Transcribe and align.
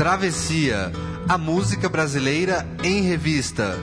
Travessia, 0.00 0.90
a 1.28 1.36
música 1.36 1.86
brasileira 1.86 2.66
em 2.82 3.02
revista. 3.02 3.78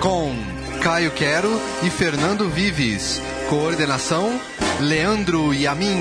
Com 0.00 0.34
Caio 0.82 1.10
Quero 1.10 1.50
e 1.82 1.90
Fernando 1.90 2.48
Vives. 2.48 3.20
Coordenação: 3.50 4.40
Leandro 4.80 5.52
Yamin. 5.52 5.98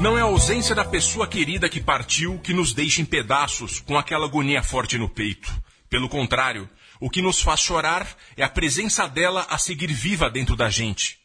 Não 0.00 0.16
é 0.16 0.22
a 0.22 0.24
ausência 0.24 0.74
da 0.74 0.86
pessoa 0.86 1.26
querida 1.26 1.68
que 1.68 1.82
partiu 1.82 2.38
que 2.38 2.54
nos 2.54 2.72
deixa 2.72 3.02
em 3.02 3.04
pedaços 3.04 3.80
com 3.80 3.98
aquela 3.98 4.24
agonia 4.24 4.62
forte 4.62 4.96
no 4.96 5.06
peito. 5.06 5.52
Pelo 5.90 6.08
contrário, 6.08 6.66
o 7.00 7.10
que 7.10 7.22
nos 7.22 7.40
faz 7.40 7.60
chorar 7.60 8.06
é 8.36 8.42
a 8.42 8.48
presença 8.48 9.06
dela 9.06 9.46
a 9.48 9.58
seguir 9.58 9.92
viva 9.92 10.30
dentro 10.30 10.56
da 10.56 10.68
gente. 10.68 11.18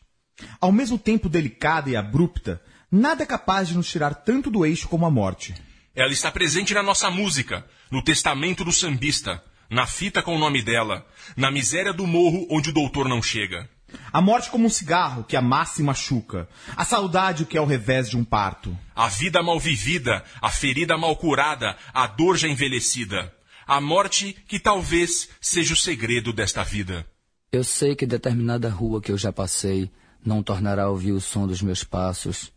Ao 0.59 0.71
mesmo 0.71 0.97
tempo 0.97 1.29
delicada 1.29 1.89
e 1.89 1.95
abrupta, 1.95 2.61
nada 2.91 3.23
é 3.23 3.25
capaz 3.25 3.67
de 3.67 3.75
nos 3.75 3.89
tirar 3.89 4.13
tanto 4.13 4.49
do 4.49 4.65
eixo 4.65 4.87
como 4.87 5.05
a 5.05 5.11
morte. 5.11 5.53
Ela 5.95 6.11
está 6.11 6.31
presente 6.31 6.73
na 6.73 6.81
nossa 6.81 7.09
música, 7.09 7.65
no 7.91 8.03
testamento 8.03 8.63
do 8.63 8.71
sambista, 8.71 9.43
na 9.69 9.85
fita 9.85 10.21
com 10.21 10.35
o 10.35 10.39
nome 10.39 10.61
dela, 10.61 11.05
na 11.35 11.51
miséria 11.51 11.93
do 11.93 12.07
morro 12.07 12.47
onde 12.49 12.69
o 12.69 12.73
doutor 12.73 13.07
não 13.07 13.21
chega. 13.21 13.69
A 14.11 14.21
morte 14.21 14.49
como 14.49 14.65
um 14.65 14.69
cigarro 14.69 15.23
que 15.23 15.35
amassa 15.35 15.81
e 15.81 15.83
machuca. 15.83 16.47
A 16.75 16.83
saudade 16.83 17.43
o 17.43 17.45
que 17.45 17.57
é 17.57 17.61
o 17.61 17.65
revés 17.65 18.09
de 18.09 18.17
um 18.17 18.23
parto. 18.23 18.77
A 18.95 19.07
vida 19.07 19.41
mal 19.43 19.59
vivida, 19.59 20.23
a 20.41 20.49
ferida 20.49 20.97
mal 20.97 21.15
curada, 21.15 21.77
a 21.93 22.07
dor 22.07 22.37
já 22.37 22.47
envelhecida. 22.47 23.31
A 23.65 23.79
morte 23.79 24.33
que 24.47 24.59
talvez 24.59 25.29
seja 25.39 25.73
o 25.73 25.77
segredo 25.77 26.33
desta 26.33 26.63
vida. 26.63 27.05
Eu 27.51 27.63
sei 27.63 27.95
que 27.95 28.05
determinada 28.05 28.69
rua 28.69 29.01
que 29.01 29.11
eu 29.11 29.17
já 29.17 29.31
passei 29.31 29.91
não 30.25 30.41
tornará 30.41 30.83
a 30.83 30.89
ouvir 30.89 31.11
o 31.11 31.21
som 31.21 31.47
dos 31.47 31.61
meus 31.61 31.83
passos. 31.83 32.51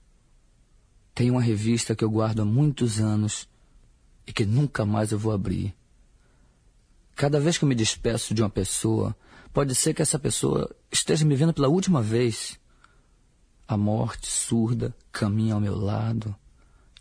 Tem 1.14 1.30
uma 1.30 1.42
revista 1.42 1.95
que 1.95 2.05
eu 2.05 2.11
guardo 2.11 2.42
há 2.42 2.45
muitos 2.45 3.00
anos 3.00 3.48
e 4.27 4.33
que 4.33 4.45
nunca 4.45 4.84
mais 4.84 5.12
eu 5.12 5.19
vou 5.19 5.33
abrir. 5.33 5.75
Cada 7.14 7.41
vez 7.41 7.56
que 7.56 7.64
eu 7.64 7.69
me 7.69 7.75
despeço 7.75 8.34
de 8.34 8.42
uma 8.42 8.50
pessoa, 8.50 9.17
Pode 9.56 9.75
ser 9.75 9.95
que 9.95 10.02
essa 10.02 10.19
pessoa 10.19 10.70
esteja 10.92 11.25
me 11.25 11.34
vendo 11.34 11.55
pela 11.55 11.67
última 11.67 12.02
vez. 12.02 12.61
A 13.67 13.75
morte 13.75 14.27
surda 14.27 14.95
caminha 15.11 15.55
ao 15.55 15.61
meu 15.62 15.75
lado 15.75 16.36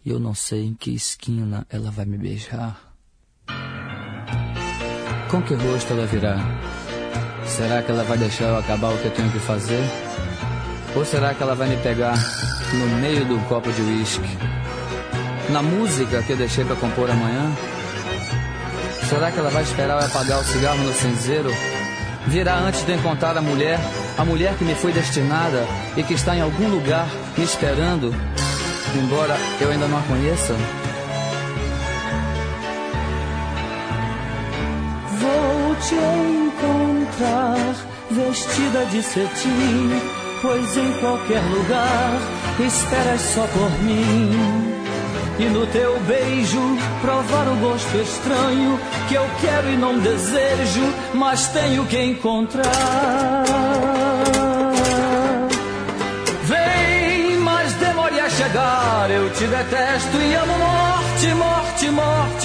e 0.06 0.10
eu 0.10 0.22
não 0.22 0.34
sei 0.34 0.64
em 0.64 0.74
que 0.74 0.92
esquina 0.92 1.68
ela 1.70 1.92
vai 1.92 2.06
me 2.06 2.18
beijar. 2.18 2.95
Com 5.36 5.42
que 5.42 5.54
rosto 5.54 5.92
ela 5.92 6.06
virá? 6.06 6.38
Será 7.46 7.82
que 7.82 7.92
ela 7.92 8.06
vai 8.06 8.18
deixar 8.18 8.46
eu 8.46 8.58
acabar 8.58 8.88
o 8.88 8.98
que 8.98 9.04
eu 9.04 9.12
tenho 9.12 9.30
que 9.32 9.40
fazer? 9.40 9.84
Ou 10.96 11.04
será 11.04 11.34
que 11.34 11.44
ela 11.44 11.54
vai 11.54 11.68
me 11.68 11.76
pegar 11.76 12.16
no 12.72 12.88
meio 13.02 13.26
do 13.26 13.38
copo 13.50 13.70
de 13.70 13.82
uísque? 13.82 14.30
Na 15.50 15.62
música 15.62 16.24
que 16.24 16.32
eu 16.32 16.38
deixei 16.38 16.64
para 16.64 16.78
compor 16.78 17.12
amanhã? 17.12 17.52
Será 19.10 19.30
que 19.30 19.38
ela 19.38 19.50
vai 19.50 19.64
esperar 19.64 20.00
eu 20.00 20.08
apagar 20.08 20.40
o 20.40 20.44
cigarro 20.46 20.82
no 20.82 20.94
cinzeiro 20.94 21.50
virá 22.28 22.56
antes 22.56 22.86
de 22.86 22.94
encontrar 22.94 23.38
a 23.38 23.42
mulher, 23.42 23.78
a 24.18 24.24
mulher 24.24 24.56
que 24.56 24.64
me 24.64 24.74
foi 24.74 24.94
destinada 24.94 25.68
e 25.98 26.04
que 26.04 26.14
está 26.14 26.34
em 26.34 26.42
algum 26.42 26.70
lugar 26.70 27.10
me 27.38 27.44
esperando, 27.44 28.16
embora 28.96 29.36
eu 29.60 29.70
ainda 29.70 29.86
não 29.86 29.98
a 29.98 30.04
conheça? 30.04 30.56
Te 35.88 35.96
encontrar 35.96 37.76
vestida 38.10 38.86
de 38.86 39.04
cetim, 39.04 40.02
pois 40.42 40.78
em 40.78 40.92
qualquer 41.00 41.42
lugar 41.44 42.20
esperas 42.60 43.22
só 43.22 43.46
por 43.48 43.70
mim 43.84 44.76
e 45.38 45.44
no 45.46 45.68
teu 45.68 46.00
beijo 46.02 46.62
provar 47.02 47.48
o 47.50 47.56
gosto 47.58 47.98
estranho 47.98 48.80
que 49.08 49.16
eu 49.16 49.26
quero 49.42 49.70
e 49.70 49.78
não 49.78 50.00
desejo, 50.00 50.82
mas 51.14 51.48
tenho 51.50 51.86
que 51.86 52.02
encontrar. 52.02 53.44
Vem, 56.44 57.38
mas 57.40 57.74
demore 57.74 58.20
a 58.20 58.30
chegar. 58.30 59.12
Eu 59.12 59.30
te 59.32 59.46
detesto 59.46 60.18
e 60.18 60.36
amo 60.36 60.65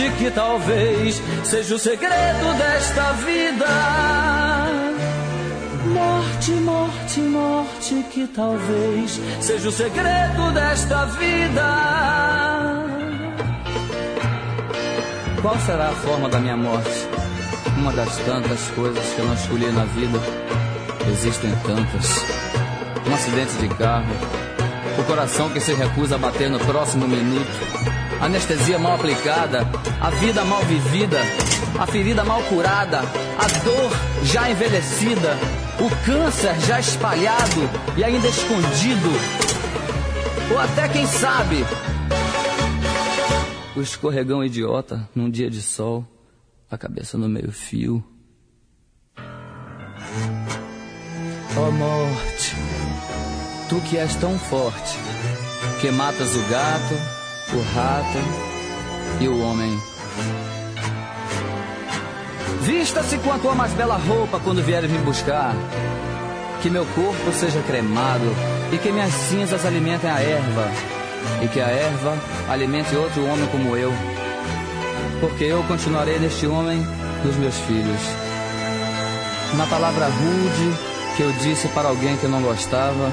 morte, 0.01 0.11
que 0.19 0.31
talvez 0.31 1.23
seja 1.45 1.75
o 1.75 1.79
segredo 1.79 2.59
desta 2.59 3.13
vida. 3.13 3.67
Morte, 5.87 6.51
morte, 6.53 7.21
morte, 7.21 8.05
que 8.11 8.27
talvez 8.29 9.21
seja 9.41 9.69
o 9.69 9.73
segredo 9.73 10.53
desta 10.53 11.05
vida. 11.07 12.87
Qual 15.43 15.59
será 15.61 15.89
a 15.89 15.93
forma 15.93 16.29
da 16.29 16.39
minha 16.39 16.57
morte? 16.57 17.09
Uma 17.77 17.93
das 17.93 18.17
tantas 18.19 18.69
coisas 18.75 19.05
que 19.15 19.19
eu 19.19 19.27
não 19.27 19.35
escolhi 19.35 19.73
na 19.73 19.85
vida. 19.85 20.19
Existem 21.11 21.51
tantas. 21.67 22.25
Um 23.07 23.15
acidente 23.15 23.53
de 23.55 23.69
carro. 23.75 24.15
O 24.99 25.05
coração 25.05 25.49
que 25.51 25.61
se 25.61 25.73
recusa 25.73 26.17
a 26.17 26.19
bater 26.19 26.51
no 26.51 26.59
próximo 26.61 27.09
minuto. 27.09 28.00
Anestesia 28.21 28.79
mal 28.79 28.95
aplicada. 28.95 29.67
A 30.01 30.11
vida 30.11 30.45
mal 30.45 30.63
vivida. 30.63 31.21
A 31.79 31.87
ferida 31.87 32.25
mal 32.25 32.43
curada. 32.45 33.01
A 33.01 33.65
dor 33.65 33.91
já 34.25 34.51
envelhecida. 34.51 35.37
O 35.81 36.05
câncer 36.05 36.59
já 36.61 36.79
espalhado 36.79 37.63
e 37.97 38.05
ainda 38.05 38.29
escondido. 38.29 39.11
Ou 40.51 40.59
até, 40.59 40.89
quem 40.89 41.07
sabe, 41.07 41.65
o 43.77 43.81
escorregão 43.81 44.45
idiota 44.45 45.09
num 45.15 45.31
dia 45.31 45.49
de 45.49 45.63
sol, 45.63 46.05
a 46.71 46.77
cabeça 46.77 47.17
no 47.17 47.29
meio-fio. 47.29 48.05
Ó 51.57 51.69
oh, 51.69 51.71
morte, 51.71 52.57
tu 53.69 53.81
que 53.83 53.97
és 53.97 54.15
tão 54.17 54.39
forte, 54.39 54.99
que 55.81 55.91
matas 55.91 56.35
o 56.35 56.43
gato, 56.51 57.20
o 57.57 57.63
rato 57.75 58.19
e 59.21 59.29
o 59.29 59.43
homem. 59.43 59.79
Vista-se 62.63 63.19
com 63.19 63.33
a 63.33 63.39
tua 63.39 63.55
mais 63.55 63.73
bela 63.73 63.97
roupa 63.97 64.39
quando 64.41 64.63
vieres 64.63 64.91
me 64.91 64.99
buscar. 64.99 65.55
Que 66.63 66.71
meu 66.71 66.85
corpo 66.95 67.33
seja 67.33 67.61
cremado 67.63 68.27
e 68.73 68.79
que 68.79 68.93
minhas 68.93 69.13
cinzas 69.13 69.65
alimentem 69.65 70.11
a 70.11 70.21
erva 70.21 70.71
e 71.43 71.49
que 71.49 71.61
a 71.61 71.67
erva 71.67 72.17
alimente 72.49 72.95
outro 72.95 73.25
homem 73.27 73.47
como 73.49 73.77
eu, 73.77 73.93
porque 75.21 75.45
eu 75.45 75.63
continuarei 75.65 76.19
neste 76.19 76.47
homem 76.47 76.87
dos 77.23 77.37
meus 77.37 77.57
filhos. 77.61 78.01
Na 79.57 79.67
palavra 79.67 80.07
rude 80.07 80.91
que 81.17 81.23
eu 81.23 81.33
disse 81.33 81.69
para 81.69 81.89
alguém 81.89 82.17
que 82.17 82.25
eu 82.25 82.31
não 82.31 82.43
gostava, 82.43 83.13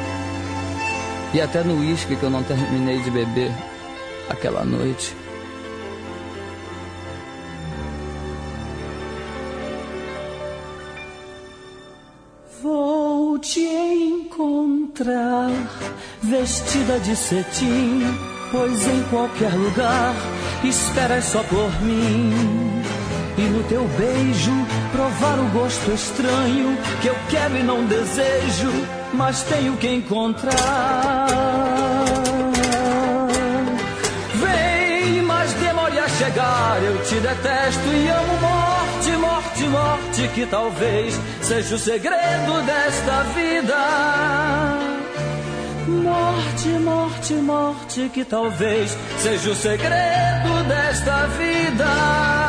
e 1.34 1.42
até 1.42 1.64
no 1.64 1.80
uísque 1.80 2.16
que 2.16 2.24
eu 2.24 2.30
não 2.30 2.44
terminei 2.44 3.02
de 3.02 3.12
beber 3.12 3.52
aquela 4.30 4.64
noite. 4.64 5.16
Vou 12.62 13.38
te 13.40 13.62
encontrar 13.62 15.52
vestida 16.22 17.00
de 17.00 17.16
cetim, 17.16 18.02
pois 18.52 18.88
em 18.88 19.04
qualquer 19.10 19.54
lugar 19.54 20.14
esperas 20.64 21.26
só 21.26 21.44
por 21.44 21.82
mim. 21.82 22.34
E 23.38 23.42
no 23.42 23.64
teu 23.66 23.84
beijo 24.00 24.52
provar 24.92 25.40
o 25.40 25.48
gosto 25.50 25.92
estranho 25.92 26.76
que 27.02 27.08
eu 27.08 27.16
quero 27.30 27.58
e 27.58 27.64
não 27.64 27.86
desejo, 27.86 28.72
mas 29.14 29.44
tenho 29.44 29.78
que 29.78 29.88
encontrar. 29.88 31.07
Chegar, 36.28 36.84
eu 36.84 36.98
te 37.04 37.16
detesto 37.16 37.88
e 37.88 38.10
amo 38.10 38.34
morte, 38.40 39.12
morte, 39.18 39.64
morte, 39.64 40.28
que 40.34 40.46
talvez 40.46 41.20
seja 41.42 41.76
o 41.76 41.80
segredo 41.80 42.62
desta 42.66 43.24
vida. 43.34 43.78
Morte, 45.88 46.68
morte, 46.84 47.34
morte, 47.34 48.10
que 48.14 48.26
talvez 48.26 48.98
seja 49.20 49.52
o 49.52 49.56
segredo 49.56 50.64
desta 50.68 51.28
vida. 51.28 52.47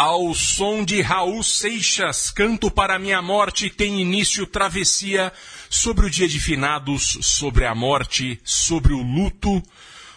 Ao 0.00 0.32
som 0.32 0.84
de 0.84 1.00
Raul 1.00 1.42
Seixas, 1.42 2.30
Canto 2.30 2.70
para 2.70 3.00
Minha 3.00 3.20
Morte 3.20 3.68
tem 3.68 4.00
início 4.00 4.46
travessia 4.46 5.32
sobre 5.68 6.06
o 6.06 6.10
dia 6.10 6.28
de 6.28 6.38
finados, 6.38 7.18
sobre 7.20 7.64
a 7.64 7.74
morte, 7.74 8.38
sobre 8.44 8.92
o 8.92 9.02
luto. 9.02 9.60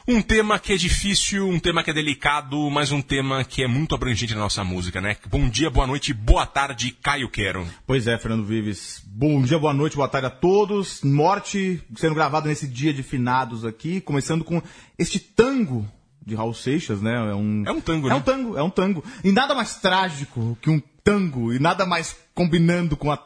Um 0.07 0.22
tema 0.22 0.60
que 0.60 0.74
é 0.74 0.78
difícil, 0.78 1.50
um 1.50 1.57
tema 1.60 1.83
que 1.83 1.89
é 1.89 1.94
delicado, 1.95 2.69
mas 2.69 2.92
um 2.92 3.01
tema 3.01 3.44
que 3.44 3.63
é 3.63 3.68
muito 3.68 3.95
abrangente 3.95 4.36
na 4.36 4.42
nossa 4.42 4.63
música, 4.63 5.01
né? 5.01 5.18
Bom 5.28 5.50
dia, 5.50 5.72
boa 5.72 5.88
noite, 5.88 6.13
boa 6.13 6.45
tarde, 6.45 6.95
Caio 7.01 7.28
Quero. 7.28 7.68
Pois 7.88 8.06
é, 8.06 8.19
Fernando 8.19 8.45
Vives. 8.45 9.01
Bom 9.07 9.42
dia, 9.42 9.57
boa 9.57 9.74
noite, 9.74 9.95
boa 9.95 10.07
tarde 10.07 10.28
a 10.28 10.30
todos. 10.30 11.01
Morte 11.01 11.81
sendo 11.95 12.13
gravado 12.13 12.48
nesse 12.48 12.68
dia 12.68 12.94
de 12.94 13.01
finados 13.01 13.66
aqui, 13.66 14.00
começando 14.00 14.44
com 14.44 14.62
este 15.00 15.19
tango 15.19 15.92
de 16.25 16.35
Raul 16.35 16.53
Seixas, 16.53 17.01
né? 17.01 17.13
É 17.13 17.35
um, 17.35 17.63
é 17.65 17.71
um 17.71 17.81
tango, 17.81 18.07
é 18.07 18.09
né? 18.12 18.15
É 18.15 18.19
um 18.19 18.21
tango, 18.21 18.57
é 18.57 18.63
um 18.63 18.69
tango. 18.69 19.03
E 19.23 19.31
nada 19.31 19.56
mais 19.56 19.75
trágico 19.77 20.57
que 20.62 20.69
um 20.69 20.81
tango, 21.03 21.51
e 21.53 21.59
nada 21.59 21.85
mais 21.85 22.15
combinando 22.33 22.95
com 22.95 23.12
a. 23.12 23.19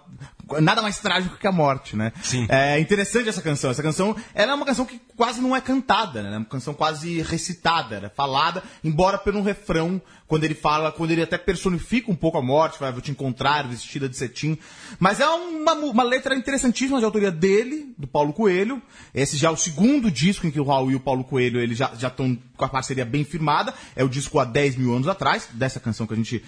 Nada 0.61 0.81
mais 0.81 0.99
trágico 0.99 1.37
que 1.37 1.47
a 1.47 1.51
morte, 1.51 1.95
né? 1.95 2.11
Sim. 2.21 2.45
É 2.49 2.79
interessante 2.79 3.29
essa 3.29 3.41
canção. 3.41 3.71
Essa 3.71 3.81
canção, 3.81 4.15
ela 4.33 4.51
é 4.51 4.55
uma 4.55 4.65
canção 4.65 4.85
que 4.85 4.99
quase 5.15 5.41
não 5.41 5.55
é 5.55 5.61
cantada, 5.61 6.21
né? 6.21 6.35
É 6.35 6.37
uma 6.37 6.45
canção 6.45 6.73
quase 6.73 7.21
recitada, 7.21 7.99
né? 7.99 8.11
falada, 8.15 8.63
embora 8.83 9.17
pelo 9.17 9.41
refrão, 9.41 10.01
quando 10.27 10.43
ele 10.43 10.55
fala, 10.55 10.91
quando 10.91 11.11
ele 11.11 11.21
até 11.21 11.37
personifica 11.37 12.11
um 12.11 12.15
pouco 12.15 12.37
a 12.37 12.41
morte, 12.41 12.79
vai, 12.79 12.91
vou 12.91 13.01
te 13.01 13.11
encontrar 13.11 13.67
vestida 13.67 14.09
de 14.09 14.17
cetim. 14.17 14.57
Mas 14.99 15.19
é 15.19 15.27
uma, 15.27 15.73
uma 15.73 16.03
letra 16.03 16.35
interessantíssima 16.35 16.99
de 16.99 17.05
autoria 17.05 17.31
dele, 17.31 17.93
do 17.97 18.07
Paulo 18.07 18.33
Coelho. 18.33 18.81
Esse 19.13 19.37
já 19.37 19.49
é 19.49 19.51
o 19.51 19.57
segundo 19.57 20.09
disco 20.09 20.47
em 20.47 20.51
que 20.51 20.59
o 20.59 20.65
Raul 20.65 20.91
e 20.91 20.95
o 20.95 20.99
Paulo 20.99 21.23
Coelho 21.23 21.59
eles 21.59 21.77
já 21.77 21.91
estão 21.93 22.37
com 22.55 22.65
a 22.65 22.69
parceria 22.69 23.05
bem 23.05 23.23
firmada. 23.23 23.73
É 23.95 24.03
o 24.03 24.09
disco 24.09 24.39
há 24.39 24.45
10 24.45 24.77
mil 24.77 24.95
anos 24.95 25.07
atrás, 25.07 25.47
dessa 25.53 25.79
canção 25.79 26.07
que 26.07 26.13
a 26.13 26.17
gente 26.17 26.43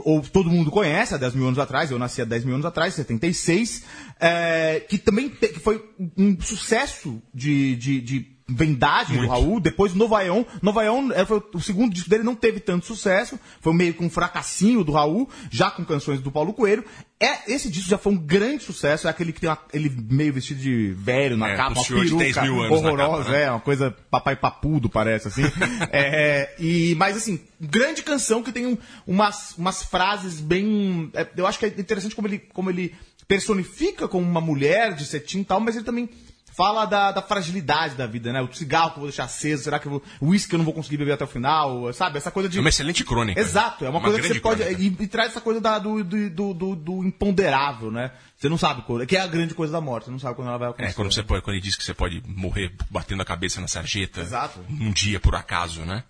ou 0.00 0.20
todo 0.22 0.50
mundo 0.50 0.70
conhece, 0.70 1.14
há 1.14 1.16
10 1.16 1.34
mil 1.34 1.46
anos 1.46 1.58
atrás, 1.58 1.90
eu 1.90 1.98
nasci 1.98 2.20
há 2.20 2.24
10 2.24 2.44
mil 2.44 2.54
anos 2.54 2.66
atrás, 2.66 2.94
76, 2.94 3.84
é, 4.20 4.80
que 4.88 4.98
também 4.98 5.28
te, 5.28 5.48
que 5.48 5.60
foi 5.60 5.84
um 6.16 6.40
sucesso 6.40 7.22
de, 7.32 7.76
de, 7.76 8.00
de 8.00 8.33
vendagem 8.46 9.16
Muito. 9.16 9.28
do 9.28 9.32
Raul, 9.32 9.60
depois 9.60 9.94
Novaion. 9.94 10.44
Novaion 10.60 11.10
é, 11.12 11.24
foi 11.24 11.42
o 11.54 11.60
segundo 11.60 11.94
disco 11.94 12.10
dele, 12.10 12.22
não 12.22 12.34
teve 12.34 12.60
tanto 12.60 12.84
sucesso, 12.84 13.38
foi 13.60 13.72
meio 13.72 13.94
que 13.94 14.04
um 14.04 14.10
fracassinho 14.10 14.84
do 14.84 14.92
Raul, 14.92 15.28
já 15.50 15.70
com 15.70 15.84
canções 15.84 16.20
do 16.20 16.30
Paulo 16.30 16.52
Coelho. 16.52 16.84
É, 17.18 17.50
esse 17.52 17.70
disco 17.70 17.88
já 17.88 17.96
foi 17.96 18.12
um 18.12 18.18
grande 18.18 18.64
sucesso, 18.64 19.06
é 19.06 19.10
aquele 19.10 19.32
que 19.32 19.40
tem 19.40 19.48
uma, 19.48 19.58
ele 19.72 19.88
meio 19.88 20.32
vestido 20.32 20.60
de 20.60 20.92
velho 20.92 21.38
na 21.38 21.48
é, 21.48 21.56
capa, 21.56 21.80
uma 21.80 21.84
peruca 21.84 22.42
horrorosa, 22.70 23.24
capa, 23.24 23.30
né? 23.30 23.42
é, 23.44 23.50
uma 23.50 23.60
coisa 23.60 23.90
papai 24.10 24.36
papudo, 24.36 24.90
parece, 24.90 25.28
assim. 25.28 25.42
é, 25.90 26.54
e, 26.58 26.94
mas 26.98 27.16
assim, 27.16 27.40
grande 27.58 28.02
canção 28.02 28.42
que 28.42 28.52
tem 28.52 28.66
um, 28.66 28.76
umas, 29.06 29.54
umas 29.56 29.82
frases 29.84 30.38
bem... 30.38 31.10
É, 31.14 31.26
eu 31.34 31.46
acho 31.46 31.58
que 31.58 31.64
é 31.64 31.68
interessante 31.68 32.14
como 32.14 32.28
ele, 32.28 32.38
como 32.52 32.68
ele 32.68 32.94
personifica 33.26 34.06
como 34.06 34.28
uma 34.28 34.40
mulher 34.40 34.94
de 34.94 35.06
cetim 35.06 35.40
e 35.40 35.44
tal, 35.44 35.60
mas 35.60 35.76
ele 35.76 35.84
também 35.84 36.10
fala 36.56 36.84
da, 36.84 37.10
da, 37.10 37.20
fragilidade 37.20 37.96
da 37.96 38.06
vida, 38.06 38.32
né? 38.32 38.40
O 38.40 38.52
cigarro 38.52 38.90
que 38.90 38.96
eu 38.96 39.00
vou 39.00 39.08
deixar 39.08 39.24
aceso, 39.24 39.64
será 39.64 39.78
que 39.78 39.88
o 39.88 40.00
uísque 40.22 40.54
eu 40.54 40.58
não 40.58 40.64
vou 40.64 40.72
conseguir 40.72 40.96
beber 40.96 41.12
até 41.12 41.24
o 41.24 41.28
final, 41.28 41.92
sabe? 41.92 42.16
Essa 42.16 42.30
coisa 42.30 42.48
de. 42.48 42.58
É 42.58 42.60
uma 42.60 42.68
excelente 42.68 43.04
crônica. 43.04 43.40
Exato, 43.40 43.84
é 43.84 43.88
uma, 43.88 43.98
uma 43.98 44.08
coisa 44.08 44.20
que 44.20 44.28
você 44.28 44.40
pode. 44.40 44.62
E, 44.62 44.86
e, 44.86 45.06
traz 45.08 45.30
essa 45.30 45.40
coisa 45.40 45.60
da, 45.60 45.78
do, 45.78 46.04
do, 46.04 46.54
do, 46.54 46.76
do, 46.76 47.04
imponderável, 47.04 47.90
né? 47.90 48.12
Você 48.36 48.48
não 48.48 48.58
sabe 48.58 48.82
quando. 48.82 49.06
Que 49.06 49.16
é 49.16 49.20
a 49.20 49.26
grande 49.26 49.54
coisa 49.54 49.72
da 49.72 49.80
morte, 49.80 50.04
você 50.04 50.10
não 50.10 50.18
sabe 50.18 50.36
quando 50.36 50.48
ela 50.48 50.58
vai 50.58 50.68
acontecer. 50.68 50.90
É, 50.90 50.94
quando, 50.94 51.12
você 51.12 51.22
pode, 51.22 51.42
quando 51.42 51.54
ele 51.54 51.62
diz 51.62 51.76
que 51.76 51.82
você 51.82 51.94
pode 51.94 52.22
morrer 52.26 52.72
batendo 52.90 53.22
a 53.22 53.24
cabeça 53.24 53.60
na 53.60 53.66
sarjeta. 53.66 54.20
Exato. 54.20 54.60
Um 54.68 54.92
dia, 54.92 55.18
por 55.18 55.34
acaso, 55.34 55.80
né? 55.82 56.04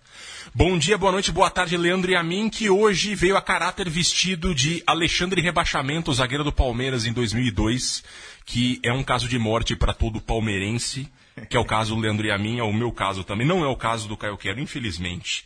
Bom 0.53 0.77
dia, 0.77 0.97
boa 0.97 1.11
noite, 1.11 1.31
boa 1.31 1.49
tarde, 1.49 1.75
Leandro 1.75 2.11
e 2.11 2.15
a 2.15 2.23
mim, 2.23 2.49
que 2.49 2.69
hoje 2.69 3.15
veio 3.15 3.35
a 3.35 3.41
caráter 3.41 3.89
vestido 3.89 4.53
de 4.53 4.83
Alexandre 4.85 5.41
Rebaixamento, 5.41 6.13
zagueiro 6.13 6.43
do 6.43 6.51
Palmeiras 6.51 7.05
em 7.05 7.13
2002 7.13 8.03
que 8.45 8.79
é 8.83 8.93
um 8.93 9.03
caso 9.03 9.27
de 9.27 9.39
morte 9.39 9.75
para 9.75 9.93
todo 9.93 10.21
palmeirense, 10.21 11.11
que 11.49 11.57
é 11.57 11.59
o 11.59 11.65
caso 11.65 11.95
do 11.95 12.01
Leandro 12.01 12.25
e 12.25 12.31
a 12.31 12.37
mim, 12.37 12.59
é 12.59 12.63
o 12.63 12.71
meu 12.71 12.91
caso 12.91 13.23
também, 13.23 13.45
não 13.45 13.63
é 13.63 13.67
o 13.67 13.75
caso 13.75 14.07
do 14.07 14.15
Caio 14.15 14.37
Quero, 14.37 14.59
infelizmente. 14.59 15.43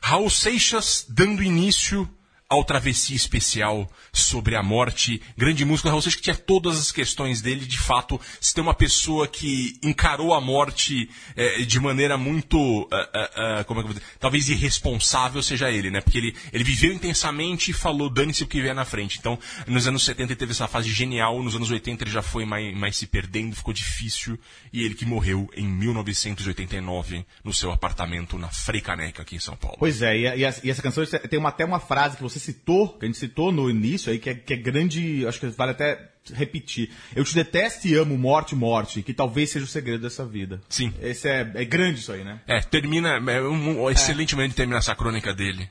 Raul 0.00 0.30
Seixas 0.30 1.06
dando 1.08 1.42
início 1.42 2.08
ao 2.48 2.64
Travessia 2.64 3.14
Especial 3.14 3.90
sobre 4.10 4.56
a 4.56 4.62
morte. 4.62 5.20
Grande 5.36 5.64
músico, 5.64 5.88
Raul 5.88 6.00
Seixas 6.00 6.16
que 6.16 6.22
tinha 6.22 6.36
todas 6.36 6.78
as 6.78 6.90
questões 6.90 7.42
dele. 7.42 7.66
De 7.66 7.78
fato, 7.78 8.18
se 8.40 8.54
tem 8.54 8.62
uma 8.62 8.72
pessoa 8.72 9.28
que 9.28 9.78
encarou 9.82 10.32
a 10.32 10.40
morte 10.40 11.10
é, 11.36 11.62
de 11.62 11.78
maneira 11.78 12.16
muito, 12.16 12.56
uh, 12.56 12.84
uh, 12.84 13.60
uh, 13.60 13.64
como 13.66 13.80
é 13.80 13.82
que 13.82 13.88
eu 13.88 13.92
vou 13.92 13.94
dizer, 13.94 14.16
talvez 14.18 14.48
irresponsável 14.48 15.42
seja 15.42 15.70
ele, 15.70 15.90
né? 15.90 16.00
Porque 16.00 16.16
ele, 16.16 16.34
ele 16.52 16.64
viveu 16.64 16.92
intensamente 16.92 17.70
e 17.70 17.74
falou, 17.74 18.08
dane-se 18.08 18.42
o 18.42 18.46
que 18.46 18.62
vier 18.62 18.74
na 18.74 18.84
frente. 18.84 19.18
Então, 19.18 19.38
nos 19.66 19.86
anos 19.86 20.04
70 20.04 20.32
ele 20.32 20.38
teve 20.38 20.52
essa 20.52 20.66
fase 20.66 20.90
genial, 20.90 21.42
nos 21.42 21.54
anos 21.54 21.70
80 21.70 22.04
ele 22.04 22.10
já 22.10 22.22
foi 22.22 22.46
mais, 22.46 22.74
mais 22.74 22.96
se 22.96 23.06
perdendo, 23.06 23.54
ficou 23.54 23.74
difícil. 23.74 24.38
E 24.72 24.84
ele 24.84 24.94
que 24.94 25.04
morreu 25.04 25.50
em 25.54 25.66
1989 25.66 27.26
no 27.44 27.52
seu 27.52 27.70
apartamento 27.70 28.38
na 28.38 28.48
Freicaneca, 28.48 29.20
aqui 29.20 29.36
em 29.36 29.40
São 29.40 29.56
Paulo. 29.56 29.76
Pois 29.78 30.00
é, 30.00 30.16
e, 30.16 30.26
e, 30.26 30.40
e 30.64 30.70
essa 30.70 30.80
canção 30.80 31.04
tem 31.04 31.38
uma, 31.38 31.50
até 31.50 31.64
uma 31.64 31.80
frase 31.80 32.16
que 32.16 32.22
você 32.22 32.37
você 32.38 32.52
citou, 32.52 32.96
que 32.98 33.04
a 33.04 33.08
gente 33.08 33.18
citou 33.18 33.50
no 33.50 33.68
início 33.68 34.12
aí, 34.12 34.18
que 34.18 34.30
é, 34.30 34.34
que 34.34 34.54
é 34.54 34.56
grande, 34.56 35.26
acho 35.26 35.40
que 35.40 35.46
vale 35.48 35.72
até 35.72 36.10
repetir. 36.32 36.90
Eu 37.14 37.24
te 37.24 37.34
detesto 37.34 37.88
e 37.88 37.94
amo 37.94 38.16
morte, 38.16 38.54
morte, 38.54 39.02
que 39.02 39.14
talvez 39.14 39.50
seja 39.50 39.64
o 39.64 39.68
segredo 39.68 40.02
dessa 40.02 40.24
vida. 40.24 40.60
Sim. 40.68 40.92
Esse 41.00 41.28
é, 41.28 41.50
é 41.54 41.64
grande 41.64 42.00
isso 42.00 42.12
aí, 42.12 42.24
né? 42.24 42.40
É, 42.46 42.60
termina, 42.60 43.16
é 43.30 43.42
um, 43.42 43.82
um 43.82 43.90
excelente 43.90 44.34
momento 44.34 44.50
de 44.50 44.56
terminar 44.56 44.78
essa 44.78 44.94
crônica 44.94 45.34
dele. 45.34 45.70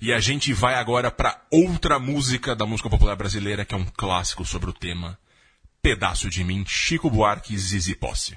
E 0.00 0.12
a 0.12 0.20
gente 0.20 0.52
vai 0.52 0.74
agora 0.74 1.10
para 1.10 1.40
outra 1.50 1.98
música 1.98 2.54
da 2.54 2.66
música 2.66 2.88
popular 2.88 3.16
brasileira, 3.16 3.64
que 3.64 3.74
é 3.74 3.78
um 3.78 3.86
clássico 3.96 4.44
sobre 4.44 4.70
o 4.70 4.72
tema. 4.72 5.18
Pedaço 5.82 6.28
de 6.28 6.44
mim, 6.44 6.64
Chico 6.66 7.10
Buarque 7.10 7.54
e 7.54 7.58
Zizi 7.58 7.94
Posse. 7.94 8.36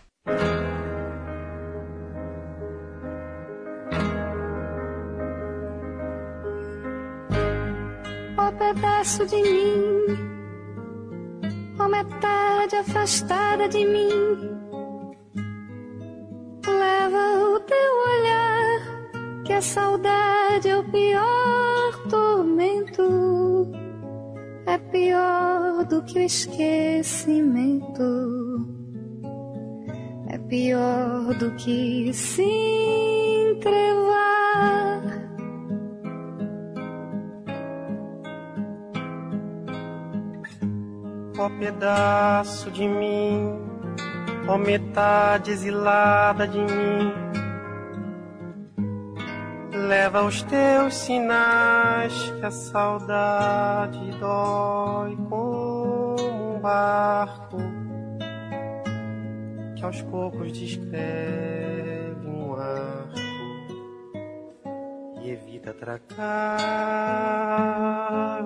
Pedaço 8.51 9.25
de 9.25 9.35
mim, 9.41 10.05
ó 11.79 11.87
metade 11.87 12.75
afastada 12.75 13.67
de 13.67 13.85
mim. 13.85 14.51
Leva 16.65 17.43
o 17.43 17.59
teu 17.59 17.93
olhar, 18.11 19.43
que 19.45 19.53
a 19.53 19.61
saudade 19.61 20.69
é 20.69 20.77
o 20.77 20.83
pior 20.83 22.07
tormento, 22.09 23.71
é 24.65 24.77
pior 24.77 25.85
do 25.85 26.03
que 26.03 26.19
o 26.19 26.23
esquecimento, 26.23 28.03
é 30.29 30.37
pior 30.37 31.33
do 31.35 31.51
que 31.55 32.13
se 32.13 32.43
entrevar 33.51 35.20
ó 41.41 41.49
pedaço 41.49 42.69
de 42.69 42.87
mim, 42.87 43.59
ó 44.47 44.57
metade 44.57 45.51
exilada 45.51 46.47
de 46.47 46.59
mim. 46.59 47.13
Leva 49.73 50.23
os 50.23 50.43
teus 50.43 50.93
sinais 50.93 52.13
que 52.39 52.45
a 52.45 52.51
saudade 52.51 53.99
dói 54.19 55.17
como 55.27 56.15
um 56.21 56.59
barco 56.59 57.57
que 59.75 59.83
aos 59.83 60.01
poucos 60.03 60.51
descreve 60.51 62.27
um 62.27 62.53
arco 62.53 63.17
e 65.23 65.31
evita 65.31 65.71
atracar 65.71 66.21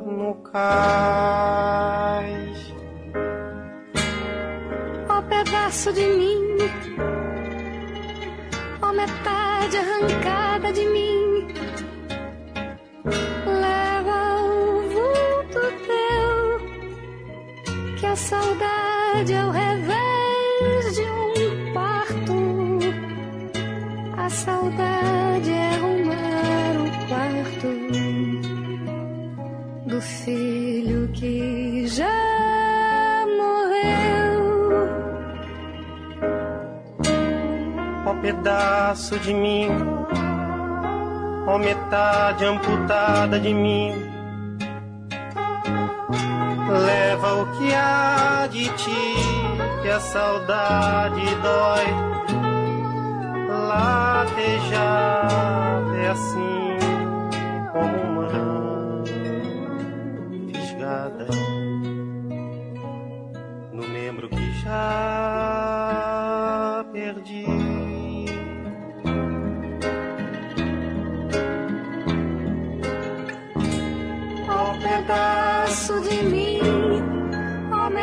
no 0.06 0.36
cais 0.36 1.36
pedaço 5.36 5.92
de 5.92 6.06
mim, 6.20 6.58
ó 8.82 8.94
metade 8.94 9.78
arrancada 9.78 10.72
de 10.72 10.86
mim. 10.88 11.48
Leva 13.46 14.18
o 14.44 14.82
vulto 14.94 15.62
teu, 15.88 16.38
que 17.98 18.06
a 18.06 18.16
saudade 18.16 19.34
é 19.34 19.46
o 19.46 19.52
revés 19.52 20.96
de 20.96 21.04
um 21.04 21.74
parto. 21.74 22.36
A 24.18 24.30
saudade 24.30 25.52
é 25.52 25.70
arrumar 25.76 26.76
o 26.86 26.88
quarto 27.10 27.68
do 29.86 30.02
filho 30.02 31.10
que 31.14 31.88
já 31.88 32.35
pedaço 38.26 39.20
de 39.20 39.32
mim, 39.36 39.68
ó 41.46 41.60
metade 41.60 42.44
amputada 42.44 43.40
de 43.40 43.54
mim. 43.54 43.94
Leva 46.88 47.34
o 47.36 47.46
que 47.56 47.72
há 47.72 48.48
de 48.48 48.68
ti, 48.70 49.14
que 49.84 49.90
a 49.90 50.00
saudade 50.00 51.24
dói, 51.44 51.86
já 54.72 55.84
é 56.04 56.08
assim 56.08 56.78
como 57.72 57.98
uma 58.10 59.04
fisgada. 60.52 61.28
No 63.72 63.88
membro 63.88 64.28
que 64.30 64.52
já 64.64 65.25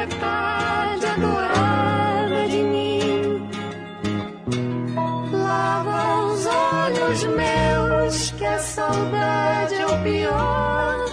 metade 0.07 1.07
adorada 1.07 2.49
de 2.49 2.63
mim. 2.63 3.49
Lava 5.33 6.25
os 6.25 6.47
olhos 6.47 7.25
meus, 7.25 8.31
que 8.33 8.45
a 8.45 8.59
saudade 8.59 9.75
é 9.75 9.87
o 9.87 10.03
pior. 10.03 11.07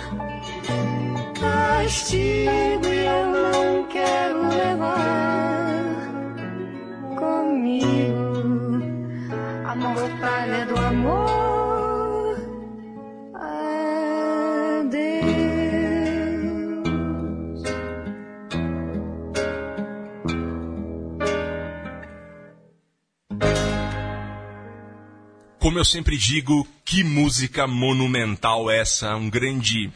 Castigo 1.40 2.89
Como 25.70 25.78
eu 25.78 25.86
sempre 25.86 26.18
digo, 26.18 26.68
que 26.84 27.04
música 27.04 27.68
monumental 27.68 28.72
essa, 28.72 29.16
um 29.16 29.30
grande 29.30 29.92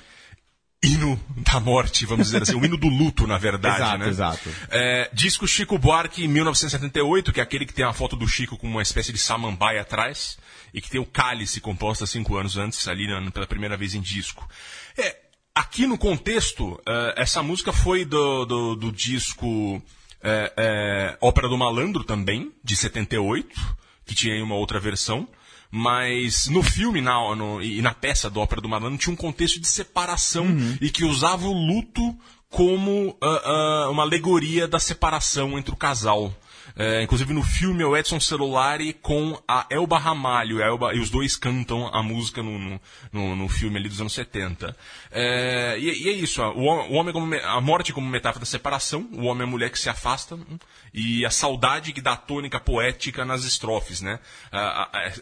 hino 0.84 1.20
da 1.38 1.60
morte, 1.60 2.06
vamos 2.06 2.28
dizer 2.28 2.44
assim, 2.44 2.54
um 2.54 2.64
hino 2.64 2.78
do 2.78 2.88
luto, 2.88 3.26
na 3.26 3.40
verdade, 3.40 3.78
Exato, 3.78 3.98
né? 3.98 4.08
exato. 4.08 4.50
É, 4.70 5.10
disco 5.12 5.48
Chico 5.48 5.80
Buarque, 5.80 6.28
1978, 6.28 7.34
que 7.34 7.40
é 7.40 7.44
aquele 7.44 7.66
que 7.66 7.74
tem 7.74 7.84
a 7.84 7.92
foto 7.92 8.16
do 8.16 8.28
Chico 8.28 8.56
com 8.56 8.68
uma 8.68 8.84
espécie 8.84 9.12
de 9.12 9.18
samambaia 9.18 9.82
atrás, 9.82 10.38
e 10.72 10.80
que 10.80 10.92
tem 10.92 11.02
o 11.02 11.08
cálice 11.08 11.60
composto 11.60 12.04
há 12.04 12.08
cinco 12.08 12.38
anos 12.38 12.56
antes, 12.56 12.88
ali 12.88 13.08
pela 13.32 13.48
primeira 13.48 13.76
vez 13.76 13.96
em 13.96 14.02
disco. 14.02 14.48
É, 14.96 15.18
aqui 15.56 15.88
no 15.88 15.98
contexto, 15.98 16.80
é, 16.86 17.16
essa 17.18 17.42
música 17.42 17.74
foi 17.74 18.06
do, 18.06 18.46
do, 18.46 18.76
do 18.76 18.92
disco 18.92 19.82
é, 20.22 20.54
é, 20.56 21.18
Ópera 21.20 21.50
do 21.50 21.58
Malandro 21.58 22.04
também, 22.04 22.54
de 22.64 22.76
78, 22.76 23.60
que 24.06 24.14
tinha 24.14 24.36
aí 24.36 24.42
uma 24.44 24.54
outra 24.54 24.80
versão. 24.80 25.28
Mas 25.76 26.48
no 26.50 26.62
filme 26.62 27.02
na, 27.02 27.36
no- 27.36 27.60
e 27.60 27.82
na 27.82 27.96
peça 27.96 28.30
do 28.30 28.40
Ópera 28.40 28.62
do 28.62 28.70
Malandro 28.70 28.96
tinha 29.00 29.12
um 29.12 29.16
contexto 29.18 29.60
de 29.60 29.68
separação 29.68 30.46
e 30.80 30.88
que 30.92 31.04
usava 31.04 31.48
o 31.48 31.52
luto 31.52 32.16
como 32.48 33.18
ah, 33.20 33.42
ah, 33.86 33.90
uma 33.90 34.04
alegoria 34.04 34.68
da 34.68 34.78
separação 34.78 35.58
entre 35.58 35.74
o 35.74 35.76
casal. 35.76 36.32
É, 36.76 37.04
inclusive 37.04 37.34
no 37.34 37.44
filme 37.44 37.84
é 37.84 37.86
o 37.86 37.96
Edson 37.96 38.20
Celulari 38.20 38.94
com 38.94 39.40
a 39.48 39.66
Elba 39.70 40.00
Ramalho, 40.00 40.62
a 40.64 40.66
Elba- 40.66 40.94
e 40.96 41.00
os 41.00 41.10
dois 41.10 41.36
cantam 41.36 41.88
a 41.94 42.02
música 42.02 42.42
no, 42.42 42.80
no, 43.12 43.36
no- 43.36 43.50
filme 43.50 43.78
ali 43.78 43.88
dos 43.88 44.02
anos 44.02 44.14
70. 44.14 44.76
É, 45.12 45.76
e, 45.80 46.04
e 46.06 46.10
é 46.10 46.12
isso, 46.14 46.42
ó, 46.42 46.52
o, 46.52 46.64
hom- 46.66 46.90
o 46.90 46.94
homem 46.94 47.14
como, 47.14 47.34
a 47.36 47.62
morte 47.62 47.94
como 47.94 48.08
metáfora 48.10 48.40
da 48.40 48.46
separação, 48.48 49.08
o 49.14 49.26
homem 49.26 49.42
e 49.46 49.48
a 49.48 49.52
mulher 49.52 49.70
que 49.70 49.78
se 49.78 49.88
afastam, 49.90 50.40
hum, 50.40 50.58
e 50.94 51.24
a 51.26 51.30
saudade 51.30 51.94
que 51.94 52.02
dá 52.02 52.16
tônica 52.16 52.60
poética 52.60 53.24
nas 53.24 53.44
estrofes, 53.44 54.02
né? 54.02 54.20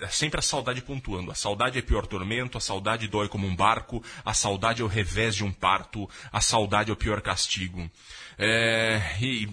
É 0.02 0.08
sempre 0.08 0.40
a 0.40 0.42
saudade 0.42 0.82
pontuando. 0.82 1.32
A 1.32 1.36
saudade 1.36 1.78
é 1.78 1.82
pior 1.82 2.06
tormento, 2.08 2.58
a 2.58 2.62
saudade 2.62 3.08
dói 3.08 3.28
como 3.28 3.46
um 3.48 3.56
barco, 3.56 4.04
a 4.24 4.34
saudade 4.34 4.82
é 4.82 4.86
o 4.86 4.88
revés 4.88 5.36
de 5.36 5.44
um 5.44 5.52
parto, 5.52 6.10
a 6.32 6.40
saudade 6.42 6.90
é 6.90 6.94
o 6.94 6.98
pior 6.98 7.22
castigo. 7.22 7.90
É, 8.38 9.02
e 9.22 9.50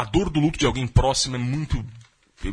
a 0.00 0.04
dor 0.04 0.30
do 0.30 0.38
luto 0.38 0.58
de 0.58 0.64
alguém 0.66 0.86
próximo 0.86 1.34
é 1.36 1.38
muito 1.38 1.84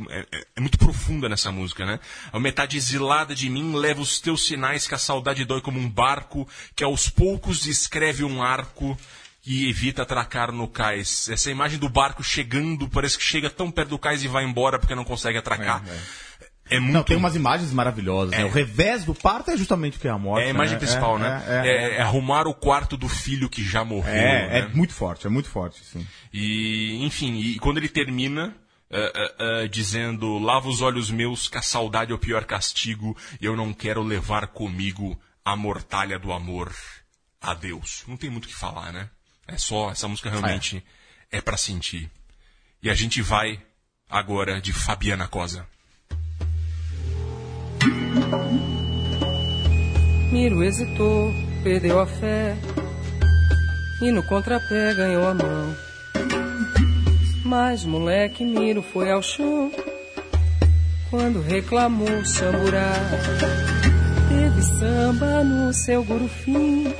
é, 0.10 0.26
é- 0.32 0.48
é 0.56 0.60
muito 0.60 0.80
profunda 0.80 1.30
nessa 1.30 1.52
música, 1.52 1.86
né? 1.86 2.00
A 2.34 2.40
metade 2.40 2.76
exilada 2.76 3.36
de 3.36 3.48
mim 3.50 3.76
leva 3.76 4.02
os 4.02 4.20
teus 4.20 4.44
sinais 4.48 4.88
que 4.88 4.96
a 4.96 4.98
saudade 4.98 5.46
dói 5.46 5.62
como 5.62 5.80
um 5.80 5.88
barco, 5.88 6.48
que 6.76 6.84
aos 6.84 7.08
poucos 7.08 7.62
descreve 7.62 8.24
um 8.24 8.42
arco 8.42 8.98
e 9.46 9.70
evita 9.70 10.02
atracar 10.02 10.52
no 10.52 10.68
cais. 10.68 11.30
Essa 11.30 11.52
imagem 11.52 11.78
do 11.78 11.88
barco 11.88 12.24
chegando, 12.24 12.90
parece 12.90 13.16
que 13.16 13.24
chega 13.24 13.48
tão 13.48 13.70
perto 13.70 13.90
do 13.90 14.00
cais 14.00 14.24
e 14.24 14.28
vai 14.28 14.44
embora 14.44 14.80
porque 14.80 14.96
não 14.96 15.04
consegue 15.06 15.38
atracar. 15.38 15.84
É, 15.88 16.00
muito 16.80 16.94
Não, 16.94 17.04
tem 17.04 17.16
umas 17.16 17.36
imagens 17.36 17.72
maravilhosas. 17.72 18.32
né? 18.32 18.42
É. 18.42 18.46
O 18.46 18.50
revés 18.50 19.06
do 19.06 19.14
parto 19.14 19.52
é 19.52 19.58
justamente 19.58 19.98
o 19.98 20.00
que 20.00 20.08
é 20.08 20.12
a 20.12 20.18
morte. 20.18 20.44
é 20.44 20.48
a 20.48 20.50
imagem 20.50 20.74
né? 20.74 20.80
principal, 20.80 21.18
É, 21.18 21.20
né? 21.20 21.44
É, 21.48 21.54
é, 21.54 21.68
É, 21.68 21.96
é 21.98 22.02
arrumar 22.02 22.48
o 22.48 22.54
quarto 22.54 22.98
do 22.98 23.08
filho 23.08 23.50
que 23.50 23.64
já 23.64 23.84
morreu. 23.86 24.14
É, 24.14 24.60
é 24.60 24.62
né? 24.64 24.72
muito 24.74 24.94
forte, 24.94 25.28
é 25.28 25.30
muito 25.30 25.50
forte, 25.50 25.84
sim. 25.84 26.06
E, 26.34 27.06
enfim, 27.06 27.36
e 27.36 27.60
quando 27.60 27.78
ele 27.78 27.90
termina 27.90 28.56
eh, 28.90 29.12
eh, 29.16 29.36
eh, 29.40 29.68
dizendo: 29.68 30.38
Lava 30.40 30.68
os 30.68 30.82
olhos 30.82 31.10
meus, 31.10 31.48
que 31.48 31.58
a 31.58 31.62
saudade 31.62 32.12
é 32.12 32.16
o 32.16 32.20
pior 32.20 32.46
castigo, 32.46 33.16
e 33.40 33.46
eu 33.46 33.56
não 33.56 33.74
quero 33.74 34.02
levar 34.02 34.48
comigo 34.48 35.20
a 35.44 35.56
mortalha 35.56 36.18
do 36.18 36.32
amor. 36.32 36.74
Adeus. 37.42 38.04
Não 38.08 38.18
tem 38.18 38.30
muito 38.30 38.46
o 38.46 38.48
que 38.48 38.56
falar, 38.56 38.92
né? 38.92 39.10
É 39.48 39.58
só, 39.58 39.92
essa 39.92 40.08
música 40.08 40.30
realmente 40.32 40.84
é, 41.32 41.40
pra 41.40 41.58
sentir. 41.58 42.10
E 42.82 42.90
a 42.90 42.96
gente 42.96 43.22
vai 43.22 43.60
agora 44.10 44.60
de 44.60 44.74
Fabiana 44.74 45.28
Cosa. 45.28 45.68
Miro 50.36 50.62
hesitou, 50.62 51.34
perdeu 51.64 51.98
a 51.98 52.06
fé 52.06 52.58
e 54.02 54.12
no 54.12 54.22
contrapé 54.22 54.94
ganhou 54.94 55.26
a 55.26 55.34
mão. 55.34 55.74
Mas 57.46 57.86
moleque 57.86 58.44
Miro 58.44 58.82
foi 58.82 59.10
ao 59.10 59.24
chão 59.24 59.72
quando 61.10 61.42
reclamou 61.42 62.26
samburá. 62.26 62.92
Teve 64.28 64.62
samba 64.62 65.42
no 65.42 65.74
seu 65.74 66.04
gurufim, 66.04 66.94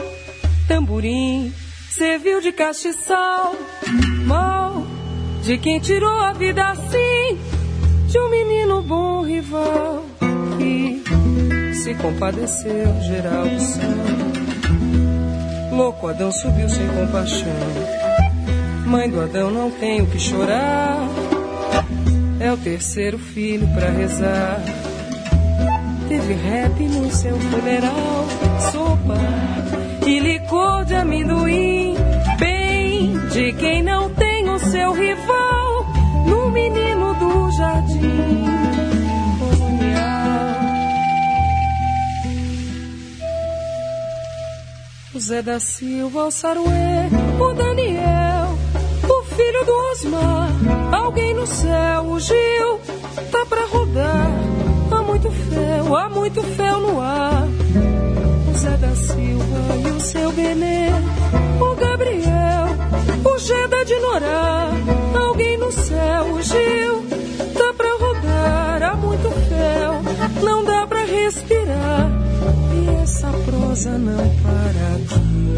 tamborim 0.66 1.54
serviu 1.90 2.40
de 2.40 2.54
castiçal. 2.54 3.54
Mal 4.26 4.82
de 5.44 5.58
quem 5.58 5.82
tirou 5.82 6.22
a 6.22 6.32
vida 6.32 6.70
assim 6.70 7.38
de 8.08 8.18
um 8.18 8.30
menino 8.30 8.82
bom 8.82 9.26
rival 9.26 10.06
que 10.58 11.04
se 11.76 11.94
compadeceu 11.96 13.02
geral 13.02 13.48
do 13.48 13.60
samba. 13.60 14.26
Louco 15.72 16.08
Adão 16.08 16.32
subiu 16.32 16.70
sem 16.70 16.88
compaixão. 16.88 17.52
Mãe 18.86 19.10
do 19.10 19.22
Adão 19.22 19.52
não 19.52 19.70
tem 19.72 20.02
o 20.02 20.08
que 20.08 20.20
chorar. 20.20 20.98
É 22.40 22.52
o 22.52 22.58
terceiro 22.58 23.18
filho 23.18 23.68
pra 23.74 23.90
rezar. 23.90 24.62
Teve 26.08 26.34
rap 26.34 26.80
no 26.82 27.12
seu 27.12 27.38
funeral, 27.40 28.28
sopa 28.72 29.18
e 30.06 30.20
licor 30.20 30.86
de 30.86 30.96
amendoim. 30.96 32.05
Zé 45.26 45.42
da 45.42 45.60
Silva, 45.60 46.26
o 46.26 46.30
Saruê, 46.30 47.10
o 47.40 47.54
Daniel, 47.56 48.56
o 49.10 49.24
filho 49.24 49.66
do 49.66 49.72
Osmar, 49.92 50.52
alguém 50.92 51.34
no 51.34 51.48
céu, 51.48 52.04
o 52.04 52.20
Gil, 52.20 52.80
tá 53.32 53.44
pra 53.50 53.66
rodar. 53.66 54.30
Há 54.92 55.02
muito 55.02 55.32
fel, 55.32 55.96
há 55.98 56.10
muito 56.10 56.44
fel 56.44 56.80
no 56.80 57.02
ar. 57.02 57.48
O 58.52 58.56
Zé 58.56 58.78
da 58.78 58.96
Silva 58.96 59.88
e 59.88 59.90
o 59.90 60.00
seu 60.00 60.32
Benê, 60.32 60.90
o 61.60 61.76
Gabriel, 61.76 62.68
o 63.26 63.40
Geda 63.40 63.84
de 63.84 63.96
Norá, 63.96 64.70
alguém 65.28 65.58
no 65.58 65.72
céu, 65.72 66.34
o 66.34 66.42
Gil, 66.44 67.04
tá 67.52 67.74
pra 67.74 67.98
rodar. 67.98 68.84
Há 68.92 68.96
muito 68.96 69.32
fel, 69.50 70.44
não 70.44 70.64
dá 70.64 70.86
pra 70.86 71.00
respirar. 71.04 72.05
Essa 73.16 73.32
prosa 73.32 73.98
não 73.98 74.30
para 74.44 74.88
aqui. 74.98 75.56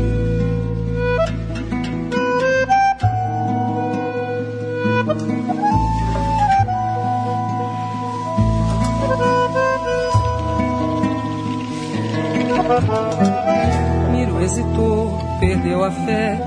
Miro 14.12 14.40
hesitou, 14.44 15.20
perdeu 15.40 15.84
a 15.84 15.90
fé 15.90 16.40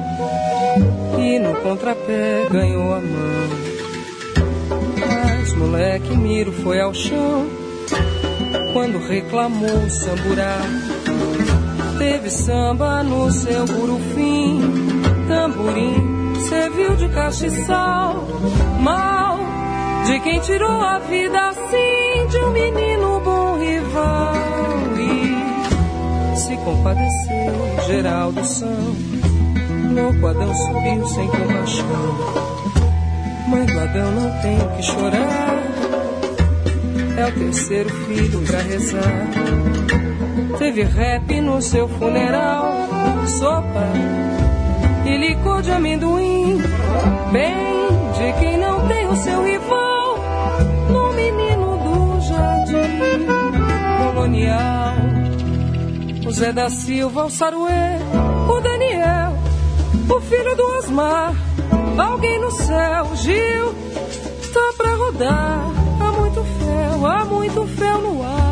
e 1.19 1.41
no 1.41 1.57
contrapé 1.57 2.47
ganhou 2.49 2.95
a 2.95 3.01
mão. 3.01 3.51
Mas 4.97 5.53
moleque 5.55 6.17
Miro 6.17 6.53
foi 6.53 6.81
ao 6.81 6.95
chão 6.95 7.49
quando 8.73 8.99
reclamou 8.99 9.91
samburá. 9.91 10.61
Teve 12.01 12.31
samba 12.31 13.03
no 13.03 13.31
seu 13.31 13.67
gurufim, 13.67 14.59
tamborim, 15.29 16.35
serviu 16.49 16.97
de 16.97 17.07
castiçal, 17.11 18.27
mal 18.81 19.39
de 20.07 20.19
quem 20.21 20.41
tirou 20.41 20.81
a 20.81 20.99
vida 21.01 21.39
assim 21.51 22.27
de 22.31 22.39
um 22.39 22.53
menino 22.53 23.21
bom 23.21 23.59
rival 23.59 24.33
e 24.99 26.37
se 26.39 26.57
compadeceu 26.57 27.87
Geraldo 27.87 28.45
São. 28.47 28.97
Louco 29.95 30.27
Adão 30.27 30.55
subiu 30.55 31.07
sem 31.07 31.29
compaixão. 31.29 32.19
Mãe 33.47 33.67
do 33.67 33.79
Adão 33.79 34.11
não 34.13 34.41
tem 34.41 34.57
o 34.57 34.71
que 34.71 34.83
chorar. 34.85 35.63
É 37.19 37.27
o 37.27 37.33
terceiro 37.33 37.91
filho 37.91 38.41
pra 38.47 38.59
rezar. 38.63 39.61
Teve 40.61 40.83
rap 40.83 41.41
no 41.41 41.63
seu 41.63 41.89
funeral, 41.89 42.71
sopa 43.39 43.83
e 45.07 45.17
licor 45.17 45.63
de 45.63 45.71
amendoim. 45.71 46.59
Bem 47.33 47.89
de 48.13 48.33
quem 48.39 48.59
não 48.59 48.87
tem 48.87 49.07
o 49.07 49.17
seu 49.17 49.43
rival, 49.43 50.19
no 50.91 51.13
menino 51.15 51.79
do 51.79 52.21
jardim 52.21 53.27
colonial. 54.13 54.95
O 56.27 56.31
Zé 56.31 56.53
da 56.53 56.69
Silva, 56.69 57.25
o 57.25 57.31
Saruê, 57.31 57.97
o 58.47 58.61
Daniel, 58.61 59.33
o 60.15 60.21
filho 60.21 60.57
do 60.57 60.77
Osmar, 60.77 61.33
alguém 61.99 62.39
no 62.39 62.51
céu, 62.51 63.17
Gil, 63.17 63.75
tá 64.53 64.75
pra 64.77 64.95
rodar. 64.95 65.65
Há 65.99 66.13
muito 66.13 66.45
fel, 66.45 67.07
há 67.07 67.25
muito 67.25 67.67
fel 67.67 67.99
no 68.03 68.23
ar. 68.23 68.50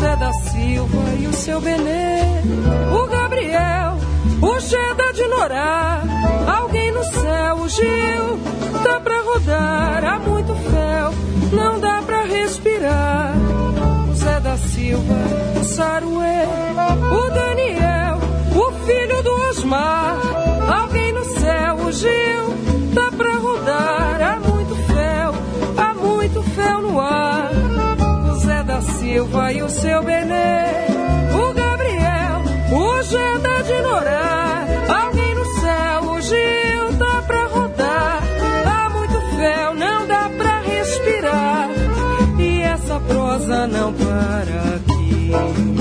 O 0.00 0.02
Zé 0.02 0.16
da 0.16 0.32
Silva 0.32 1.14
e 1.18 1.26
o 1.26 1.32
seu 1.34 1.60
Benê, 1.60 2.22
o 2.90 3.06
Gabriel, 3.06 3.98
o 4.40 4.58
Cheda 4.58 5.12
de 5.12 5.28
Norá, 5.28 6.02
alguém 6.46 6.90
no 6.90 7.04
céu, 7.04 7.56
o 7.56 7.68
Gil, 7.68 8.40
tá 8.82 8.98
pra 8.98 9.20
rodar. 9.20 10.02
Há 10.02 10.18
muito 10.20 10.54
fel, 10.54 11.12
não 11.52 11.78
dá 11.78 12.00
pra 12.00 12.22
respirar. 12.22 13.34
O 14.10 14.14
Zé 14.14 14.40
da 14.40 14.56
Silva, 14.56 15.14
o 15.60 15.64
Saruê, 15.64 16.46
o 17.12 17.30
Daniel, 17.34 18.20
o 18.56 18.72
filho 18.86 19.22
do 19.22 19.34
Osmar, 19.50 20.16
alguém 20.82 21.12
no 21.12 21.24
céu, 21.26 21.76
o 21.76 21.92
Gil, 21.92 22.94
tá 22.94 23.14
pra 23.14 23.29
da 29.20 29.26
Silva 29.26 29.52
e 29.52 29.62
o 29.62 29.68
seu 29.68 30.02
Benê, 30.02 30.64
o 31.34 31.52
Gabriel, 31.52 32.42
o 32.72 33.02
Geda 33.02 33.62
de 33.62 33.82
Norá, 33.82 34.64
alguém 34.88 35.34
no 35.34 35.44
céu, 35.60 36.12
o 36.12 36.20
Gil, 36.22 36.98
tá 36.98 37.22
pra 37.26 37.46
rodar. 37.46 38.22
Há 38.66 38.88
muito 38.90 39.20
fel, 39.36 39.74
não 39.74 40.06
dá 40.06 40.30
pra 40.36 40.60
respirar. 40.60 41.68
E 42.38 42.62
essa 42.62 42.98
prosa 43.00 43.66
não 43.66 43.92
para 43.92 44.76
aqui. 44.76 45.79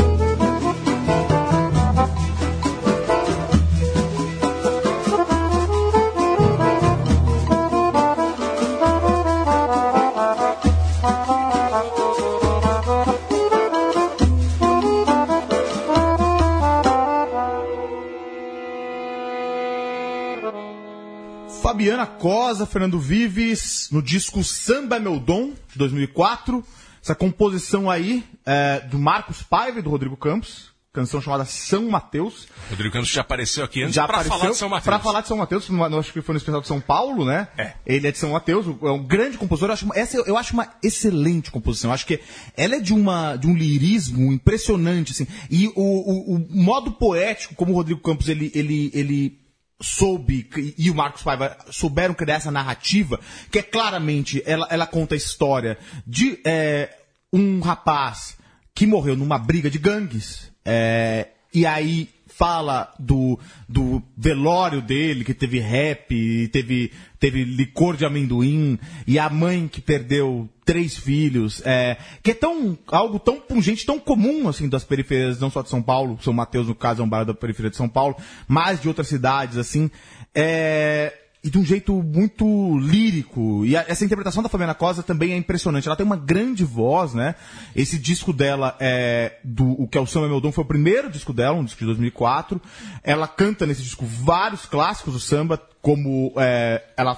Fabiana 21.79 22.05
Cosa, 22.05 22.65
Fernando 22.65 22.99
Vives, 22.99 23.87
no 23.89 24.01
disco 24.01 24.43
Samba 24.43 24.97
é 24.97 24.99
Meu 24.99 25.17
Dom, 25.17 25.53
de 25.71 25.77
2004. 25.77 26.61
Essa 27.01 27.15
composição 27.15 27.89
aí 27.89 28.21
é 28.45 28.81
do 28.81 28.99
Marcos 28.99 29.41
Paiva 29.41 29.79
e 29.79 29.81
do 29.81 29.89
Rodrigo 29.89 30.17
Campos. 30.17 30.71
Canção 30.91 31.21
chamada 31.21 31.45
São 31.45 31.89
Mateus. 31.89 32.49
Rodrigo 32.69 32.91
Campos 32.91 33.07
já 33.07 33.21
apareceu 33.21 33.63
aqui 33.63 33.81
antes 33.81 33.95
Já 33.95 34.05
pra 34.05 34.17
apareceu 34.17 34.37
falar 34.39 34.51
de 34.51 34.57
São 34.57 34.67
Mateus. 34.67 34.83
Pra 34.83 34.99
falar 34.99 35.21
de 35.21 35.27
São 35.29 35.37
Mateus, 35.37 35.69
no- 35.69 35.99
acho 35.99 36.11
que 36.11 36.21
foi 36.21 36.33
no 36.33 36.37
especial 36.37 36.59
de 36.61 36.67
São 36.67 36.81
Paulo, 36.81 37.23
né? 37.23 37.47
É. 37.57 37.75
Ele 37.85 38.05
é 38.09 38.11
de 38.11 38.17
São 38.17 38.31
Mateus, 38.31 38.65
é 38.67 38.91
um 38.91 39.01
grande 39.01 39.37
compositor. 39.37 39.69
Eu 39.69 39.73
acho, 39.73 39.85
uma- 39.85 39.95
essa 39.95 40.17
eu- 40.17 40.25
eu 40.25 40.35
acho 40.37 40.51
uma 40.53 40.67
excelente 40.83 41.49
composição. 41.49 41.91
Eu 41.91 41.93
acho 41.93 42.05
que 42.05 42.19
ela 42.57 42.75
é 42.75 42.79
de, 42.81 42.93
uma, 42.93 43.37
de 43.37 43.47
um 43.47 43.55
lirismo 43.55 44.33
impressionante, 44.33 45.13
assim. 45.13 45.25
E 45.49 45.67
o, 45.69 45.73
o- 45.77 46.35
o 46.35 46.47
modo 46.49 46.91
poético, 46.91 47.55
como 47.55 47.71
o 47.71 47.75
Rodrigo 47.75 48.01
Campos 48.01 48.27
ele, 48.27 48.51
ele, 48.53 48.91
ele 48.93 49.39
soube 49.81 50.49
e 50.77 50.89
o 50.91 50.95
Marcos 50.95 51.23
Paiva 51.23 51.57
souberam 51.71 52.13
criar 52.13 52.35
essa 52.35 52.51
narrativa, 52.51 53.19
que 53.51 53.59
é 53.59 53.63
claramente, 53.63 54.43
ela, 54.45 54.67
ela 54.69 54.85
conta 54.85 55.15
a 55.15 55.17
história 55.17 55.77
de 56.05 56.39
é, 56.45 56.97
um 57.31 57.59
rapaz 57.59 58.37
que 58.75 58.85
morreu 58.85 59.15
numa 59.15 59.37
briga 59.37 59.69
de 59.69 59.77
gangues. 59.77 60.51
é, 60.65 61.29
e 61.53 61.65
aí 61.65 62.09
fala 62.39 62.89
do, 62.97 63.37
do 63.67 64.01
velório 64.17 64.81
dele, 64.81 65.25
que 65.25 65.33
teve 65.33 65.59
rap, 65.59 66.47
teve, 66.53 66.89
teve 67.19 67.43
licor 67.43 67.97
de 67.97 68.05
amendoim, 68.05 68.79
e 69.05 69.19
a 69.19 69.29
mãe 69.29 69.67
que 69.67 69.81
perdeu 69.81 70.47
três 70.63 70.95
filhos, 70.95 71.61
é, 71.65 71.97
que 72.23 72.31
é 72.31 72.33
tão, 72.33 72.77
algo 72.87 73.19
tão 73.19 73.41
pungente, 73.41 73.85
tão 73.85 73.99
comum, 73.99 74.47
assim, 74.47 74.69
das 74.69 74.85
periferias, 74.85 75.37
não 75.37 75.49
só 75.49 75.61
de 75.61 75.69
São 75.69 75.81
Paulo, 75.81 76.17
São 76.21 76.31
Mateus, 76.31 76.69
no 76.69 76.75
caso, 76.75 77.01
é 77.01 77.05
um 77.05 77.09
bairro 77.09 77.25
da 77.25 77.33
periferia 77.33 77.71
de 77.71 77.75
São 77.75 77.89
Paulo, 77.89 78.15
mas 78.47 78.81
de 78.81 78.87
outras 78.87 79.09
cidades, 79.09 79.57
assim, 79.57 79.91
é, 80.33 81.13
e 81.43 81.49
de 81.49 81.57
um 81.57 81.63
jeito 81.63 81.93
muito 82.03 82.77
lírico. 82.79 83.65
E 83.65 83.75
a- 83.77 83.85
essa 83.87 84.03
interpretação 84.03 84.43
da 84.43 84.49
Fabiana 84.49 84.75
Cosa 84.75 85.01
também 85.01 85.31
é 85.31 85.37
impressionante. 85.37 85.87
Ela 85.87 85.95
tem 85.95 86.05
uma 86.05 86.17
grande 86.17 86.65
voz, 86.65 87.13
né? 87.13 87.35
Esse 87.75 87.97
disco 87.97 88.33
dela 88.33 88.75
é 88.79 89.37
do 89.43 89.71
o 89.81 89.87
que 89.87 89.97
é 89.97 90.01
o 90.01 90.05
Samba 90.05 90.25
é 90.25 90.29
Meu 90.29 90.41
Dom 90.41 90.51
foi 90.51 90.63
o 90.63 90.67
primeiro 90.67 91.09
disco 91.09 91.31
dela, 91.31 91.57
um 91.57 91.63
disco 91.63 91.79
de 91.79 91.85
2004. 91.85 92.61
Ela 93.03 93.27
canta 93.27 93.65
nesse 93.65 93.81
disco 93.81 94.05
vários 94.05 94.65
clássicos 94.65 95.13
do 95.13 95.19
samba, 95.19 95.61
como 95.81 96.33
é, 96.37 96.83
ela 96.97 97.17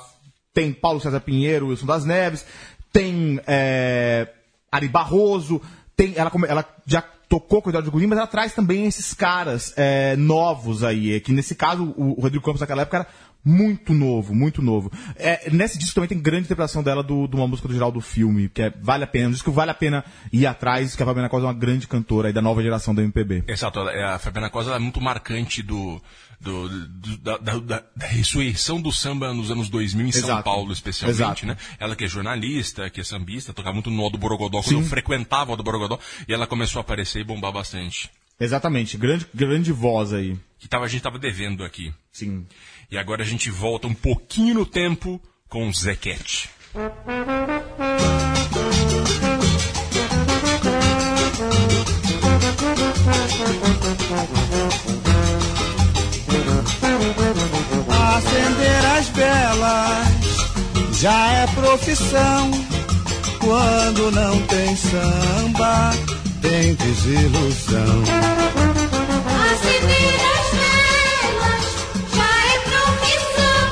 tem 0.53 0.71
Paulo 0.71 0.99
César 0.99 1.19
Pinheiro, 1.21 1.69
Wilson 1.69 1.85
das 1.87 2.05
Neves, 2.05 2.45
tem 2.93 3.39
é, 3.47 4.27
Ari 4.71 4.87
Barroso, 4.87 5.59
tem 5.95 6.13
ela 6.15 6.31
ela 6.47 6.65
já 6.85 7.01
tocou 7.27 7.61
com 7.61 7.69
o 7.69 7.71
Eduardo 7.71 7.89
Godinho, 7.89 8.09
mas 8.09 8.19
ela 8.19 8.27
traz 8.27 8.53
também 8.53 8.85
esses 8.85 9.13
caras 9.13 9.73
é, 9.77 10.17
novos 10.17 10.83
aí, 10.83 11.15
é 11.15 11.19
que 11.21 11.31
nesse 11.31 11.55
caso 11.55 11.93
o 11.97 12.19
Rodrigo 12.21 12.43
Campos 12.43 12.59
naquela 12.59 12.81
época 12.81 12.97
era 12.97 13.07
muito 13.43 13.93
novo, 13.93 14.33
muito 14.35 14.61
novo. 14.61 14.91
É, 15.15 15.49
nesse 15.51 15.77
disco 15.77 15.95
também 15.95 16.07
tem 16.09 16.19
grande 16.19 16.45
interpretação 16.45 16.83
dela 16.83 17.01
do- 17.03 17.27
de 17.27 17.35
uma 17.35 17.47
música 17.47 17.67
do 17.67 17.73
geral 17.73 17.91
do 17.91 18.01
filme, 18.01 18.49
que 18.49 18.61
é, 18.61 18.69
vale 18.81 19.03
a 19.03 19.07
pena, 19.07 19.29
um 19.29 19.31
disco 19.31 19.49
que 19.49 19.55
vale 19.55 19.71
a 19.71 19.73
pena 19.75 20.03
ir 20.31 20.45
atrás, 20.45 20.95
que 20.95 21.01
a 21.03 21.05
Fabiana 21.05 21.29
Cosa 21.29 21.45
é 21.45 21.47
uma 21.47 21.53
grande 21.53 21.87
cantora 21.87 22.27
aí 22.29 22.33
da 22.33 22.41
nova 22.41 22.61
geração 22.61 22.93
da 22.93 23.01
MPB. 23.01 23.43
Exato, 23.47 23.79
é, 23.89 24.03
a 24.03 24.19
Fabiana 24.19 24.49
Cosa 24.49 24.75
é 24.75 24.79
muito 24.79 25.01
marcante 25.01 25.63
do, 25.63 26.01
do- 26.39 26.69
do- 26.87 27.17
da, 27.17 27.37
da- 27.37 27.59
da- 27.59 27.83
ressurreição 27.99 28.81
do 28.81 28.91
samba 28.91 29.33
nos 29.33 29.49
anos 29.51 29.69
2000 29.69 30.07
em 30.07 30.11
São 30.11 30.23
Exato. 30.23 30.43
Paulo, 30.43 30.71
especialmente, 30.71 31.17
Exato. 31.17 31.45
né? 31.47 31.57
Ela 31.79 31.95
que 31.95 32.05
é 32.05 32.07
jornalista, 32.07 32.89
que 32.89 33.01
é 33.01 33.03
sambista, 33.03 33.53
tocava 33.53 33.73
muito 33.73 33.89
no 33.89 34.09
do 34.09 34.17
Borogodó, 34.17 34.61
quando 34.61 34.79
eu 34.79 34.83
frequentava 34.83 35.53
o 35.53 35.55
do 35.55 35.63
Borogodó, 35.63 35.97
e 36.27 36.33
ela 36.33 36.45
começou 36.47 36.79
a 36.79 36.81
aparecer 36.81 37.19
e 37.21 37.23
bombar 37.23 37.51
bastante. 37.51 38.09
Exatamente, 38.41 38.97
grande, 38.97 39.27
grande 39.31 39.71
voz 39.71 40.11
aí. 40.11 40.35
Que 40.57 40.67
tava, 40.67 40.85
a 40.85 40.87
gente 40.87 41.03
tava 41.03 41.19
devendo 41.19 41.63
aqui. 41.63 41.93
Sim. 42.11 42.47
E 42.89 42.97
agora 42.97 43.21
a 43.21 43.25
gente 43.25 43.51
volta 43.51 43.87
um 43.87 43.93
pouquinho 43.93 44.55
no 44.55 44.65
tempo 44.65 45.21
com 45.47 45.69
o 45.69 45.73
Zequete. 45.73 46.49
Acender 58.15 58.85
as 58.97 59.09
velas 59.09 60.99
já 60.99 61.31
é 61.33 61.47
profissão. 61.47 62.51
Quando 63.39 64.11
não 64.11 64.47
tem 64.47 64.75
samba, 64.75 65.91
tem 66.41 66.73
desilusão. 66.75 68.03
As 69.43 69.59
velas 69.61 70.47
já 72.15 72.31
é 72.47 72.59
profissão. 72.69 73.63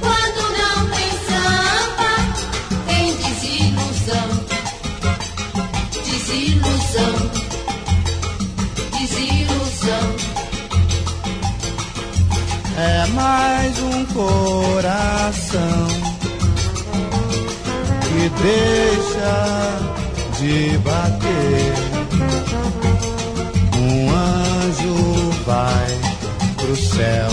Quando 0.00 0.40
não 0.58 0.78
tem 0.90 1.12
samba, 1.28 2.12
tem 2.86 3.06
desilusão. 3.16 4.28
Desilusão. 6.04 7.16
Desilusão. 8.98 10.06
É 12.78 13.06
mais 13.14 13.74
um 13.78 14.04
coração 14.06 15.86
que 18.02 18.22
deixa 18.42 19.36
de 20.38 20.76
bater. 20.78 21.72
Um 23.78 24.10
anjo 24.10 25.30
vai 25.46 25.86
pro 26.56 26.76
céu. 26.76 27.30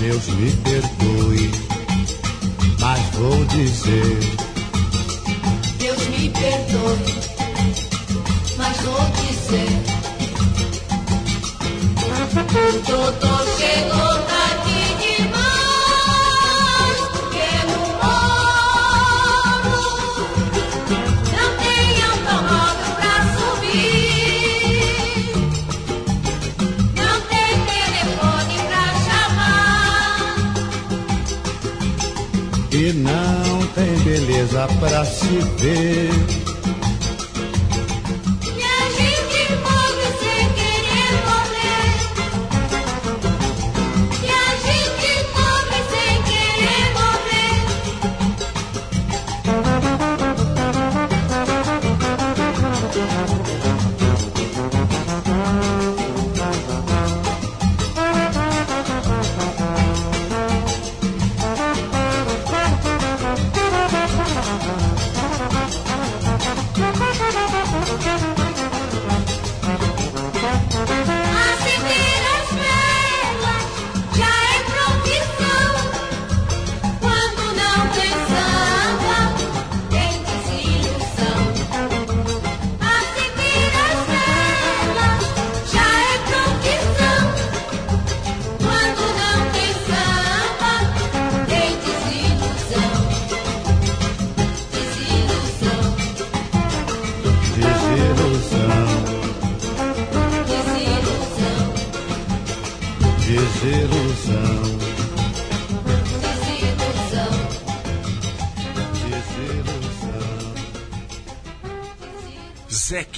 Deus 0.00 0.28
me 0.28 0.52
perdoe, 0.52 1.50
mas 2.78 3.00
vou 3.14 3.44
dizer. 3.46 4.18
Deus 5.78 6.08
me 6.08 6.30
perdoe, 6.30 7.14
mas 8.56 8.76
vou 8.82 9.10
dizer. 9.26 9.98
Doutor 12.86 13.46
chegou 13.58 14.14
tarde 14.28 14.67
Não 32.92 33.66
tem 33.74 33.98
beleza 34.04 34.66
pra 34.80 35.04
se 35.04 35.26
ver. 35.58 36.37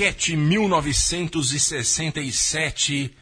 Zequete 0.00 0.34
1967, 0.34 3.14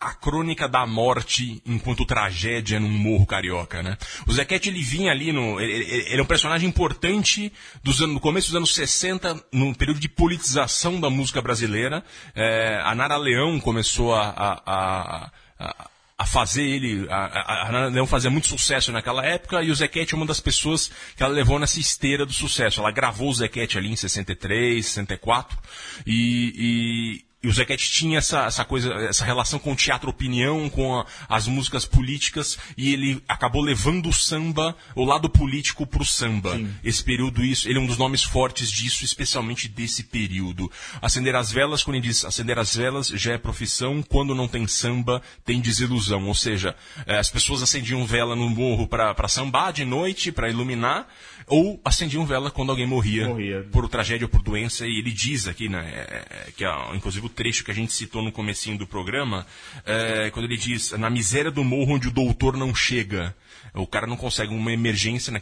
a 0.00 0.14
crônica 0.14 0.66
da 0.66 0.86
morte 0.86 1.60
enquanto 1.66 2.06
tragédia 2.06 2.80
num 2.80 2.88
morro 2.88 3.26
carioca, 3.26 3.82
né? 3.82 3.98
O 4.26 4.32
Zequete 4.32 4.70
ele 4.70 4.80
vinha 4.82 5.12
ali 5.12 5.30
no, 5.30 5.60
ele, 5.60 5.72
ele- 5.74 6.06
ele 6.08 6.20
é 6.20 6.22
um 6.22 6.26
personagem 6.26 6.66
importante 6.66 7.52
dos 7.84 8.00
anos, 8.00 8.14
no 8.14 8.20
começo 8.20 8.46
dos 8.48 8.56
anos 8.56 8.74
60, 8.74 9.44
no 9.52 9.74
período 9.76 10.00
de 10.00 10.08
politização 10.08 10.98
da 10.98 11.10
música 11.10 11.42
brasileira. 11.42 12.02
É, 12.34 12.80
a 12.82 12.94
Nara 12.94 13.18
Leão 13.18 13.60
começou 13.60 14.14
a, 14.14 14.30
a- 14.30 14.62
a- 14.66 15.30
a- 15.58 15.90
a 16.22 16.26
fazer 16.26 16.62
ele, 16.62 17.04
a, 17.10 17.16
a, 17.16 17.84
a 17.84 17.88
Leão 17.88 18.06
fazia 18.06 18.30
muito 18.30 18.46
sucesso 18.46 18.92
naquela 18.92 19.26
época 19.26 19.60
e 19.60 19.72
o 19.72 19.74
Zequete 19.74 20.14
é 20.14 20.16
uma 20.16 20.24
das 20.24 20.38
pessoas 20.38 20.88
que 21.16 21.22
ela 21.22 21.34
levou 21.34 21.58
nessa 21.58 21.80
esteira 21.80 22.24
do 22.24 22.32
sucesso. 22.32 22.78
Ela 22.78 22.92
gravou 22.92 23.28
o 23.28 23.34
Zequete 23.34 23.76
ali 23.76 23.90
em 23.90 23.96
63, 23.96 24.86
64 24.86 25.58
e, 26.06 26.52
e, 26.56 27.24
e 27.42 27.48
o 27.48 27.52
Zequete 27.52 27.90
tinha 27.90 28.18
essa, 28.18 28.44
essa 28.44 28.64
coisa, 28.64 28.92
essa 28.94 29.24
relação 29.24 29.58
com 29.58 29.72
o 29.72 29.76
teatro 29.76 30.08
opinião, 30.10 30.70
com 30.70 30.98
a- 31.00 31.06
as 31.28 31.46
músicas 31.48 31.84
políticas 31.84 32.56
e 32.76 32.92
ele 32.92 33.22
acabou 33.28 33.62
levando 33.62 34.08
o 34.08 34.12
samba, 34.12 34.76
o 34.94 35.04
lado 35.04 35.28
político 35.28 35.86
pro 35.86 36.04
samba. 36.04 36.60
Esse 36.84 37.02
período, 37.02 37.44
isso, 37.44 37.68
ele 37.68 37.78
é 37.78 37.80
um 37.82 37.86
dos 37.86 37.98
nomes 37.98 38.22
fortes 38.22 38.70
disso, 38.70 39.04
especialmente 39.04 39.68
desse 39.68 40.04
período. 40.04 40.70
Acender 41.00 41.34
as 41.34 41.50
velas, 41.50 41.82
quando 41.82 41.96
ele 41.96 42.06
diz 42.06 42.24
acender 42.24 42.58
as 42.58 42.76
velas 42.76 43.08
já 43.08 43.32
é 43.32 43.38
profissão, 43.38 44.02
quando 44.02 44.34
não 44.34 44.46
tem 44.46 44.66
samba, 44.66 45.20
tem 45.44 45.60
desilusão. 45.60 46.26
Ou 46.28 46.34
seja, 46.34 46.76
eh, 47.06 47.18
as 47.18 47.30
pessoas 47.30 47.62
acendiam 47.62 48.06
vela 48.06 48.36
no 48.36 48.48
morro 48.48 48.86
para 48.86 49.28
sambar 49.28 49.72
de 49.72 49.84
noite, 49.84 50.30
para 50.30 50.48
iluminar, 50.48 51.08
ou 51.46 51.80
acendiam 51.84 52.24
vela 52.26 52.50
quando 52.50 52.70
alguém 52.70 52.86
morria, 52.86 53.28
Morria. 53.28 53.66
por 53.70 53.88
tragédia 53.88 54.24
ou 54.26 54.28
por 54.28 54.42
doença, 54.42 54.86
e 54.86 54.98
ele 54.98 55.10
diz 55.10 55.46
aqui, 55.48 55.68
né, 55.68 55.90
é, 55.92 56.24
é, 56.48 56.50
que 56.56 56.64
é, 56.64 56.70
inclusive 56.94 57.26
o 57.26 57.28
trecho 57.28 57.64
que 57.64 57.70
a 57.70 57.74
gente 57.74 57.92
citou 57.92 58.22
no 58.22 58.32
comecinho 58.32 58.78
do 58.78 58.86
programa, 58.86 59.46
é, 59.84 60.30
quando 60.30 60.46
ele 60.46 60.56
diz, 60.56 60.92
na 60.92 61.10
miséria 61.10 61.50
do 61.50 61.62
morro 61.64 61.94
onde 61.94 62.08
o 62.08 62.10
doutor 62.10 62.56
não 62.56 62.74
chega, 62.74 63.34
o 63.74 63.86
cara 63.86 64.06
não 64.06 64.16
consegue 64.16 64.52
uma 64.54 64.70
emergência, 64.72 65.32
né, 65.32 65.40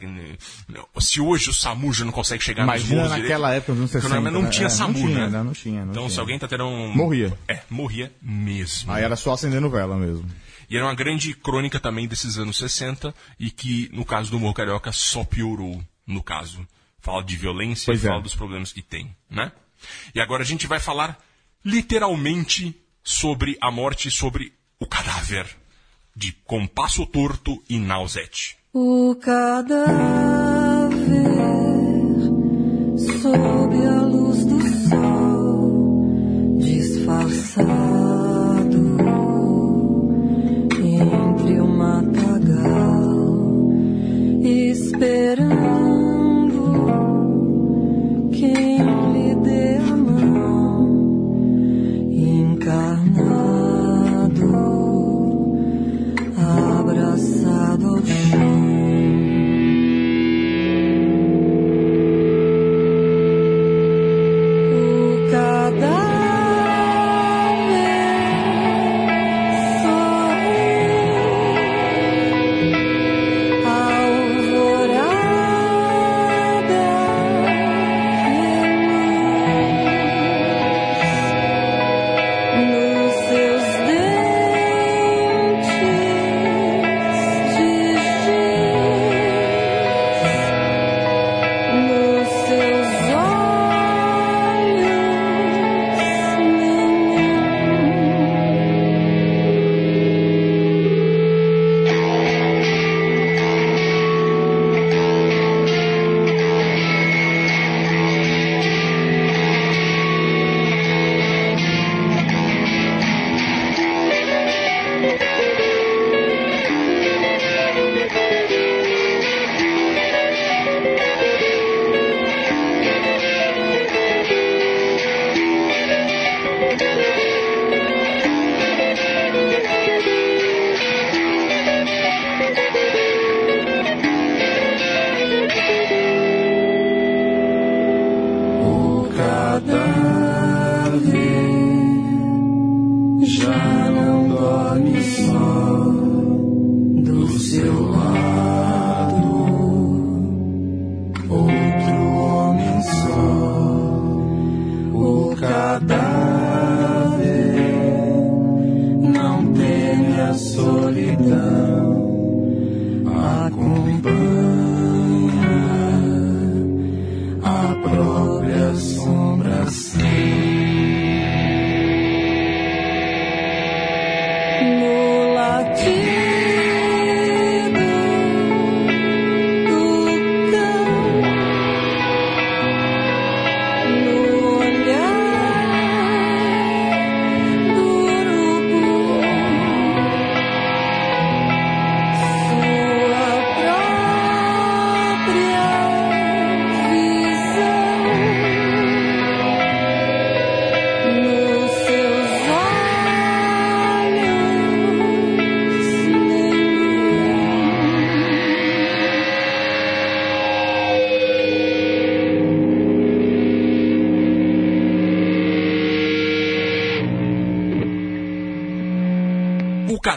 se 1.01 1.21
hoje 1.21 1.51
o 1.51 1.55
SAMU 1.55 1.93
já 1.93 2.05
não 2.05 2.13
consegue 2.13 2.43
chegar 2.43 2.63
Imagina 2.63 3.03
nos 3.03 3.11
naquela 3.11 3.49
direito, 3.49 3.63
época, 3.63 3.73
nos 3.73 3.93
não- 3.93 4.01
60, 4.01 4.31
não 4.31 4.43
né? 4.43 4.51
tinha 4.51 4.67
É, 4.67 4.71
não 4.71 4.77
SAMU, 4.77 4.95
tinha, 4.95 5.09
né? 5.09 5.29
não, 5.29 5.45
não 5.45 5.53
tinha, 5.53 5.85
não 5.85 5.91
então 5.91 6.03
tinha. 6.05 6.15
se 6.15 6.21
alguém 6.21 6.39
tá 6.39 6.47
tendo 6.49 6.65
um... 6.65 6.95
Morria. 6.95 7.33
É, 7.49 7.61
morria 7.69 8.13
mesmo. 8.23 8.93
Aí 8.93 9.03
era 9.03 9.17
só 9.17 9.33
acendendo 9.33 9.69
vela 9.69 9.97
mesmo. 9.97 10.25
E 10.71 10.77
era 10.77 10.87
uma 10.87 10.95
grande 10.95 11.35
crônica 11.35 11.81
também 11.81 12.07
desses 12.07 12.39
anos 12.39 12.57
60 12.59 13.13
e 13.41 13.51
que, 13.51 13.91
no 13.93 14.05
caso 14.05 14.31
do 14.31 14.39
Morro 14.39 14.55
Carioca, 14.55 14.93
só 14.93 15.25
piorou, 15.25 15.83
no 16.07 16.23
caso. 16.23 16.65
Fala 17.01 17.25
de 17.25 17.37
violência 17.37 17.87
Pois 17.87 18.05
e 18.05 18.07
é. 18.07 18.11
fala 18.11 18.23
dos 18.23 18.37
problemas 18.37 18.73
que 18.73 18.81
tem, 18.81 19.11
né? 19.29 19.51
E 20.15 20.21
agora 20.21 20.45
a 20.45 20.47
gente 20.47 20.69
vai 20.69 20.79
falar 20.79 21.19
literalmente 21.65 22.81
sobre 23.03 23.59
a 23.61 23.71
morte, 23.71 24.11
sobre 24.13 24.53
o 24.79 24.87
cadáver 24.87 25.47
de 26.15 26.33
Compasso 26.45 27.05
Torto 27.05 27.61
e 27.69 27.79
Nausete. 27.79 28.57
O 28.73 29.17
cadáver 29.17 29.91
sob 33.21 33.87
a 33.87 34.03
luz 34.03 34.45
do 34.45 34.89
sol, 34.89 36.59
disfarçado 36.61 38.10
matagal, 41.81 43.73
esperando 44.45 45.50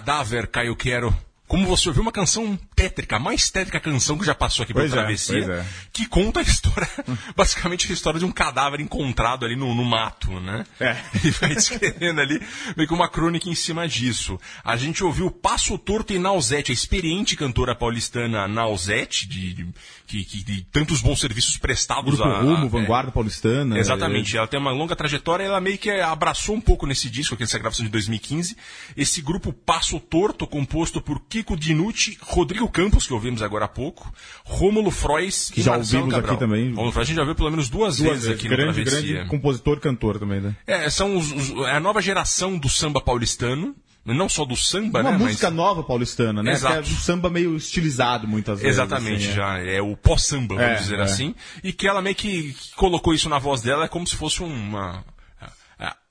Cadáver, 0.03 0.47
Caio 0.47 0.75
Quero. 0.75 1.17
Como 1.47 1.65
você 1.67 1.87
ouviu, 1.87 2.01
uma 2.01 2.11
canção 2.11 2.57
tétrica, 2.75 3.17
a 3.17 3.19
mais 3.19 3.49
tétrica 3.51 3.79
canção 3.79 4.17
que 4.17 4.25
já 4.25 4.33
passou 4.33 4.63
aqui 4.63 4.73
pela 4.73 4.85
Pois 4.85 4.91
é, 4.91 4.95
travessia, 4.95 5.45
pois 5.45 5.59
é. 5.59 5.65
que 5.93 6.07
conta 6.07 6.39
a 6.39 6.43
história, 6.43 6.89
basicamente 7.37 7.89
a 7.89 7.93
história 7.93 8.19
de 8.19 8.25
um 8.25 8.31
cadáver 8.31 8.79
encontrado 8.81 9.45
ali 9.45 9.55
no, 9.55 9.73
no 9.75 9.85
mato, 9.85 10.39
né? 10.39 10.65
É. 10.79 10.97
E 11.23 11.29
vai 11.31 11.53
descrevendo 11.53 12.19
ali 12.19 12.41
meio 12.75 12.87
que 12.87 12.93
uma 12.93 13.07
crônica 13.07 13.47
em 13.49 13.55
cima 13.55 13.87
disso. 13.87 14.39
A 14.63 14.75
gente 14.75 15.03
ouviu 15.03 15.29
Passo 15.29 15.77
Torto 15.77 16.11
e 16.11 16.19
Nausete, 16.19 16.71
a 16.71 16.73
experiente 16.73 17.35
cantora 17.35 17.75
paulistana 17.75 18.47
Nausete, 18.47 19.27
de, 19.27 19.53
de, 19.53 19.72
que, 20.13 20.23
que- 20.23 20.43
de 20.43 20.61
tantos 20.71 21.01
bons 21.01 21.19
serviços 21.19 21.57
prestados 21.57 22.15
Grupo 22.15 22.23
a. 22.29 22.41
Rumo, 22.41 22.65
a- 22.65 22.69
Vanguarda 22.69 23.11
Paulistana. 23.11 23.77
é. 23.77 23.79
Exatamente, 23.79 24.37
ela 24.37 24.47
tem 24.47 24.59
uma 24.59 24.71
longa 24.71 24.95
trajetória, 24.95 25.43
ela 25.43 25.59
meio 25.59 25.77
que 25.77 25.89
abraçou 25.89 26.55
um 26.55 26.61
pouco 26.61 26.85
nesse 26.85 27.09
disco, 27.09 27.33
aqui 27.33 27.41
nessa 27.43 27.57
gravação 27.57 27.83
de 27.83 27.91
2015, 27.91 28.55
esse 28.95 29.21
grupo 29.21 29.51
Passo 29.51 29.99
Torto, 29.99 30.45
composto 30.45 31.01
por 31.01 31.19
Kiko 31.27 31.57
Dinucci, 31.57 32.17
Rodrigo 32.21 32.67
Campos, 32.69 33.07
que 33.07 33.13
ouvimos 33.13 33.41
agora 33.41 33.65
há 33.65 33.67
pouco, 33.67 34.13
Rômulo 34.43 34.91
Frois 34.91 35.49
Que 35.49 35.61
e 35.61 35.63
já 35.63 35.71
Marcelo 35.71 36.03
ouvimos 36.03 36.13
aqui 36.19 36.27
Cabral. 36.27 36.37
também. 36.37 36.69
Rômulo 36.73 36.91
Frois 36.91 37.07
a 37.07 37.09
gente 37.09 37.17
já 37.17 37.23
viu 37.25 37.35
pelo 37.35 37.49
menos 37.49 37.69
duas, 37.69 37.97
Duas 37.97 38.11
vezes 38.23 38.29
aqui 38.29 38.47
no 38.49 38.55
grande, 38.55 38.83
Travessia. 38.83 39.13
grande 39.15 39.29
compositor 39.29 39.79
cantor 39.79 40.19
também, 40.19 40.39
né? 40.41 40.55
É, 40.67 40.89
são 40.89 41.15
os, 41.17 41.31
os- 41.31 41.49
é 41.67 41.71
a 41.75 41.79
nova 41.79 42.01
geração 42.01 42.57
do 42.57 42.69
samba 42.69 43.01
paulistano, 43.01 43.75
não 44.05 44.27
só 44.27 44.43
do 44.43 44.55
samba, 44.55 44.99
Uma 45.01 45.11
né? 45.11 45.17
música 45.17 45.47
mas... 45.47 45.55
nova 45.55 45.83
paulistana, 45.83 46.43
né? 46.43 46.51
Exato. 46.51 46.75
É 46.75 46.79
um 46.81 46.83
samba 46.83 47.29
meio 47.29 47.55
estilizado 47.55 48.27
muitas 48.27 48.59
vezes. 48.59 48.77
Exatamente, 48.77 49.23
assim, 49.23 49.31
é. 49.31 49.33
já 49.33 49.57
é 49.59 49.81
o 49.81 49.95
pós-samba, 49.95 50.55
vamos 50.55 50.71
É, 50.71 50.75
dizer 50.75 50.99
é. 50.99 51.03
assim. 51.03 51.33
E 51.63 51.71
que 51.71 51.87
ela 51.87 52.01
meio 52.01 52.15
que 52.15 52.55
colocou 52.75 53.13
isso 53.13 53.29
na 53.29 53.39
voz 53.39 53.61
dela, 53.61 53.85
é 53.85 53.87
como 53.87 54.05
se 54.05 54.15
fosse 54.15 54.43
uma. 54.43 55.03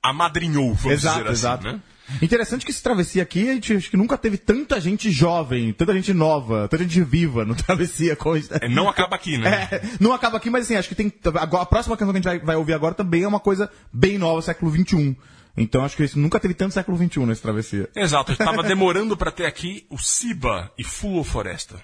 Amadrinhou, 0.03 0.75
vamos 0.75 0.99
Exato, 0.99 1.19
dizer 1.19 1.31
assim, 1.31 1.41
exato. 1.41 1.65
né? 1.65 1.81
Interessante 2.21 2.65
que 2.65 2.73
esse 2.73 2.83
travessia 2.83 3.23
aqui, 3.23 3.49
a 3.49 3.55
gente 3.55 3.75
acho 3.75 3.91
que 3.91 3.97
nunca 3.97 4.19
teve 4.19 4.37
tanta 4.37 4.81
gente 4.81 5.11
jovem, 5.11 5.73
tanta 5.73 5.95
gente 5.95 6.13
nova, 6.13 6.67
tanta 6.69 6.83
gente 6.83 7.01
viva 7.03 7.45
no 7.45 7.55
travessia. 7.57 8.17
Com... 8.17 8.35
É, 8.37 8.69
não 8.69 8.89
acaba 8.89 9.15
aqui, 9.15 9.39
né? 9.39 9.69
É, 9.71 9.83
não 10.01 10.13
acaba 10.13 10.37
aqui, 10.37 10.51
mas 10.51 10.65
assim, 10.65 10.75
acho 10.75 10.89
que 10.89 10.95
tem. 10.95 11.13
A 11.35 11.65
próxima 11.65 11.97
canção 11.97 12.13
que 12.13 12.19
a 12.19 12.21
gente 12.21 12.25
vai, 12.25 12.39
vai 12.41 12.57
ouvir 12.57 12.75
agora 12.75 12.95
também 12.95 13.23
é 13.23 13.29
uma 13.29 13.41
coisa 13.41 13.71
bem 13.93 14.19
nova, 14.19 14.43
século 14.43 14.73
XXI. 14.73 15.17
Então 15.57 15.85
acho 15.85 15.97
que 15.97 16.03
esse, 16.03 16.19
nunca 16.19 16.41
teve 16.41 16.55
tanto 16.55 16.75
século 16.75 16.97
XXI 16.97 17.27
nesse 17.27 17.43
travessia. 17.43 17.89
Exato, 17.95 18.33
estava 18.33 18.63
demorando 18.65 19.17
para 19.17 19.31
ter 19.31 19.47
aqui 19.47 19.87
o 19.91 19.99
Siba 19.99 20.73
e 20.79 20.85
Full 20.85 21.25
Floresta. 21.25 21.83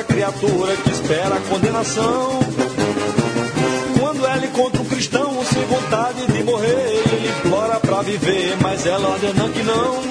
A 0.00 0.04
criatura 0.04 0.76
que 0.76 0.90
espera 0.90 1.34
a 1.34 1.40
condenação. 1.40 2.40
Quando 3.98 4.26
ela 4.26 4.46
encontra 4.46 4.80
um 4.80 4.84
cristão 4.86 5.44
sem 5.44 5.62
vontade 5.66 6.26
de 6.26 6.42
morrer, 6.42 7.02
ele 7.12 7.28
implora 7.28 7.78
pra 7.80 8.00
viver, 8.00 8.56
mas 8.62 8.86
ela 8.86 9.10
ordena 9.10 9.48
que 9.50 9.62
não. 9.62 10.02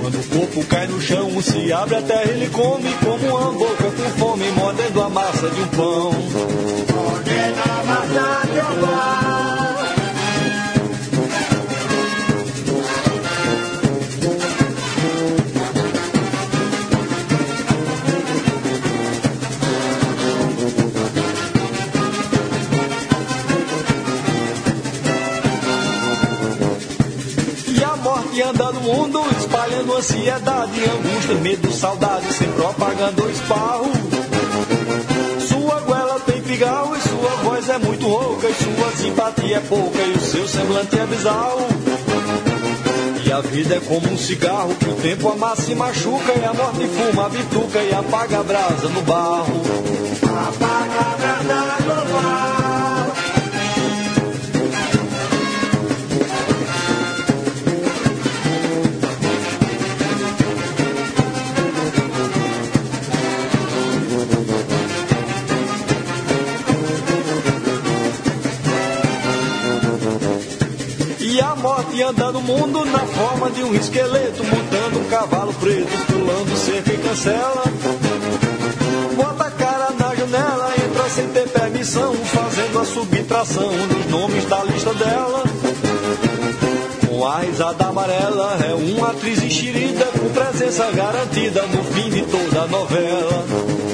Quando 0.00 0.18
o 0.18 0.38
corpo 0.38 0.64
cai 0.64 0.86
no 0.88 1.00
chão, 1.00 1.40
se 1.40 1.72
abre 1.72 1.96
a 1.96 2.02
terra, 2.02 2.30
ele 2.30 2.48
come 2.50 2.92
como 3.04 3.36
uma 3.36 3.52
boca 3.52 3.84
com 3.84 4.18
fome, 4.18 4.50
mordendo 4.52 5.02
a 5.02 5.08
massa 5.08 5.48
de 5.48 5.60
um 5.60 5.68
pão. 5.68 6.65
Mundo, 28.86 29.20
espalhando 29.36 29.96
ansiedade, 29.96 30.80
angústia, 30.84 31.34
medo, 31.42 31.72
saudade, 31.72 32.32
sem 32.32 32.48
propaganda 32.52 33.20
ou 33.20 33.30
esparro. 33.30 33.90
Sua 35.40 35.80
goela 35.80 36.20
tem 36.20 36.40
pigarro 36.40 36.96
e 36.96 37.00
sua 37.00 37.30
voz 37.42 37.68
é 37.68 37.78
muito 37.78 38.06
rouca, 38.06 38.46
e 38.48 38.54
sua 38.54 38.90
simpatia 38.92 39.56
é 39.56 39.60
pouca, 39.60 40.00
e 40.00 40.12
o 40.12 40.20
seu 40.20 40.46
semblante 40.46 40.98
é 40.98 41.06
bizarro. 41.06 41.66
E 43.24 43.32
a 43.32 43.40
vida 43.40 43.74
é 43.74 43.80
como 43.80 44.08
um 44.08 44.16
cigarro 44.16 44.74
que 44.76 44.88
o 44.88 44.94
tempo 44.94 45.28
amassa 45.30 45.72
e 45.72 45.74
machuca, 45.74 46.32
e 46.40 46.44
a 46.44 46.54
morte 46.54 46.86
fuma 46.86 47.26
a 47.26 47.28
bituca 47.28 47.82
e 47.82 47.92
apaga 47.92 48.38
a 48.38 48.42
brasa 48.44 48.88
no 48.88 49.02
barro. 49.02 49.62
Apaga 50.22 51.00
a 51.00 51.42
brasa 51.42 51.94
no 51.94 52.12
barro. 52.12 52.95
A 71.96 72.02
morte 72.02 72.02
anda 72.02 72.32
no 72.32 72.40
mundo 72.42 72.84
na 72.84 72.98
forma 72.98 73.50
de 73.50 73.62
um 73.62 73.74
esqueleto, 73.74 74.44
montando 74.44 75.00
um 75.00 75.04
cavalo 75.08 75.52
preto, 75.54 76.06
pulando 76.06 76.56
cerca 76.56 76.92
e 76.92 76.98
cancela. 76.98 77.64
Bota 79.16 79.44
a 79.44 79.50
cara 79.50 79.90
na 79.98 80.14
janela, 80.14 80.74
entra 80.84 81.08
sem 81.08 81.28
ter 81.28 81.48
permissão, 81.48 82.14
fazendo 82.14 82.78
a 82.78 82.84
subtração 82.84 83.70
dos 83.88 84.10
nomes 84.10 84.44
da 84.44 84.64
lista 84.64 84.92
dela. 84.94 85.44
Com 87.08 87.26
a 87.26 87.38
risada 87.38 87.86
amarela, 87.86 88.58
é 88.68 88.74
uma 88.74 89.10
atriz 89.10 89.42
enxerida, 89.42 90.04
com 90.06 90.28
presença 90.30 90.90
garantida 90.92 91.62
no 91.62 91.82
fim 91.84 92.10
de 92.10 92.22
toda 92.22 92.62
a 92.62 92.66
novela. 92.66 93.85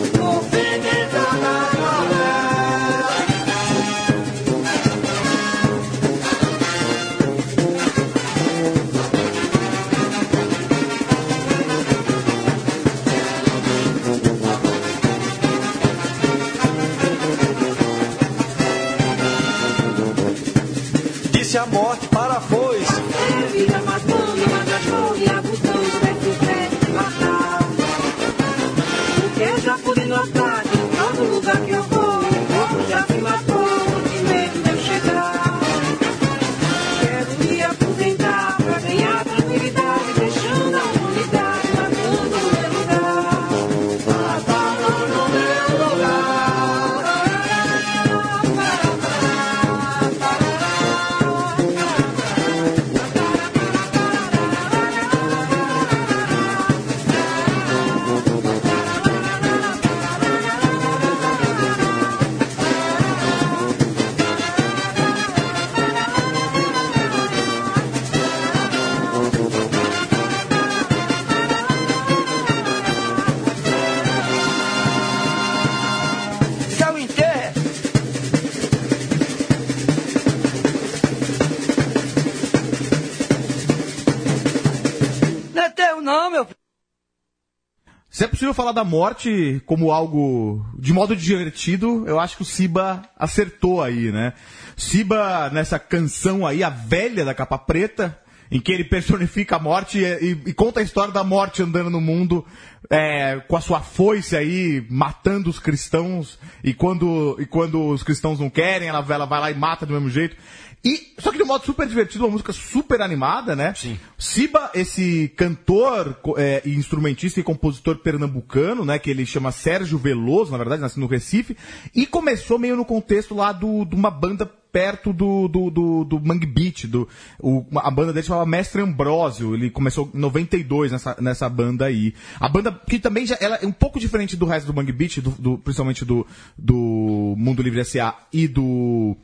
Possível 88.52 88.64
falar 88.64 88.72
da 88.72 88.84
morte 88.84 89.62
como 89.64 89.90
algo 89.90 90.62
de 90.78 90.92
modo 90.92 91.16
divertido, 91.16 92.04
eu 92.06 92.20
acho 92.20 92.36
que 92.36 92.42
o 92.42 92.44
Siba 92.44 93.02
acertou 93.18 93.82
aí, 93.82 94.12
né? 94.12 94.34
Siba, 94.76 95.48
nessa 95.50 95.78
canção 95.78 96.46
aí, 96.46 96.62
a 96.62 96.68
velha 96.68 97.24
da 97.24 97.32
capa 97.32 97.56
preta, 97.56 98.18
em 98.50 98.60
que 98.60 98.70
ele 98.70 98.84
personifica 98.84 99.56
a 99.56 99.58
morte 99.58 99.98
e, 100.00 100.04
e- 100.04 100.42
e 100.48 100.52
conta 100.52 100.80
a 100.80 100.82
história 100.82 101.14
da 101.14 101.24
morte 101.24 101.62
andando 101.62 101.88
no 101.88 102.00
mundo 102.00 102.44
é, 102.90 103.40
com 103.48 103.56
a 103.56 103.60
sua 103.62 103.80
foice 103.80 104.36
aí, 104.36 104.86
matando 104.90 105.48
os 105.48 105.58
cristãos, 105.58 106.38
e 106.62 106.74
quando, 106.74 107.36
e 107.40 107.46
quando 107.46 107.82
os 107.88 108.02
cristãos 108.02 108.38
não 108.38 108.50
querem, 108.50 108.88
ela, 108.88 109.02
ela 109.08 109.24
vai 109.24 109.40
lá 109.40 109.50
e 109.50 109.54
mata 109.54 109.86
do 109.86 109.94
mesmo 109.94 110.10
jeito. 110.10 110.36
E, 110.84 111.12
só 111.18 111.30
que 111.30 111.36
de 111.36 111.44
um 111.44 111.46
modo 111.46 111.64
super 111.64 111.86
divertido, 111.86 112.24
uma 112.24 112.32
música 112.32 112.52
super 112.52 113.00
animada, 113.02 113.54
né? 113.54 113.72
Sim. 113.76 113.96
Siba, 114.18 114.70
esse 114.74 115.32
cantor, 115.36 116.18
é, 116.36 116.62
instrumentista 116.66 117.38
e 117.38 117.42
compositor 117.44 117.96
pernambucano, 117.98 118.84
né? 118.84 118.98
Que 118.98 119.10
ele 119.10 119.24
chama 119.24 119.52
Sérgio 119.52 119.96
Veloso, 119.98 120.50
na 120.50 120.58
verdade, 120.58 120.82
nasceu 120.82 121.00
no 121.00 121.06
Recife, 121.06 121.56
e 121.94 122.04
começou 122.06 122.58
meio 122.58 122.76
no 122.76 122.84
contexto 122.84 123.34
lá 123.34 123.52
do, 123.52 123.84
de 123.84 123.94
uma 123.94 124.10
banda 124.10 124.44
perto 124.44 125.12
do, 125.12 125.46
do, 125.48 125.70
do, 125.70 126.04
do 126.04 126.18
Mangue 126.20 126.46
Beat, 126.46 126.86
do, 126.86 127.06
o- 127.38 127.64
a 127.76 127.90
banda 127.90 128.10
dele 128.12 128.26
chamava 128.26 128.46
Mestre 128.46 128.80
Ambrósio, 128.80 129.54
ele 129.54 129.68
começou 129.70 130.10
em 130.14 130.18
92 130.18 130.90
nessa, 130.90 131.14
nessa 131.20 131.46
banda 131.48 131.84
aí. 131.84 132.14
A 132.40 132.48
banda, 132.48 132.72
que 132.88 132.98
também 132.98 133.26
já, 133.26 133.36
ela 133.38 133.56
é 133.56 133.66
um 133.66 133.72
pouco 133.72 134.00
diferente 134.00 134.34
do 134.34 134.46
resto 134.46 134.66
do 134.66 134.74
Mangue 134.74 134.90
Beat, 134.92 135.18
do, 135.20 135.30
do- 135.32 135.58
principalmente 135.58 136.04
do, 136.06 136.26
do 136.56 137.34
Mundo 137.36 137.62
Livre 137.62 137.80
S.A. 137.82 138.16
e 138.32 138.48
do 138.48 139.14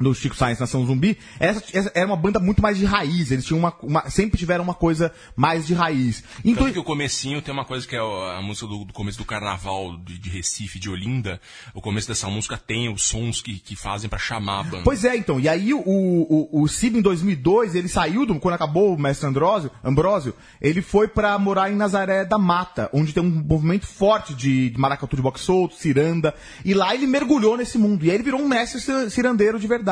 do 0.00 0.14
Chico 0.14 0.36
Science 0.36 0.60
Nação 0.60 0.86
Zumbi, 0.86 1.18
essa, 1.40 1.62
essa 1.72 1.90
era 1.94 2.06
uma 2.06 2.16
banda 2.16 2.38
muito 2.38 2.62
mais 2.62 2.78
de 2.78 2.84
raiz. 2.84 3.30
Eles 3.30 3.44
tinham 3.44 3.58
uma, 3.58 3.74
uma- 3.82 4.08
sempre 4.10 4.38
tiveram 4.38 4.62
uma 4.64 4.74
coisa 4.74 5.12
mais 5.34 5.66
de 5.66 5.74
raiz. 5.74 6.22
Então, 6.44 6.64
Tanto 6.64 6.74
que 6.74 6.78
o 6.78 6.84
comecinho 6.84 7.42
tem 7.42 7.52
uma 7.52 7.64
coisa 7.64 7.86
que 7.86 7.96
é 7.96 7.98
a 7.98 8.40
música 8.42 8.66
do, 8.66 8.84
do 8.84 8.92
começo 8.92 9.18
do 9.18 9.24
carnaval 9.24 9.96
de, 9.98 10.18
de 10.18 10.28
Recife, 10.30 10.78
de 10.78 10.88
Olinda. 10.88 11.40
O 11.74 11.80
começo 11.80 12.06
dessa 12.08 12.28
música 12.28 12.56
tem 12.56 12.92
os 12.92 13.02
sons 13.02 13.40
que, 13.42 13.58
que 13.58 13.74
fazem 13.74 14.08
pra 14.08 14.18
chamar 14.18 14.60
a 14.60 14.62
banda. 14.62 14.82
Pois 14.84 15.04
é, 15.04 15.16
então. 15.16 15.40
E 15.40 15.48
aí 15.48 15.74
o, 15.74 15.80
o, 15.86 16.62
o 16.62 16.68
Cib 16.68 16.96
em 16.96 17.02
2002, 17.02 17.74
ele 17.74 17.88
saiu, 17.88 18.24
do, 18.26 18.38
quando 18.38 18.54
acabou 18.54 18.94
o 18.94 18.98
Mestre 19.00 19.26
Andrósio, 19.28 19.70
Ambrósio, 19.82 20.34
ele 20.60 20.80
foi 20.82 21.08
pra 21.08 21.38
morar 21.38 21.70
em 21.70 21.76
Nazaré 21.76 22.24
da 22.24 22.38
Mata, 22.38 22.88
onde 22.92 23.12
tem 23.12 23.22
um 23.22 23.28
movimento 23.44 23.86
forte 23.86 24.34
de, 24.34 24.70
de 24.70 24.78
maracatu 24.78 25.16
de 25.16 25.22
boxe 25.22 25.44
solto, 25.44 25.74
ciranda. 25.74 26.34
E 26.64 26.72
lá 26.74 26.94
ele 26.94 27.06
mergulhou 27.06 27.56
nesse 27.56 27.78
mundo. 27.78 28.04
E 28.04 28.10
aí 28.10 28.16
ele 28.16 28.22
virou 28.24 28.40
um 28.40 28.48
mestre 28.48 28.80
ci- 28.80 29.10
cirandeiro 29.10 29.58
de 29.58 29.66
verdade. 29.66 29.87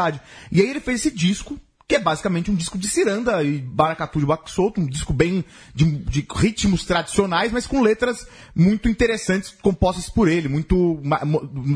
E 0.53 0.61
aí 0.61 0.69
ele 0.69 0.81
fez 0.81 1.01
esse 1.01 1.11
disco, 1.11 1.59
que 1.89 1.95
é 1.95 2.01
basicamente 2.01 2.51
um 2.51 2.55
disco 2.55 2.77
de 2.77 2.89
ciranda 2.89 3.43
e 3.45 3.63
maracatu 3.63 4.19
de 4.19 4.27
boxe 4.27 4.53
solto, 4.53 4.81
um 4.81 4.87
disco 4.87 5.13
bem 5.13 5.45
de, 5.73 5.85
de 5.85 6.27
ritmos 6.35 6.85
tradicionais, 6.85 7.53
mas 7.53 7.67
com 7.67 7.81
letras 7.81 8.27
muito 8.55 8.89
interessantes 8.89 9.55
compostas 9.63 10.09
por 10.09 10.29
ele, 10.29 10.49
muito 10.49 11.01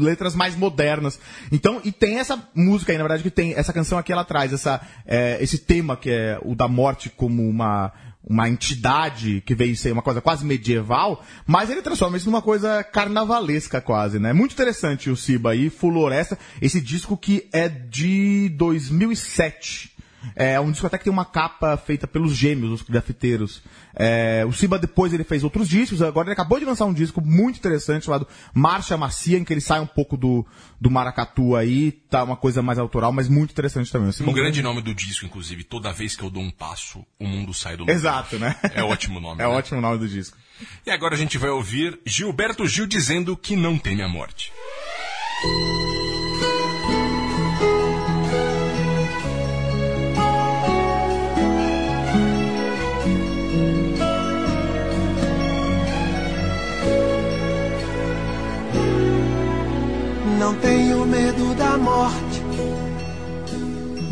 letras 0.00 0.34
mais 0.34 0.56
modernas. 0.56 1.18
Então, 1.52 1.80
e 1.84 1.92
tem 1.92 2.18
essa 2.18 2.42
música 2.54 2.92
aí, 2.92 2.98
na 2.98 3.04
verdade, 3.04 3.22
que 3.22 3.30
tem 3.30 3.54
essa 3.54 3.72
canção 3.72 3.98
aqui 3.98 4.12
ela 4.12 4.24
traz 4.24 4.52
essa 4.52 4.80
é, 5.06 5.38
esse 5.40 5.58
tema 5.58 5.96
que 5.96 6.10
é 6.10 6.40
o 6.42 6.56
da 6.56 6.66
morte 6.66 7.08
como 7.08 7.48
uma 7.48 7.92
uma 8.22 8.48
entidade 8.48 9.42
que 9.46 9.54
veio 9.54 9.76
ser 9.76 9.92
uma 9.92 10.02
coisa 10.02 10.20
quase 10.20 10.44
medieval, 10.44 11.24
mas 11.46 11.70
ele 11.70 11.82
transforma 11.82 12.16
isso 12.16 12.26
numa 12.26 12.42
coisa 12.42 12.84
carnavalesca 12.84 13.80
quase, 13.80 14.18
né? 14.18 14.32
Muito 14.32 14.52
interessante 14.52 15.10
o 15.10 15.16
Siba 15.16 15.52
aí, 15.52 15.70
Fuloresta, 15.70 16.38
esse 16.60 16.80
disco 16.80 17.16
que 17.16 17.48
é 17.52 17.68
de 17.68 18.50
2007. 18.50 19.89
É 20.36 20.60
um 20.60 20.70
disco 20.70 20.86
até 20.86 20.98
que 20.98 21.04
tem 21.04 21.12
uma 21.12 21.24
capa 21.24 21.76
feita 21.76 22.06
pelos 22.06 22.34
gêmeos, 22.34 22.72
os 22.72 22.82
grafiteiros. 22.82 23.62
É, 23.94 24.44
o 24.46 24.52
Siba 24.52 24.78
depois 24.78 25.12
ele 25.12 25.24
fez 25.24 25.42
outros 25.42 25.68
discos, 25.68 26.02
agora 26.02 26.28
ele 26.28 26.32
acabou 26.32 26.58
de 26.58 26.64
lançar 26.64 26.84
um 26.84 26.92
disco 26.92 27.20
muito 27.20 27.58
interessante 27.58 28.04
chamado 28.04 28.26
Marcha 28.54 28.96
Macia, 28.96 29.38
em 29.38 29.44
que 29.44 29.52
ele 29.52 29.60
sai 29.60 29.80
um 29.80 29.86
pouco 29.86 30.16
do, 30.16 30.46
do 30.80 30.90
maracatu 30.90 31.56
aí, 31.56 31.92
tá 31.92 32.22
uma 32.22 32.36
coisa 32.36 32.62
mais 32.62 32.78
autoral, 32.78 33.12
mas 33.12 33.28
muito 33.28 33.50
interessante 33.50 33.90
também. 33.90 34.08
O 34.08 34.12
Siba 34.12 34.30
Um 34.30 34.34
grande 34.34 34.62
nome 34.62 34.82
do 34.82 34.94
disco, 34.94 35.26
inclusive, 35.26 35.64
toda 35.64 35.92
vez 35.92 36.16
que 36.16 36.22
eu 36.22 36.30
dou 36.30 36.42
um 36.42 36.50
passo, 36.50 37.04
o 37.18 37.26
mundo 37.26 37.52
sai 37.54 37.76
do 37.76 37.80
lugar. 37.80 37.94
Exato, 37.94 38.38
né? 38.38 38.56
É 38.74 38.82
ótimo 38.82 39.20
nome. 39.20 39.40
É 39.40 39.44
né? 39.44 39.48
ótimo 39.48 39.80
nome 39.80 39.98
do 39.98 40.08
disco. 40.08 40.36
E 40.84 40.90
agora 40.90 41.14
a 41.14 41.18
gente 41.18 41.38
vai 41.38 41.50
ouvir 41.50 41.98
Gilberto 42.04 42.66
Gil 42.66 42.86
dizendo 42.86 43.36
que 43.36 43.56
não 43.56 43.78
teme 43.78 44.02
a 44.02 44.08
morte. 44.08 44.52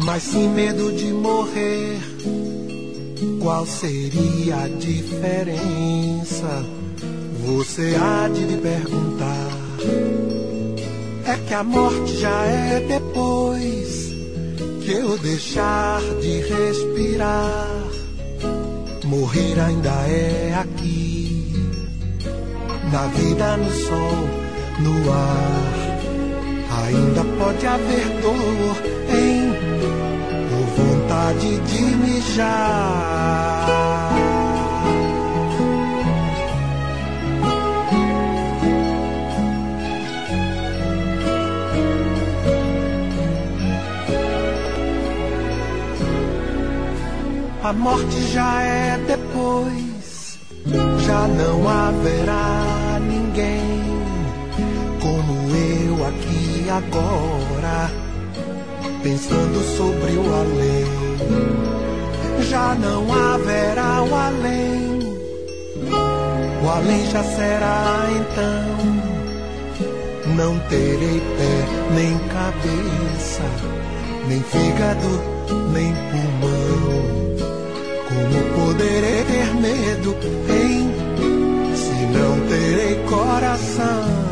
Mas 0.08 0.22
sim 0.22 0.48
medo 0.48 0.90
de 0.90 1.12
morrer. 1.12 1.98
Qual 3.42 3.66
seria 3.66 4.56
a 4.56 4.68
diferença? 4.68 6.64
Você 7.44 7.94
há 7.94 8.26
de 8.28 8.40
me 8.40 8.56
perguntar. 8.56 9.50
É 11.26 11.36
que 11.46 11.52
a 11.52 11.62
morte 11.62 12.16
já 12.16 12.42
é 12.46 12.80
depois 12.88 14.08
que 14.82 14.92
eu 14.92 15.18
deixar 15.18 16.00
de 16.22 16.40
respirar. 16.40 17.68
Morrer 19.04 19.60
ainda 19.60 19.90
é 19.90 20.54
aqui, 20.58 21.52
na 22.90 23.06
vida, 23.08 23.58
no 23.58 23.70
sol, 23.72 24.28
no 24.80 25.12
ar. 25.12 25.78
Ainda 26.86 27.24
pode 27.38 27.66
haver 27.66 28.08
dor 28.22 28.88
em 29.14 29.47
vontade 31.28 31.58
de 31.58 31.82
mijar. 31.96 33.28
A 47.62 47.72
morte 47.74 48.32
já 48.32 48.62
é 48.62 48.98
depois, 49.06 50.38
já 51.04 51.28
não 51.28 51.68
haverá 51.68 52.98
ninguém 53.00 53.78
como 55.02 55.54
eu 55.54 56.06
aqui 56.06 56.66
agora, 56.70 57.90
pensando 59.02 59.76
sobre 59.76 60.12
o 60.12 60.34
além. 60.34 60.97
Já 62.48 62.74
não 62.74 63.12
haverá 63.12 64.02
o 64.02 64.14
além, 64.14 64.98
o 66.62 66.68
além 66.68 67.06
já 67.10 67.22
será 67.22 68.06
então. 68.20 68.78
Não 70.34 70.58
terei 70.68 71.20
pé, 71.20 71.94
nem 71.94 72.18
cabeça, 72.28 73.42
nem 74.28 74.42
fígado, 74.42 75.22
nem 75.72 75.92
pulmão. 76.10 77.08
Como 78.08 78.66
poderei 78.66 79.24
ter 79.24 79.54
medo, 79.54 80.16
hein? 80.48 80.94
Se 81.74 82.18
não 82.18 82.40
terei 82.48 82.96
coração. 83.08 84.27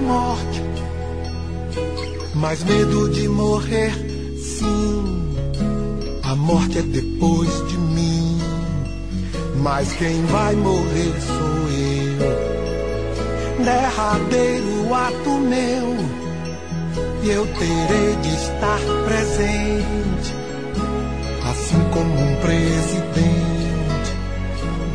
Morte, 0.00 0.62
mas 2.34 2.64
medo 2.64 3.08
de 3.10 3.28
morrer, 3.28 3.92
sim. 4.36 5.36
A 6.22 6.34
morte 6.34 6.78
é 6.78 6.82
depois 6.82 7.50
de 7.68 7.76
mim, 7.76 8.38
mas 9.62 9.92
quem 9.92 10.24
vai 10.26 10.54
morrer 10.56 11.14
sou 11.20 11.68
eu. 11.70 13.64
Derradeiro 13.64 14.94
ato 14.94 15.30
meu, 15.30 15.96
e 17.22 17.30
eu 17.30 17.46
terei 17.46 18.16
de 18.16 18.28
estar 18.28 18.80
presente, 19.04 20.34
assim 21.50 21.80
como 21.92 22.14
um 22.14 22.36
presidente, 22.36 23.40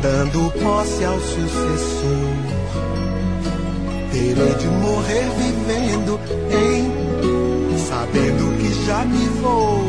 dando 0.02 0.50
posse 0.60 1.04
ao 1.04 1.20
sucessor. 1.20 2.55
Terei 4.16 4.54
de 4.54 4.66
morrer 4.68 5.28
vivendo 5.36 6.18
em 6.50 7.76
sabendo 7.76 8.56
que 8.56 8.86
já 8.86 9.04
me 9.04 9.26
vou. 9.42 9.82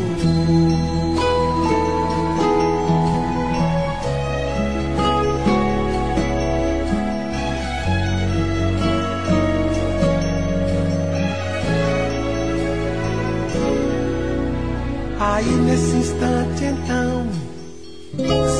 Aí 15.18 15.46
nesse 15.46 15.96
instante 15.96 16.64
então 16.64 17.26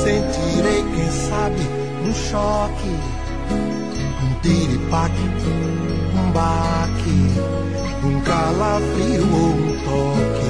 sentirei, 0.03 0.83
quem 0.95 1.11
sabe, 1.29 1.61
um 2.07 2.13
choque 2.15 3.18
tiripaque, 4.41 5.29
um 6.15 6.31
baque, 6.31 7.19
um 8.03 8.21
calafrio 8.21 9.27
ou 9.33 9.49
um 9.49 9.73
toque. 9.83 10.49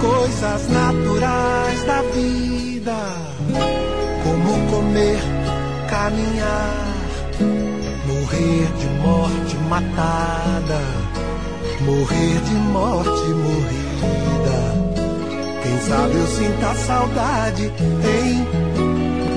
Coisas 0.00 0.68
naturais 0.68 1.84
da 1.84 2.02
vida, 2.14 2.96
como 4.24 4.70
comer, 4.70 5.20
caminhar, 5.88 6.84
morrer 8.06 8.66
de 8.78 8.88
morte 9.00 9.56
matada, 9.68 10.80
morrer 11.82 12.40
de 12.40 12.54
morte 12.54 13.28
morrida. 13.44 13.82
Quem 15.62 15.80
sabe 15.80 16.14
eu 16.14 16.26
sinta 16.26 16.74
saudade, 16.74 17.64
hein? 17.64 18.46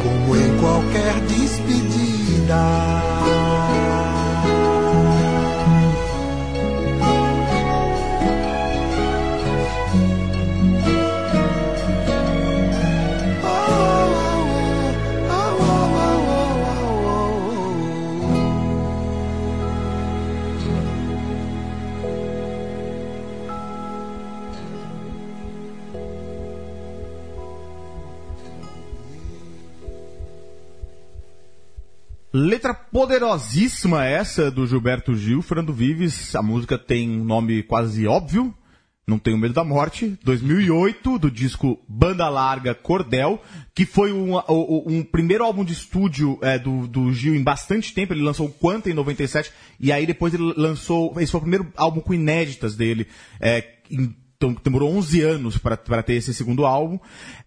Como 0.03 0.35
em 0.35 0.57
qualquer 0.59 1.19
despedida. 1.27 3.14
Letra 32.37 32.73
poderosíssima 32.73 34.05
essa 34.05 34.51
do 34.51 34.67
Gilberto 34.67 35.15
Gil, 35.15 35.41
Fernando 35.41 35.71
Vives. 35.71 36.35
A 36.35 36.41
música 36.41 36.77
tem 36.77 37.09
um 37.09 37.23
nome 37.23 37.63
quase 37.63 38.05
óbvio, 38.05 38.53
Não 39.07 39.17
Tenho 39.17 39.37
Medo 39.37 39.53
da 39.53 39.63
Morte, 39.63 40.19
2008, 40.21 41.17
do 41.17 41.31
disco 41.31 41.79
Banda 41.87 42.27
Larga 42.27 42.75
Cordel, 42.75 43.41
que 43.73 43.85
foi 43.85 44.11
um, 44.11 44.35
um, 44.35 44.83
um 44.85 45.01
primeiro 45.01 45.45
álbum 45.45 45.63
de 45.63 45.71
estúdio 45.71 46.37
é, 46.41 46.59
do, 46.59 46.85
do 46.89 47.13
Gil 47.13 47.33
em 47.35 47.41
bastante 47.41 47.93
tempo. 47.93 48.11
Ele 48.11 48.21
lançou 48.21 48.53
o 48.61 48.89
em 48.89 48.93
97, 48.93 49.53
e 49.79 49.89
aí 49.89 50.05
depois 50.05 50.33
ele 50.33 50.53
lançou. 50.57 51.17
Esse 51.21 51.31
foi 51.31 51.37
o 51.37 51.43
primeiro 51.43 51.71
álbum 51.77 52.01
com 52.01 52.13
inéditas 52.13 52.75
dele. 52.75 53.07
É, 53.39 53.63
em, 53.89 54.13
demorou 54.63 54.95
11 54.95 55.21
anos 55.21 55.57
para 55.57 56.03
ter 56.03 56.13
esse 56.13 56.33
segundo 56.33 56.65
álbum. 56.65 56.99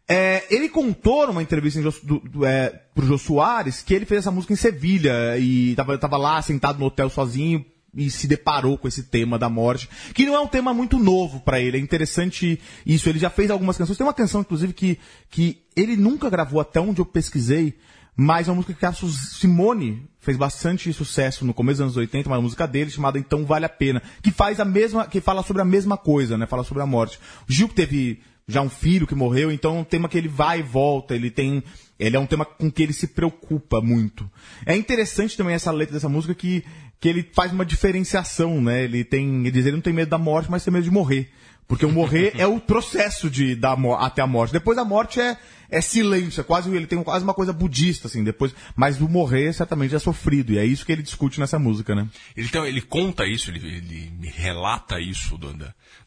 É, 0.09 0.45
ele 0.51 0.69
contou 0.69 1.27
numa 1.27 1.43
entrevista 1.43 1.81
do, 2.03 2.21
do, 2.21 2.45
é, 2.45 2.83
Jô 2.97 3.19
Soares 3.19 3.83
que 3.83 3.93
ele 3.93 4.07
fez 4.07 4.21
essa 4.21 4.31
música 4.31 4.53
em 4.53 4.57
Sevilha 4.57 5.37
e 5.39 5.75
tava, 5.75 5.99
tava 5.99 6.17
lá 6.17 6.41
sentado 6.41 6.79
no 6.79 6.87
hotel 6.87 7.11
sozinho 7.11 7.65
e 7.95 8.11
se 8.11 8.27
deparou 8.27 8.79
com 8.79 8.87
esse 8.87 9.05
tema 9.05 9.39
da 9.39 9.49
morte, 9.49 9.89
que 10.15 10.27
não 10.27 10.35
é 10.35 10.41
um 10.41 10.47
tema 10.47 10.75
muito 10.75 10.99
novo 10.99 11.41
para 11.41 11.59
ele, 11.61 11.79
é 11.79 11.81
interessante 11.81 12.61
isso, 12.85 13.09
ele 13.09 13.19
já 13.19 13.31
fez 13.31 13.51
algumas 13.51 13.77
canções, 13.77 13.97
tem 13.97 14.07
uma 14.07 14.15
canção 14.15 14.43
inclusive 14.43 14.73
que, 14.73 14.99
que 15.31 15.63
ele 15.75 15.97
nunca 15.97 16.29
gravou 16.29 16.61
até 16.61 16.81
onde 16.81 17.01
eu 17.01 17.07
pesquisei, 17.07 17.77
mas 18.21 18.49
é 18.49 18.51
uma 18.51 18.57
música 18.57 18.75
que 18.75 18.85
a 18.85 18.93
Simone 18.93 20.03
fez 20.19 20.37
bastante 20.37 20.93
sucesso 20.93 21.45
no 21.45 21.55
começo 21.55 21.77
dos 21.77 21.83
anos 21.83 21.97
80, 21.97 22.29
uma 22.29 22.41
música 22.41 22.67
dele 22.67 22.91
chamada 22.91 23.17
Então 23.17 23.47
Vale 23.47 23.65
a 23.65 23.69
Pena, 23.69 24.03
que 24.21 24.33
faz 24.33 24.59
a 24.59 24.65
mesma, 24.65 25.07
que 25.07 25.21
fala 25.21 25.41
sobre 25.45 25.63
a 25.63 25.65
mesma 25.65 25.97
coisa, 25.97 26.37
né? 26.37 26.45
Fala 26.45 26.65
sobre 26.65 26.83
a 26.83 26.87
morte. 26.87 27.21
O 27.49 27.53
Gil 27.53 27.69
teve 27.69 28.21
já 28.49 28.61
um 28.61 28.69
filho 28.69 29.07
que 29.07 29.15
morreu, 29.15 29.53
então 29.53 29.77
é 29.77 29.81
um 29.83 29.85
tema 29.85 30.09
que 30.09 30.19
ele 30.19 30.27
vai 30.27 30.59
e 30.59 30.63
volta, 30.65 31.15
ele 31.15 31.31
tem, 31.31 31.63
ele 31.97 32.17
é 32.17 32.19
um 32.19 32.27
tema 32.27 32.45
com 32.45 32.69
que 32.69 32.83
ele 32.83 32.93
se 32.93 33.07
preocupa 33.07 33.81
muito. 33.81 34.29
É 34.67 34.77
interessante 34.77 35.37
também 35.37 35.55
essa 35.55 35.71
letra 35.71 35.95
dessa 35.95 36.09
música 36.09 36.35
que, 36.35 36.65
que 36.99 37.09
ele 37.09 37.25
faz 37.33 37.53
uma 37.53 37.65
diferenciação, 37.65 38.61
né? 38.61 38.83
Ele 38.83 39.05
tem, 39.05 39.43
ele 39.43 39.53
diz, 39.53 39.65
ele 39.65 39.77
não 39.77 39.83
tem 39.83 39.93
medo 39.93 40.09
da 40.09 40.19
morte, 40.19 40.51
mas 40.51 40.65
tem 40.65 40.73
medo 40.73 40.83
de 40.83 40.91
morrer. 40.91 41.31
Porque 41.69 41.85
o 41.85 41.93
morrer 41.93 42.33
é 42.39 42.47
o 42.47 42.59
processo 42.59 43.29
de 43.29 43.55
da, 43.55 43.77
até 43.99 44.23
a 44.23 44.27
morte. 44.27 44.53
Depois 44.53 44.75
da 44.75 44.87
morte 44.87 45.21
é, 45.21 45.37
é 45.71 45.83
silêncio, 45.83 46.41
é 46.41 46.45
quase, 46.45 46.75
ele 46.75 46.87
tem 46.87 47.03
quase 47.05 47.23
uma 47.23 47.35
coisa 47.35 47.53
budista, 47.53 48.09
assim, 48.09 48.25
depois, 48.25 48.55
mas 48.75 48.99
o 49.03 49.07
morrer 49.09 49.53
certamente 49.53 49.95
é 49.95 49.99
sofrido, 49.99 50.55
e 50.55 50.59
é 50.59 50.65
isso 50.65 50.87
que 50.87 50.91
ele 50.91 51.03
discute 51.03 51.39
nessa 51.39 51.59
música, 51.59 51.95
né? 51.95 52.09
Ele, 52.35 52.47
então, 52.47 52.65
ele 52.65 52.81
conta 52.81 53.27
isso, 53.27 53.51
ele, 53.51 53.69
ele 53.69 54.33
relata 54.35 54.99
isso 54.99 55.37
do, 55.37 55.53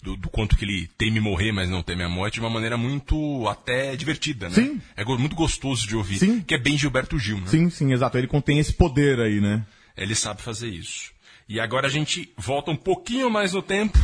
do, 0.01 0.17
do, 0.17 0.29
quanto 0.29 0.57
que 0.57 0.65
ele 0.65 0.89
teme 0.97 1.19
morrer, 1.19 1.51
mas 1.51 1.69
não 1.69 1.83
teme 1.83 2.03
a 2.03 2.09
morte, 2.09 2.35
de 2.35 2.39
uma 2.39 2.49
maneira 2.49 2.75
muito 2.75 3.47
até 3.47 3.95
divertida, 3.95 4.49
né? 4.49 4.55
Sim. 4.55 4.81
É 4.97 5.05
muito 5.05 5.35
gostoso 5.35 5.87
de 5.87 5.95
ouvir. 5.95 6.17
Sim. 6.17 6.41
Que 6.41 6.55
é 6.55 6.57
bem 6.57 6.75
Gilberto 6.75 7.19
Gil, 7.19 7.39
né? 7.39 7.45
Sim, 7.45 7.69
sim, 7.69 7.93
exato. 7.93 8.17
Ele 8.17 8.25
contém 8.25 8.57
esse 8.57 8.73
poder 8.73 9.19
aí, 9.19 9.39
né? 9.39 9.63
Ele 9.95 10.15
sabe 10.15 10.41
fazer 10.41 10.69
isso. 10.69 11.11
E 11.47 11.59
agora 11.59 11.85
a 11.85 11.91
gente 11.91 12.33
volta 12.35 12.71
um 12.71 12.75
pouquinho 12.75 13.29
mais 13.29 13.53
no 13.53 13.61
tempo 13.61 13.99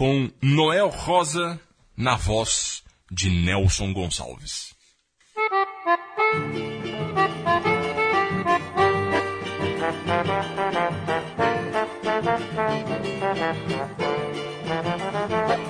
com 0.00 0.30
Noel 0.40 0.88
Rosa 0.88 1.60
na 1.94 2.16
voz 2.16 2.82
de 3.10 3.28
Nelson 3.28 3.92
Gonçalves. 3.92 4.74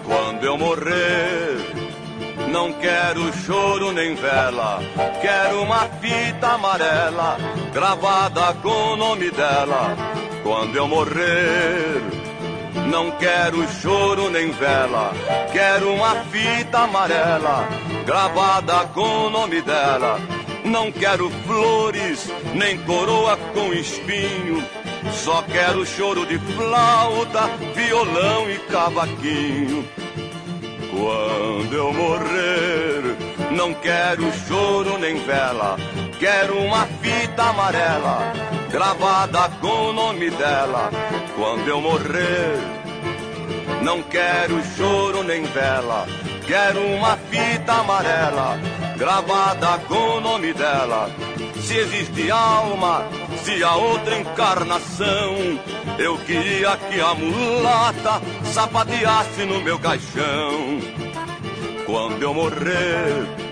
Quando 0.05 0.45
eu 0.45 0.57
morrer, 0.57 1.57
não 2.53 2.73
quero 2.75 3.33
choro 3.33 3.91
nem 3.91 4.15
vela, 4.15 4.79
quero 5.21 5.61
uma 5.61 5.89
fita 5.99 6.53
amarela 6.53 7.37
gravada 7.73 8.55
com 8.63 8.93
o 8.93 8.97
nome 8.97 9.29
dela. 9.33 9.97
Quando 10.45 10.77
eu 10.77 10.87
morrer, 10.87 12.20
não 12.91 13.11
quero 13.13 13.67
choro 13.81 14.29
nem 14.29 14.51
vela, 14.51 15.13
quero 15.53 15.93
uma 15.93 16.17
fita 16.25 16.81
amarela 16.81 17.69
gravada 18.05 18.87
com 18.89 19.27
o 19.27 19.31
nome 19.31 19.63
dela. 19.63 20.19
Não 20.65 20.91
quero 20.91 21.31
flores, 21.47 22.29
nem 22.55 22.77
coroa 22.79 23.37
com 23.55 23.73
espinho. 23.73 24.65
Só 25.13 25.43
quero 25.43 25.87
choro 25.87 26.27
de 26.27 26.39
flauta, 26.39 27.49
violão 27.75 28.51
e 28.51 28.59
cavaquinho. 28.71 29.89
Quando 30.91 31.73
eu 31.73 31.93
morrer, 31.93 33.17
não 33.53 33.73
quero 33.75 34.31
choro 34.49 34.99
nem 34.99 35.17
vela. 35.25 35.77
Quero 36.19 36.59
uma 36.59 36.87
fita 37.01 37.45
amarela, 37.45 38.33
gravada 38.71 39.49
com 39.61 39.91
o 39.91 39.93
nome 39.93 40.31
dela. 40.31 40.91
Quando 41.37 41.67
eu 41.69 41.81
morrer, 41.81 42.80
não 43.83 44.03
quero 44.03 44.63
choro 44.77 45.23
nem 45.23 45.43
vela. 45.45 46.07
Quero 46.47 46.81
uma 46.81 47.17
fita 47.17 47.73
amarela, 47.73 48.59
gravada 48.97 49.79
com 49.87 50.19
o 50.19 50.21
nome 50.21 50.53
dela. 50.53 51.11
Se 51.63 51.77
existe 51.77 52.31
alma, 52.31 53.05
se 53.45 53.63
há 53.63 53.77
outra 53.77 54.19
encarnação, 54.19 55.37
eu 55.99 56.19
queria 56.19 56.77
que 56.77 57.01
a 57.01 57.15
mulata 57.15 58.21
sapateasse 58.45 59.45
no 59.45 59.61
meu 59.61 59.79
caixão. 59.79 60.81
Quando 61.87 62.23
eu 62.23 62.35
morrer, 62.35 63.50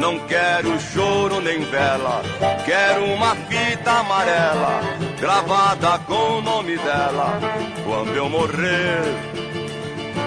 não 0.00 0.18
quero 0.20 0.78
choro 0.80 1.40
nem 1.40 1.60
vela, 1.60 2.22
quero 2.64 3.04
uma 3.04 3.34
fita 3.34 3.90
amarela, 3.90 4.80
gravada 5.20 5.98
com 6.00 6.38
o 6.38 6.42
nome 6.42 6.76
dela. 6.78 7.38
Quando 7.84 8.14
eu 8.14 8.28
morrer, 8.28 9.02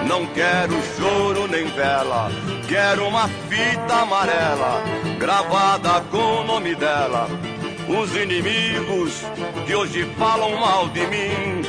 não 0.06 0.26
quero 0.26 0.74
choro 0.96 1.46
nem 1.48 1.66
vela, 1.66 2.30
quero 2.68 3.06
uma 3.06 3.28
fita 3.48 3.94
amarela, 3.94 4.82
gravada 5.18 6.00
com 6.10 6.40
o 6.40 6.44
nome 6.44 6.74
dela. 6.74 7.28
Os 7.88 8.14
inimigos 8.14 9.22
que 9.66 9.74
hoje 9.74 10.04
falam 10.18 10.56
mal 10.56 10.88
de 10.88 11.06
mim 11.06 11.62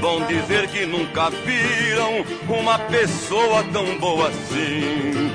vão 0.00 0.26
dizer 0.26 0.68
que 0.68 0.84
nunca 0.84 1.30
viram 1.30 2.22
uma 2.46 2.78
pessoa 2.78 3.64
tão 3.72 3.98
boa 3.98 4.28
assim. 4.28 5.30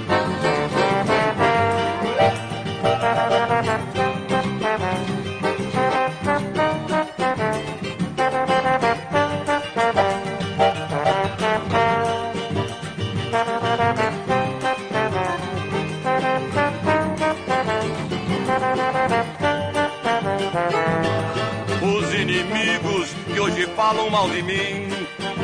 Mal 24.10 24.30
de 24.30 24.42
mim 24.42 24.90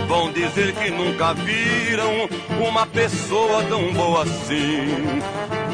vão 0.08 0.32
dizer 0.32 0.74
que 0.74 0.90
nunca 0.90 1.34
viram 1.34 2.30
uma 2.68 2.86
pessoa 2.86 3.64
tão 3.64 3.94
boa 3.94 4.24
assim. 4.24 5.22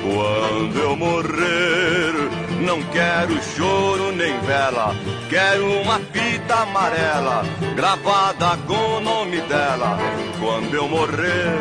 Quando 0.02 0.80
eu 0.80 0.96
morrer, 0.96 2.14
não 2.62 2.82
quero 2.84 3.42
choro 3.56 4.12
nem 4.12 4.40
vela, 4.42 4.96
quero 5.30 5.82
uma 5.82 6.00
fita 6.00 6.56
amarela 6.56 7.44
gravada 7.76 8.58
com 8.68 8.98
o 8.98 9.02
nome 9.02 9.42
dela. 9.42 9.98
Quando 10.40 10.74
eu 10.74 10.88
morrer, 10.88 11.60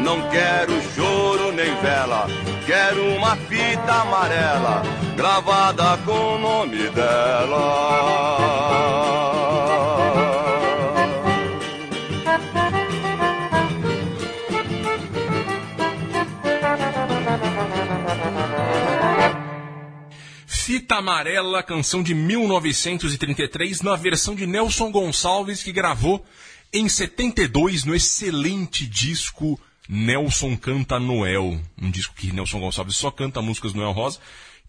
não 0.00 0.20
quero 0.28 0.72
choro 0.94 1.52
nem 1.52 1.74
vela, 1.76 2.26
quero 2.66 3.02
uma 3.14 3.34
fita 3.36 3.92
amarela 4.02 4.82
gravada 5.16 5.98
com 6.04 6.34
o 6.34 6.38
nome 6.38 6.88
dela. 6.90 8.55
Fita 20.96 20.98
Amarela, 20.98 21.62
canção 21.62 22.02
de 22.02 22.14
1933, 22.14 23.82
na 23.82 23.96
versão 23.96 24.34
de 24.34 24.46
Nelson 24.46 24.90
Gonçalves, 24.90 25.62
que 25.62 25.70
gravou 25.70 26.24
em 26.72 26.88
72 26.88 27.84
no 27.84 27.94
excelente 27.94 28.86
disco 28.86 29.60
Nelson 29.86 30.56
Canta 30.56 30.98
Noel. 30.98 31.60
Um 31.80 31.90
disco 31.90 32.14
que 32.14 32.32
Nelson 32.32 32.60
Gonçalves 32.60 32.96
só 32.96 33.10
canta 33.10 33.42
músicas 33.42 33.74
do 33.74 33.78
Noel 33.78 33.92
Rosa, 33.92 34.20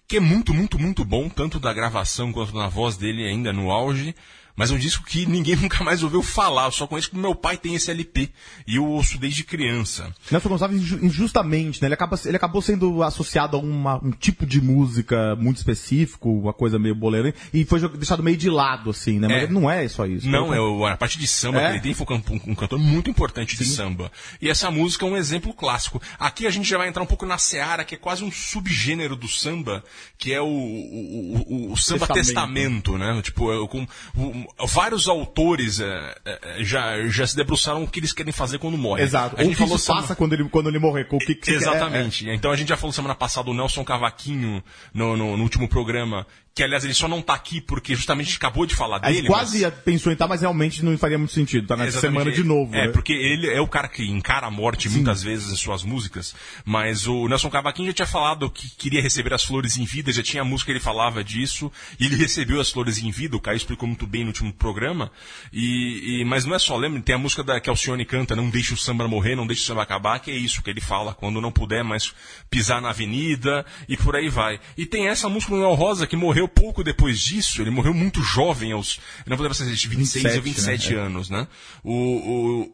que 0.06 0.18
é 0.18 0.20
muito, 0.20 0.54
muito, 0.54 0.78
muito 0.78 1.06
bom, 1.06 1.30
tanto 1.30 1.62
da 1.62 1.72
gravação 1.72 2.34
quanto 2.34 2.54
na 2.54 2.68
voz 2.68 2.98
dele 2.98 3.26
ainda 3.26 3.54
no 3.54 3.72
auge. 3.72 4.14
Mas 4.58 4.72
é 4.72 4.74
um 4.74 4.78
disco 4.80 5.06
que 5.06 5.26
ninguém 5.28 5.56
nunca 5.62 5.84
mais 5.84 6.02
ouviu 6.04 6.22
falar. 6.24 6.66
Eu 6.66 6.72
só 6.72 6.88
conheço 6.88 7.12
que 7.12 7.18
meu 7.18 7.36
pai 7.36 7.56
tem 7.58 7.76
esse 7.76 7.92
LP. 7.92 8.30
E 8.68 8.76
eu 8.78 8.86
ouço 8.86 9.18
desde 9.20 9.44
criança. 9.44 10.14
Nelson 10.32 10.50
Gonçalves, 10.50 10.82
inju- 10.82 11.00
injustamente, 11.06 11.80
né? 11.82 11.88
Ele, 11.88 11.94
acaba, 11.94 12.20
ele 12.26 12.36
acabou 12.36 12.62
sendo 12.62 13.04
associado 13.04 13.56
a 13.56 13.60
uma- 13.60 14.04
um 14.04 14.12
tipo 14.12 14.46
de 14.46 14.60
música 14.60 15.36
muito 15.36 15.58
específico, 15.58 16.30
uma 16.30 16.54
coisa 16.54 16.80
meio 16.80 16.96
boleira, 16.96 17.34
e 17.54 17.64
foi 17.66 17.80
deixado 17.90 18.24
meio 18.24 18.36
de 18.36 18.50
lado, 18.50 18.90
assim, 18.90 19.20
né? 19.20 19.28
Mas 19.28 19.44
É. 19.44 19.48
não 19.48 19.70
é 19.70 19.88
só 19.88 20.06
isso. 20.08 20.28
Não, 20.28 20.52
é 20.54 20.60
o- 20.60 20.86
a 20.86 20.98
parte 20.98 21.20
de 21.20 21.28
samba 21.28 21.60
É? 21.62 21.66
que 21.68 21.72
ele 21.74 21.82
tem, 21.82 21.94
foi 21.94 22.08
um, 22.16 22.52
um- 22.52 22.56
cantor 22.56 22.80
muito 22.80 23.10
importante 23.12 23.56
de 23.56 23.64
samba. 23.64 24.12
E 24.42 24.50
essa 24.50 24.72
música 24.72 25.06
é 25.06 25.10
um 25.10 25.16
exemplo 25.16 25.54
clássico. 25.54 26.02
Aqui 26.20 26.48
a 26.48 26.50
gente 26.50 26.68
já 26.68 26.80
vai 26.80 26.88
entrar 26.88 27.04
um 27.04 27.08
pouco 27.08 27.26
na 27.28 27.38
seara, 27.38 27.86
que 27.86 27.94
é 27.94 27.98
quase 27.98 28.24
um 28.24 28.32
subgênero 28.32 29.16
do 29.16 29.28
samba, 29.28 29.84
que 30.18 30.34
é 30.34 30.42
o, 30.42 30.48
o, 30.48 31.46
o- 31.70 31.72
o 31.74 31.78
samba 31.78 32.08
Testamento. 32.08 32.26
testamento, 32.26 32.98
né? 32.98 33.22
Tipo, 33.22 33.52
é, 33.54 33.68
com, 33.68 33.84
o- 34.16 34.47
vários 34.68 35.08
autores 35.08 35.80
é, 35.80 36.16
é, 36.26 36.64
já, 36.64 37.08
já 37.08 37.26
se 37.28 37.36
debruçaram 37.36 37.84
o 37.84 37.88
que 37.88 38.00
eles 38.00 38.14
querem 38.14 38.32
fazer 38.34 38.58
quando 38.60 38.78
morrem. 38.78 39.04
Exato. 39.06 39.36
A 39.38 39.44
gente 39.44 39.50
o 39.54 39.56
que 39.56 39.60
falou 39.62 39.76
isso 39.76 39.86
samba- 39.86 40.02
passa 40.02 40.16
quando 40.16 40.34
ele, 40.34 40.50
quando 40.50 40.70
ele 40.70 40.80
morrer, 40.80 41.08
o 41.12 41.18
que, 41.20 41.36
que 41.36 41.46
você 41.46 41.52
quer- 41.52 41.58
Exatamente. 41.58 42.30
Então 42.30 42.52
a 42.52 42.56
gente 42.56 42.70
já 42.70 42.78
falou 42.78 42.92
semana 42.94 43.16
passada 43.16 43.50
o 43.50 43.54
Nelson 43.54 43.84
Cavaquinho 43.84 44.64
no, 44.94 45.16
no- 45.18 45.38
no 45.38 45.44
último 45.44 45.68
programa, 45.68 46.26
que 46.58 46.64
aliás 46.64 46.84
ele 46.84 46.94
só 46.94 47.08
não 47.08 47.22
tá 47.22 47.34
aqui 47.36 47.62
porque 47.62 47.96
justamente 47.96 48.26
a 48.26 48.30
gente 48.30 48.38
acabou 48.38 48.66
de 48.66 48.76
falar 48.76 48.98
dele. 49.00 49.28
quase 49.28 49.62
mas- 49.62 49.74
pensou 49.86 50.12
em 50.12 50.14
estar, 50.14 50.28
mas 50.28 50.42
realmente 50.42 50.84
não 50.84 50.98
faria 50.98 51.18
muito 51.18 51.32
sentido. 51.34 51.68
Tá 51.68 51.78
nessa 51.78 52.00
Exatamente. 52.00 52.20
semana 52.20 52.36
de 52.36 52.44
novo. 52.44 52.74
É, 52.76 52.88
né? 52.88 52.92
porque 52.92 53.14
ele 53.14 53.48
é 53.48 53.62
o 53.62 53.68
cara 53.68 53.88
que 53.88 54.04
encara 54.04 54.48
a 54.48 54.52
morte 54.52 54.90
muitas 54.90 55.22
vezes 55.24 55.52
em 55.52 55.56
suas 55.56 55.84
músicas, 55.84 56.34
mas 56.66 57.08
o 57.08 57.28
Nelson 57.28 57.50
Cavaquinho 57.50 57.88
já 57.90 57.94
tinha 57.94 58.08
falado 58.08 58.50
que 58.50 58.70
queria 58.76 59.02
receber 59.02 59.34
as 59.34 59.44
flores 59.44 59.78
em 59.78 59.86
vida, 59.86 60.12
já 60.12 60.24
tinha 60.24 60.42
a 60.42 60.46
música 60.46 60.68
que 60.72 60.78
ele 60.78 60.84
falava 60.84 61.24
disso, 61.24 61.72
e 62.00 62.06
ele 62.08 62.16
recebeu 62.16 62.60
as 62.60 62.72
flores 62.72 62.98
em 62.98 63.12
vida, 63.12 63.38
o 63.38 63.40
Caio 63.40 63.58
explicou 63.58 63.88
muito 63.88 64.08
bem 64.08 64.22
no 64.24 64.28
último 64.30 64.52
programa, 64.52 65.12
e, 65.54 66.22
e- 66.22 66.26
mas 66.26 66.44
não 66.46 66.56
é 66.56 66.60
só, 66.60 66.76
lembra, 66.76 67.02
tem 67.02 67.16
a 67.16 67.18
música 67.18 67.44
da, 67.44 67.60
que 67.60 67.70
Alcione 67.70 68.04
canta, 68.06 68.36
Não 68.36 68.50
Deixe 68.50 68.74
o 68.74 68.78
Samba 68.78 69.08
Morrer, 69.08 69.36
Não 69.36 69.46
Deixe 69.46 69.62
o 69.62 69.66
Samba 69.66 69.84
Acabar, 69.84 70.20
que 70.20 70.32
é 70.32 70.36
isso 70.36 70.62
que 70.64 70.70
ele 70.70 70.82
fala, 70.82 71.14
quando 71.14 71.40
não 71.40 71.52
puder 71.52 71.84
mais 71.84 72.14
pisar 72.50 72.82
na 72.82 72.90
avenida, 72.90 73.66
e 73.88 73.96
por 73.96 74.16
aí 74.16 74.30
vai. 74.30 74.60
E 74.78 74.86
tem 74.86 75.08
essa 75.08 75.30
música 75.30 75.54
do 75.54 75.60
Noel 75.62 75.76
Rosa, 75.76 76.08
que 76.08 76.16
morreu 76.16 76.47
pouco 76.48 76.84
depois 76.84 77.20
disso, 77.20 77.62
ele 77.62 77.70
morreu 77.70 77.94
muito 77.94 78.22
jovem, 78.22 78.72
aos, 78.72 79.00
não 79.26 79.38
vou 79.38 79.44
lembrar 79.44 79.56
se 79.56 79.64
é 79.64 79.66
26 79.66 80.26
ou 80.36 80.42
27, 80.42 80.42
27 80.42 80.96
né? 80.96 81.02
anos, 81.02 81.30
né? 81.30 81.48
O, 81.84 82.72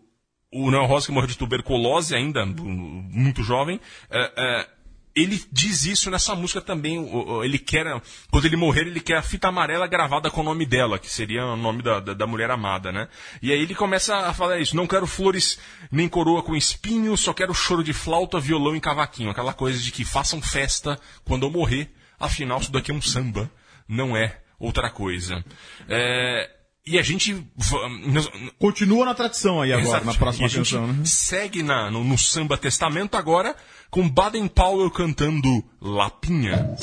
o, 0.52 0.66
o 0.66 0.72
Noel 0.72 0.86
Rosa, 0.86 1.08
que 1.08 1.12
morreu 1.12 1.28
de 1.28 1.38
tuberculose 1.38 2.16
ainda, 2.16 2.46
muito 2.46 3.44
jovem, 3.44 3.80
é, 4.10 4.32
é, 4.38 4.68
ele 5.16 5.44
diz 5.52 5.86
isso 5.86 6.10
nessa 6.10 6.36
música 6.36 6.60
também. 6.60 7.08
Ele 7.44 7.60
quer, 7.60 7.86
quando 8.32 8.46
ele 8.46 8.56
morrer, 8.56 8.88
ele 8.88 9.00
quer 9.00 9.18
a 9.18 9.22
fita 9.22 9.48
amarela 9.48 9.86
gravada 9.86 10.30
com 10.32 10.42
o 10.42 10.44
nome 10.44 10.66
dela, 10.66 10.98
que 10.98 11.10
seria 11.10 11.46
o 11.46 11.56
nome 11.56 11.84
da, 11.84 12.00
da, 12.00 12.14
da 12.14 12.28
mulher 12.28 12.50
amada, 12.50 12.92
né? 12.92 13.08
E 13.42 13.52
aí 13.52 13.60
ele 13.60 13.76
começa 13.76 14.16
a 14.16 14.34
falar 14.34 14.60
isso: 14.60 14.76
não 14.76 14.88
quero 14.88 15.06
flores 15.06 15.60
nem 15.92 16.10
coroa 16.10 16.42
com 16.42 16.56
espinho, 16.56 17.16
só 17.16 17.32
quero 17.32 17.54
choro 17.54 17.84
de 17.84 17.94
flauta, 17.94 18.40
violão 18.40 18.76
e 18.76 18.82
cavaquinho. 18.82 19.30
Aquela 19.30 19.54
coisa 19.54 19.80
de 19.80 19.92
que 19.92 20.04
façam 20.04 20.42
festa 20.42 21.00
quando 21.24 21.46
eu 21.46 21.52
morrer, 21.52 21.94
afinal, 22.20 22.60
isso 22.60 22.72
daqui 22.72 22.92
é 22.92 22.94
um 22.94 23.02
samba, 23.02 23.52
não 23.88 24.16
é 24.16 24.40
outra 24.60 24.90
coisa. 24.90 25.44
É, 25.90 26.50
e 26.86 27.00
a 27.00 27.02
gente. 27.02 27.46
Continua 28.60 29.06
na 29.06 29.14
tradição 29.14 29.62
aí 29.62 29.72
agora, 29.72 29.88
Exato. 29.88 30.06
na 30.06 30.14
próxima 30.14 30.46
a 30.46 30.50
gente 30.50 30.72
canção, 30.74 30.88
né? 30.88 31.06
Segue 31.06 31.64
na- 31.64 31.90
no, 31.90 32.04
no 32.04 32.18
samba 32.18 32.58
testamento 32.58 33.16
agora 33.16 33.56
com 33.90 34.10
Baden 34.10 34.48
Powell 34.48 34.92
cantando 34.92 35.64
Lapinha. 35.82 36.76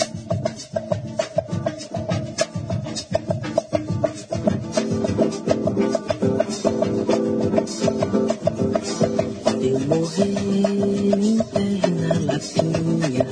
Quando 9.43 9.65
eu 9.65 9.81
morrer, 9.81 11.17
me 11.17 11.29
enterre 11.35 11.91
na 11.91 12.33
lapinha. 12.33 13.27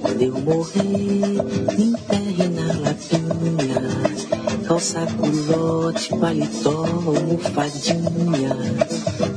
Quando 0.00 0.22
eu 0.22 0.40
morrer, 0.40 1.36
Calça 4.86 5.04
culote, 5.16 6.14
paletó, 6.20 6.84
almofadinha. 6.84 8.56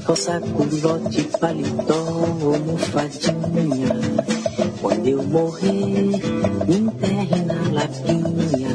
Calça 0.06 0.40
culote, 0.42 1.24
paletó, 1.40 2.06
almofadinha. 2.54 3.90
Quando 4.80 5.08
eu 5.08 5.24
morrer, 5.24 6.22
me 6.68 6.76
enterre 6.78 7.42
na 7.46 7.72
lapinha. 7.72 8.70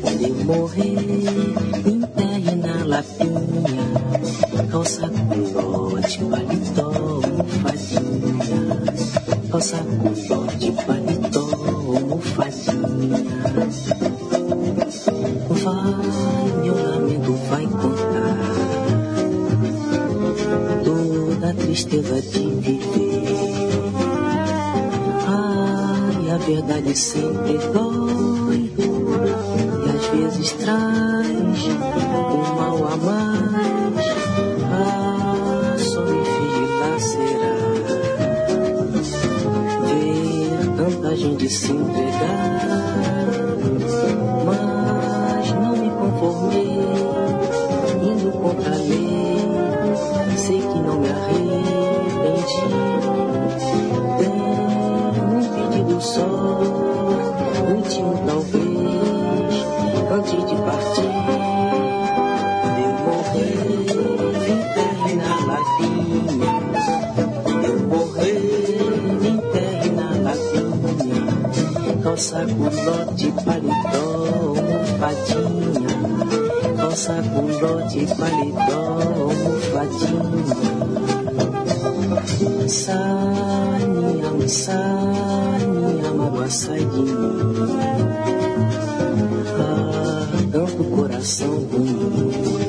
Quando 0.00 0.22
eu 0.22 0.44
morrer, 0.44 0.94
me 1.84 1.90
enterre 1.94 2.54
na 2.54 2.84
lapinha. 2.84 3.82
Calça 4.70 5.10
culote, 5.10 6.18
paletó, 6.30 6.92
almofadinha. 6.92 8.82
Calça 9.50 9.78
culote, 9.78 10.11
sempre 27.72 28.01
Minha 85.66 86.12
mágoa 86.12 86.48
sai 86.48 86.84
de 86.84 87.00
mim. 87.00 87.38
Ah, 89.58 90.26
tanto 90.52 90.84
coração 90.84 91.54
ruim. 91.70 92.62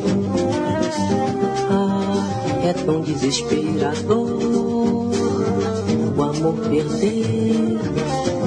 desesperador. 3.23 4.27
O 6.15 6.21
amor 6.21 6.55
perder 6.69 7.79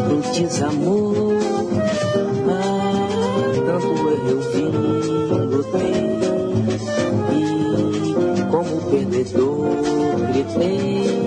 pro 0.06 0.32
desamor. 0.32 1.34
Ah, 2.48 3.52
tanto 3.66 4.08
eu 4.28 4.40
vim, 4.52 4.70
lutei. 5.50 5.96
E 7.32 8.50
como 8.50 8.74
perdedor, 8.90 9.68
gritei 10.32 11.25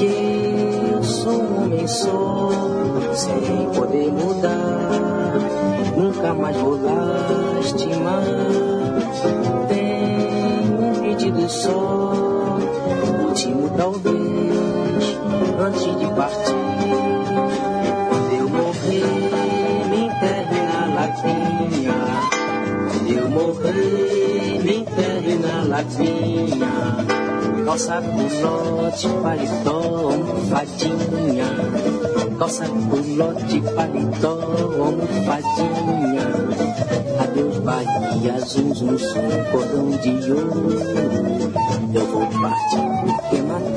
que 0.00 0.92
eu 0.92 1.02
sou 1.02 1.42
um 1.42 1.64
homem 1.64 1.86
só, 1.86 2.48
sem 3.12 3.70
poder 3.74 4.10
mudar. 4.10 4.88
Nunca 5.94 6.32
mais 6.32 6.56
vou 6.56 6.78
lastimar. 7.54 8.24
Tenho 9.68 10.80
um 10.80 10.94
pedido 11.02 11.46
só, 11.50 12.12
último 13.26 13.68
talvez, 13.76 15.18
antes 15.60 15.98
de 15.98 16.06
partir. 16.14 16.54
Quando 18.08 18.32
eu 18.38 18.48
morrer, 18.48 19.04
me 19.90 20.06
enterre 20.06 20.60
na 20.62 20.94
latinha. 20.94 21.94
Quando 22.88 23.12
eu 23.12 23.28
morrer, 23.28 24.62
me 24.64 24.76
enterre 24.76 25.38
na 25.38 25.64
latinha. 25.64 27.19
Calça 27.64 28.02
culote, 28.02 29.08
paletó, 29.22 30.10
almofadinha. 30.10 31.46
Calça 32.38 32.64
culote, 32.68 33.60
paletó, 33.74 34.32
almofadinha. 34.84 36.26
Adeus 37.22 37.58
Bahia, 37.58 38.40
zum 38.46 38.74
zum 38.74 38.98
zum, 38.98 39.44
cordão 39.52 39.90
de 39.90 40.32
ouro. 40.32 40.80
Eu 41.94 42.06
vou 42.06 42.26
partir 42.40 42.88
porque 43.04 43.42
mataram 43.42 43.69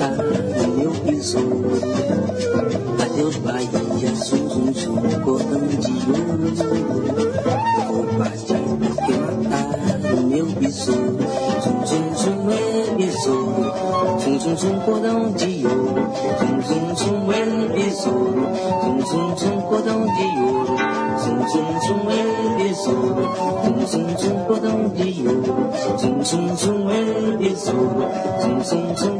Zum 14.64 14.72
zum 14.72 14.80
zum, 14.80 14.86
cordão 14.86 15.34
de 15.34 15.66
ouro. 15.66 16.14
Zum 16.40 16.64
zum 16.64 16.96
zum 16.96 17.32
é 17.32 17.44
besouro. 17.68 18.44
Zum 18.82 19.06
zum 19.06 19.36
zum, 19.36 19.62
cordão 19.68 20.06
de 20.06 20.28
ouro. 20.40 20.78
Zum 21.20 21.48
zum 21.52 21.82
zum 21.82 22.10
é 22.10 22.24
besouro. 22.64 23.24
Zum 23.66 23.88
zum 23.88 24.18
zum, 24.18 24.46
cordão 24.48 24.90
de 24.96 25.28
ouro. 25.28 25.74
Zum 25.98 26.24
zum 26.24 26.56
zum 26.56 26.90
é 26.90 27.38
besouro. 27.40 28.08
Zum 28.42 28.64
zum 28.64 28.96
zum, 28.96 28.96
cordão 28.96 29.10
de 29.10 29.13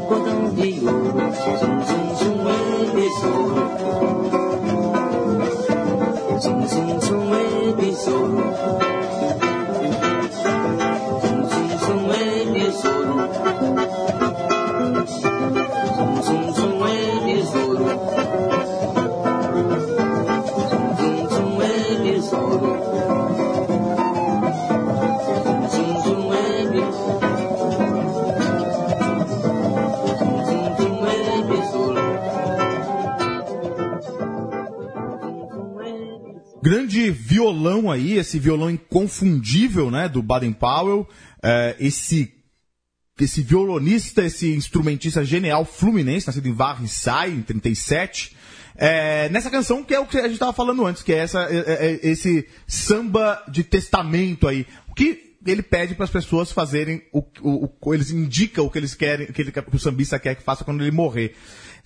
esse 38.34 38.38
violão 38.40 38.68
inconfundível, 38.70 39.90
né, 39.90 40.08
do 40.08 40.20
Baden 40.22 40.52
Powell, 40.52 41.08
é, 41.42 41.76
esse 41.78 42.32
esse 43.20 43.42
violonista, 43.42 44.24
esse 44.24 44.52
instrumentista 44.56 45.24
genial 45.24 45.64
fluminense, 45.64 46.26
nascido 46.26 46.48
em 46.48 46.52
Varriçai, 46.52 47.30
em 47.30 47.42
37. 47.42 48.34
É, 48.74 49.28
nessa 49.28 49.48
canção 49.48 49.84
que 49.84 49.94
é 49.94 50.00
o 50.00 50.06
que 50.06 50.18
a 50.18 50.22
gente 50.22 50.32
estava 50.32 50.52
falando 50.52 50.84
antes, 50.84 51.00
que 51.00 51.12
é, 51.12 51.18
essa, 51.18 51.44
é- 51.44 52.00
é- 52.02 52.10
esse 52.10 52.44
samba 52.66 53.40
de 53.48 53.62
testamento 53.62 54.48
aí. 54.48 54.66
O 54.88 54.94
que 54.94 55.36
ele 55.46 55.62
pede 55.62 55.94
para 55.94 56.06
as 56.06 56.10
pessoas 56.10 56.50
fazerem 56.50 57.02
o, 57.12 57.20
o, 57.40 57.70
o- 57.80 57.94
eles 57.94 58.10
indicam 58.10 58.66
o 58.66 58.70
que 58.70 58.78
eles 58.78 58.96
querem, 58.96 59.28
o 59.28 59.32
que, 59.32 59.42
ele, 59.42 59.52
que 59.52 59.60
o 59.76 59.78
sambista 59.78 60.18
quer 60.18 60.34
que 60.34 60.42
faça 60.42 60.64
quando 60.64 60.82
ele 60.82 60.90
morrer. 60.90 61.36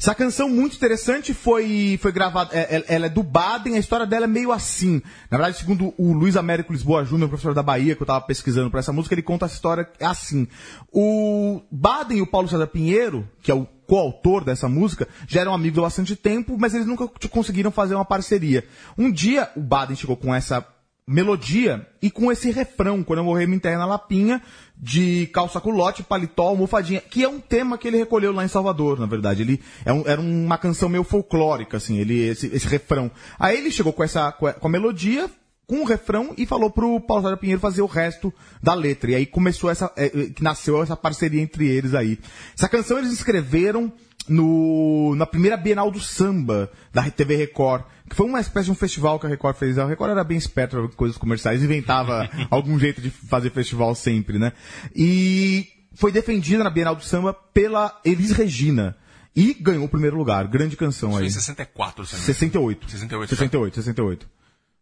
Essa 0.01 0.15
canção 0.15 0.49
muito 0.49 0.77
interessante 0.77 1.35
foi, 1.35 1.99
foi 2.01 2.13
gravada, 2.13 2.55
é- 2.55 2.77
é- 2.77 2.85
ela 2.95 3.07
é 3.07 3.09
do 3.09 3.21
Baden, 3.21 3.75
a 3.75 3.81
história 3.81 4.07
dela 4.07 4.27
é 4.27 4.29
meio 4.29 4.53
assim. 4.53 5.03
Na 5.29 5.39
verdade, 5.39 5.59
segundo 5.59 5.93
o 5.99 6.13
Luiz 6.13 6.37
Américo 6.37 6.73
Lisboa 6.73 7.05
Júnior, 7.05 7.29
professor 7.29 7.53
da 7.53 7.65
Bahia, 7.65 7.97
que 7.97 8.03
eu 8.03 8.05
estava 8.05 8.21
pesquisando 8.21 8.71
para 8.71 8.79
essa 8.79 8.93
música, 8.93 9.13
ele 9.13 9.23
conta 9.23 9.47
essa 9.47 9.57
história 9.57 9.91
assim. 10.01 10.47
O 10.93 11.63
Baden 11.69 12.19
e 12.19 12.23
o 12.23 12.27
Paulo 12.29 12.47
César 12.49 12.69
Pinheiro, 12.69 13.29
que 13.43 13.51
é 13.51 13.55
o 13.55 13.67
coautor 13.89 14.45
dessa 14.45 14.69
música, 14.69 15.09
já 15.27 15.41
eram 15.41 15.53
amigos 15.53 15.81
há 15.81 15.83
bastante 15.83 16.15
tempo, 16.15 16.57
mas 16.57 16.75
eles 16.75 16.87
nunca 16.87 17.09
conseguiram 17.29 17.73
fazer 17.73 17.97
uma 17.97 18.05
parceria. 18.05 18.65
Um 18.97 19.11
dia, 19.11 19.51
o 19.57 19.61
Baden 19.61 19.97
chegou 19.97 20.17
com 20.17 20.33
essa 20.33 20.65
melodia 21.09 21.87
e 22.03 22.11
com 22.11 22.31
esse 22.31 22.51
refrão, 22.51 23.03
quando 23.03 23.21
eu 23.21 23.25
morrer 23.25 23.47
me 23.47 23.57
enterre 23.57 23.77
na 23.77 23.87
lapinha, 23.87 24.43
de 24.77 25.27
calça 25.33 25.61
culote, 25.61 26.03
paletó, 26.03 26.45
almofadinha, 26.49 27.01
que 27.01 27.25
é 27.25 27.29
um 27.29 27.41
tema 27.41 27.79
que 27.79 27.89
ele 27.89 27.97
recolheu 27.97 28.33
lá 28.33 28.45
em 28.45 28.49
Salvador, 28.49 29.01
na 29.01 29.07
verdade. 29.07 29.43
Ele 29.43 29.61
é 29.85 29.93
um- 29.93 30.05
era 30.07 30.21
uma 30.21 30.59
canção 30.59 30.89
meio 30.89 31.03
folclórica, 31.03 31.79
assim, 31.79 31.99
ele, 31.99 32.21
esse, 32.29 32.47
esse 32.55 32.67
refrão. 32.69 33.11
Aí 33.39 33.57
ele 33.57 33.71
chegou 33.71 33.93
com 33.93 34.05
essa, 34.05 34.31
com 34.31 34.47
a, 34.47 34.69
melodia, 34.69 35.29
com 35.67 35.81
o 35.81 35.85
refrão 35.85 36.33
e 36.37 36.47
falou 36.47 36.71
pro 36.71 37.01
Paulo 37.01 37.23
César 37.25 37.37
Pinheiro 37.37 37.61
fazer 37.61 37.83
o 37.83 37.87
resto 37.87 38.33
da 38.63 38.75
letra. 38.75 39.11
E 39.11 39.15
aí 39.17 39.27
começou 39.27 39.69
essa, 39.71 39.91
é, 39.97 40.07
é, 40.07 40.11
que 40.31 40.43
nasceu 40.43 40.83
essa 40.83 40.97
parceria 40.97 41.41
entre 41.43 41.67
eles 41.69 41.95
aí. 41.95 42.19
Essa 42.57 42.69
canção 42.69 42.99
eles 42.99 43.13
escreveram 43.13 43.93
no, 44.29 45.15
na 45.17 45.27
primeira 45.27 45.57
Bienal 45.57 45.91
do 45.91 46.01
Samba 46.01 46.71
da 46.93 47.09
TV 47.11 47.37
Record, 47.37 47.85
que 48.09 48.17
foi 48.17 48.27
uma 48.27 48.41
espécie 48.41 48.67
de 48.67 48.73
um 48.73 48.75
festival 48.75 49.19
que 49.19 49.27
a 49.27 49.29
Record 49.29 49.57
fez. 49.57 49.79
A 49.79 49.87
Record 49.87 50.11
era 50.11 50.25
bem 50.25 50.39
esperta 50.39 50.81
com 50.81 50.89
coisas 50.89 51.19
comerciais, 51.19 51.63
inventava 51.63 52.29
algum 52.51 52.79
jeito 52.79 53.01
de 53.01 53.11
fazer 53.11 53.51
festival 53.51 53.95
sempre, 53.95 54.39
né? 54.39 54.53
E 54.95 55.69
foi 55.95 56.13
defendida 56.13 56.63
na 56.63 56.71
Bienal 56.71 56.95
do 56.95 57.03
Samba 57.03 57.33
pela 57.33 58.01
Elis 58.05 58.31
Regina. 58.33 58.97
E 59.35 59.55
ganhou 59.55 59.85
o 59.85 59.89
primeiro 59.89 60.17
lugar. 60.17 60.49
Grande 60.49 60.77
canção 60.77 61.13
Foi 61.13 61.23
aí. 61.23 61.29
em 61.29 61.31
64, 61.31 62.05
se 62.07 62.13
não 62.13 62.19
me 62.19 62.25
engano. 62.25 62.35
68. 62.35 62.91
68. 62.91 63.29
68, 63.29 63.75
68. 63.75 64.29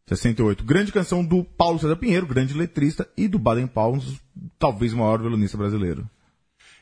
68. 0.07 0.65
Grande 0.65 0.93
canção 0.93 1.25
do 1.25 1.45
Paulo 1.45 1.79
César 1.79 1.97
Pinheiro, 1.97 2.27
grande 2.27 2.55
letrista, 2.55 3.09
e 3.17 3.29
do 3.29 3.39
Baden 3.39 3.67
Powell, 3.67 4.03
talvez 4.59 4.93
o 4.93 4.97
maior 4.97 5.21
violonista 5.21 5.59
brasileiro. 5.59 6.09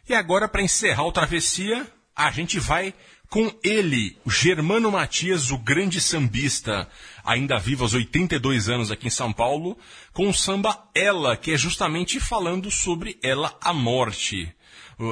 E 0.08 0.14
agora, 0.14 0.46
para 0.46 0.62
encerrar 0.62 1.04
o 1.04 1.12
Travessia, 1.12 1.86
a 2.14 2.30
gente 2.30 2.58
vai 2.58 2.94
com 3.28 3.52
ele, 3.64 4.16
o 4.24 4.30
Germano 4.30 4.92
Matias, 4.92 5.50
o 5.50 5.58
grande 5.58 6.00
sambista, 6.00 6.88
ainda 7.24 7.58
vivo 7.58 7.82
aos 7.82 7.92
82 7.92 8.68
anos 8.68 8.92
aqui 8.92 9.08
em 9.08 9.10
São 9.10 9.32
Paulo, 9.32 9.76
com 10.12 10.28
o 10.28 10.34
samba 10.34 10.88
Ela, 10.94 11.36
que 11.36 11.50
é 11.50 11.58
justamente 11.58 12.20
falando 12.20 12.70
sobre 12.70 13.18
Ela, 13.22 13.56
a 13.60 13.72
Morte. 13.72 14.54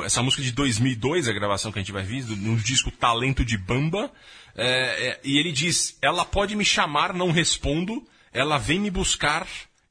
Essa 0.05 0.23
música 0.23 0.43
de 0.43 0.53
2002, 0.53 1.29
a 1.29 1.33
gravação 1.33 1.73
que 1.73 1.81
a 1.81 1.83
gente 1.83 1.91
vai 1.91 2.05
ver, 2.05 2.25
no 2.25 2.57
disco 2.57 2.93
Talento 2.93 3.45
de 3.45 3.59
Bamba, 3.59 4.13
é, 4.55 5.09
é, 5.09 5.21
e 5.25 5.39
ele 5.39 5.51
diz, 5.51 5.99
ela 6.01 6.25
pode 6.25 6.55
me 6.55 6.65
chamar, 6.65 7.13
não 7.13 7.33
respondo, 7.33 8.07
ela 8.33 8.59
vem 8.59 8.79
me 8.79 8.91
buscar, 8.91 9.49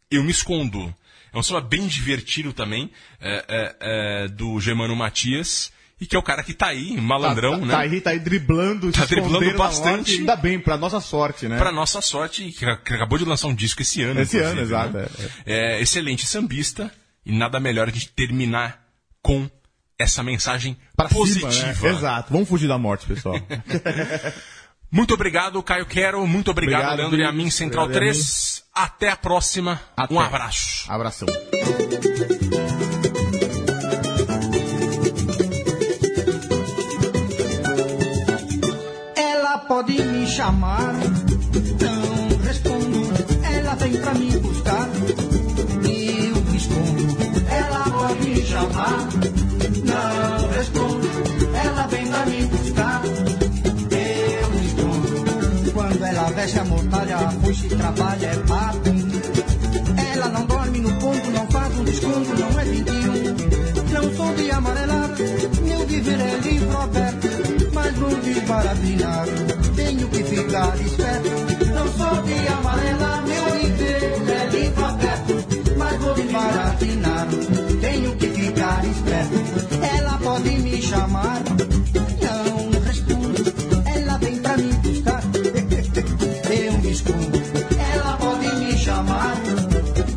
eu 0.10 0.24
me 0.24 0.32
escondo. 0.32 0.96
É 1.34 1.38
um 1.38 1.44
samba 1.44 1.62
bem 1.62 1.88
divertido 1.88 2.54
também, 2.54 2.92
é, 3.20 3.46
é, 3.48 3.76
é, 3.80 4.28
do 4.30 4.60
Germano 4.62 4.96
Matias, 4.96 5.72
e 6.02 6.08
que 6.08 6.16
é 6.16 6.20
o 6.20 6.24
cara 6.24 6.42
que 6.42 6.52
tá 6.54 6.66
aí, 6.66 6.98
malandrão, 7.00 7.60
tá, 7.60 7.66
né? 7.68 7.72
Tá 7.74 7.80
aí, 7.82 8.02
tá 8.02 8.10
aí 8.10 8.20
driblando, 8.20 8.92
Tá 8.92 9.06
driblando 9.06 9.56
bastante. 9.56 9.88
morte, 9.98 10.18
ainda 10.18 10.36
bem, 10.36 10.60
pra 10.60 10.76
nossa 10.76 11.00
sorte, 11.00 11.48
né? 11.48 11.60
Pra 11.60 11.72
nossa 11.72 12.02
sorte, 12.02 12.44
que 12.52 12.66
que 12.66 12.94
acabou 12.94 13.20
de 13.20 13.24
lançar 13.26 13.48
um 13.48 13.54
disco 13.54 13.84
esse 13.84 14.02
ano. 14.02 14.20
Esse 14.20 14.40
ano, 14.40 14.60
exato, 14.60 14.98
né? 14.98 15.06
É, 15.46 15.80
excelente 15.80 16.26
sambista, 16.26 16.92
e 17.24 17.32
nada 17.32 17.60
melhor 17.60 17.88
gente 17.92 18.10
terminar 18.14 18.82
com 19.22 19.48
essa 20.00 20.24
mensagem 20.24 20.76
Pra 20.98 21.08
positiva. 21.08 21.52
cima, 21.52 21.66
né? 21.74 21.90
Exato. 21.90 22.34
Vamos 22.34 22.50
fugir 22.50 22.68
da 22.68 22.80
morte, 22.80 23.06
pessoal. 23.06 23.36
Muito 24.92 25.14
obrigado, 25.14 25.62
Caio 25.62 25.86
Quero. 25.86 26.26
Muito 26.26 26.50
obrigado, 26.50 26.80
Obrigado, 26.82 26.98
Leandro 26.98 27.20
e 27.22 27.24
a 27.24 27.32
mim, 27.32 27.50
Central 27.52 27.86
Obrigado, 27.86 28.04
3. 28.12 28.64
Até 28.74 29.10
a 29.10 29.16
próxima. 29.16 29.80
Até. 29.96 30.14
Um 30.14 30.20
abraço. 30.20 30.92
Abração. 30.92 31.28
pode 39.72 40.04
me 40.04 40.28
chamar. 40.28 40.94
Não 41.80 42.38
respondo, 42.46 43.02
ela 43.42 43.76
vem 43.76 43.94
pra 44.02 44.14
me 44.16 44.38
buscar. 44.40 44.90
Eu 45.86 46.56
escondo, 46.56 47.46
ela 47.50 47.84
pode 47.86 48.30
me 48.30 48.46
chamar. 48.46 49.08
Não 49.86 50.50
respondo, 50.50 51.10
ela 51.64 51.88
vem 51.88 52.06
pra 52.06 52.26
me 52.26 52.46
buscar. 52.48 53.02
Eu 53.92 54.62
escondo. 54.66 55.72
Quando 55.72 56.04
ela 56.04 56.24
veste 56.32 56.60
a 56.60 56.66
mortalha, 56.66 57.18
puxa 57.42 57.66
e 57.66 57.70
trabalha, 57.70 58.26
é 58.26 58.36
pato. 58.36 58.90
Ela 60.14 60.28
não 60.28 60.46
dorme 60.48 60.80
no 60.80 60.92
ponto, 61.00 61.32
não 61.32 61.48
faz 61.48 61.80
um 61.80 61.84
desconto, 61.86 62.38
não 62.38 62.60
é 62.60 62.66
21. 62.66 63.94
Não 63.94 64.16
sou 64.18 64.36
de 64.36 64.52
amarelar, 64.52 65.12
meu 65.64 65.88
viver 65.88 66.20
é 66.20 66.38
livro 66.40 66.78
aberto 66.78 67.62
mas 67.74 67.98
não 67.98 68.10
vi 68.22 68.42
para 68.42 68.76
brilhar. 68.76 69.61
Não 70.52 71.88
sou 71.94 72.24
de 72.24 72.48
amarela, 72.50 73.22
meu 73.22 73.56
emprego 73.56 74.30
é 74.30 74.46
limpa 74.48 74.94
perto. 75.00 75.78
Mas 75.78 75.98
vou 76.02 76.18
me 76.18 76.24
baratinar, 76.24 77.28
tenho 77.80 78.16
que 78.18 78.28
ficar 78.28 78.84
esperto. 78.84 79.96
Ela 79.96 80.18
pode 80.18 80.50
me 80.50 80.82
chamar, 80.82 81.42
não 82.22 82.82
respondo. 82.82 83.54
Ela 83.96 84.18
vem 84.18 84.40
pra 84.40 84.58
me 84.58 84.74
buscar, 84.74 85.24
eu 86.50 86.78
me 86.80 86.92
escondo. 86.92 87.42
Ela 87.94 88.18
pode 88.18 88.56
me 88.58 88.78
chamar, 88.78 89.38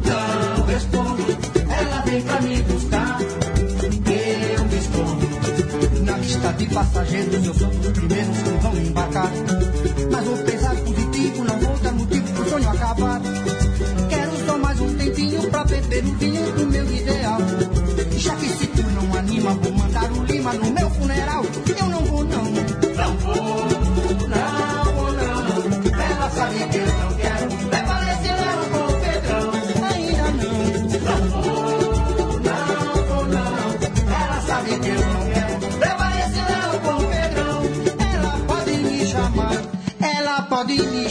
não 0.05 0.67
respondo. 0.67 1.39
Ela 1.81 2.03
vem 2.07 2.23
pra 2.23 2.41
me 2.41 2.63
buscar, 2.63 3.21
eu 3.21 4.65
me 4.65 4.77
escondo. 4.79 6.05
Na 6.05 6.19
lista 6.19 6.53
de 6.55 6.67
passageiros 6.67 7.47
eu 7.47 7.55
sou 7.55 7.71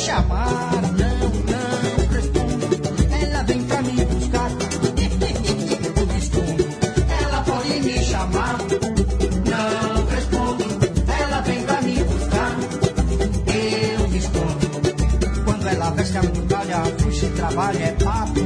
chamar. 0.04 0.82
Não, 1.00 1.30
não 1.52 2.08
respondo. 2.12 2.68
Ela 3.22 3.44
vem 3.44 3.64
pra 3.64 3.82
me 3.82 4.06
buscar. 4.06 4.52
Eu 4.52 6.06
respondo. 6.08 6.66
Ela 7.22 7.42
pode 7.44 7.80
me 7.80 8.04
chamar. 8.04 8.58
Não 9.52 10.06
respondo. 10.08 10.66
Ela 11.22 11.42
vem 11.42 11.64
pra 11.64 11.82
me 11.82 12.04
buscar. 12.04 12.52
Eu 13.48 14.10
respondo. 14.10 15.44
Quando 15.46 15.68
ela 15.68 15.90
veste 15.92 16.18
a 16.18 16.24
medalha, 16.24 16.82
puxa 17.02 17.26
e 17.26 17.30
trabalha, 17.30 17.80
é 17.80 17.92
papo. 17.92 18.40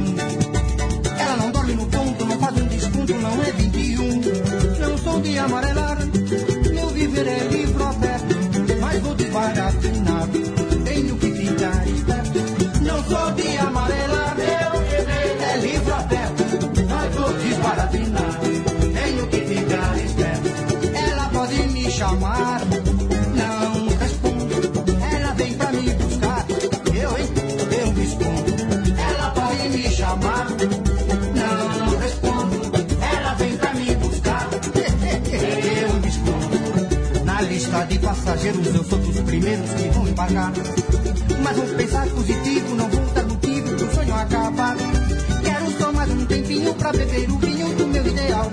Ela 1.18 1.36
não 1.38 1.50
dorme 1.50 1.74
no 1.74 1.86
ponto, 1.86 2.24
não 2.24 2.38
faz 2.38 2.56
um 2.56 2.66
desconto, 2.68 3.14
não 3.14 3.42
é 3.42 3.52
21. 3.52 4.20
Não 4.80 4.98
sou 4.98 5.20
de 5.20 5.38
amarelar. 5.38 5.98
menos 39.40 39.70
que 39.70 39.88
vão 39.88 40.08
embarcar. 40.08 40.52
Mas 41.42 41.56
vou 41.56 41.66
pensar 41.76 42.08
positivo, 42.08 42.74
não 42.74 42.88
vou 42.88 43.06
dar 43.14 43.24
motivo 43.24 43.76
do 43.76 43.94
sonho 43.94 44.14
acabar. 44.14 44.76
Quero 45.44 45.78
só 45.78 45.92
mais 45.92 46.10
um 46.10 46.26
tempinho 46.26 46.74
pra 46.74 46.92
beber 46.92 47.30
o 47.30 47.38
vinho 47.38 47.74
do 47.76 47.86
meu 47.86 48.06
ideal. 48.06 48.50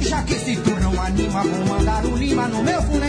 Já 0.00 0.22
que 0.22 0.34
se 0.34 0.56
tu 0.56 0.70
não 0.70 1.02
anima, 1.02 1.42
vou 1.42 1.66
mandar 1.66 2.04
o 2.04 2.12
um 2.12 2.16
lima 2.16 2.48
no 2.48 2.62
meu 2.62 2.82
funeral. 2.82 3.07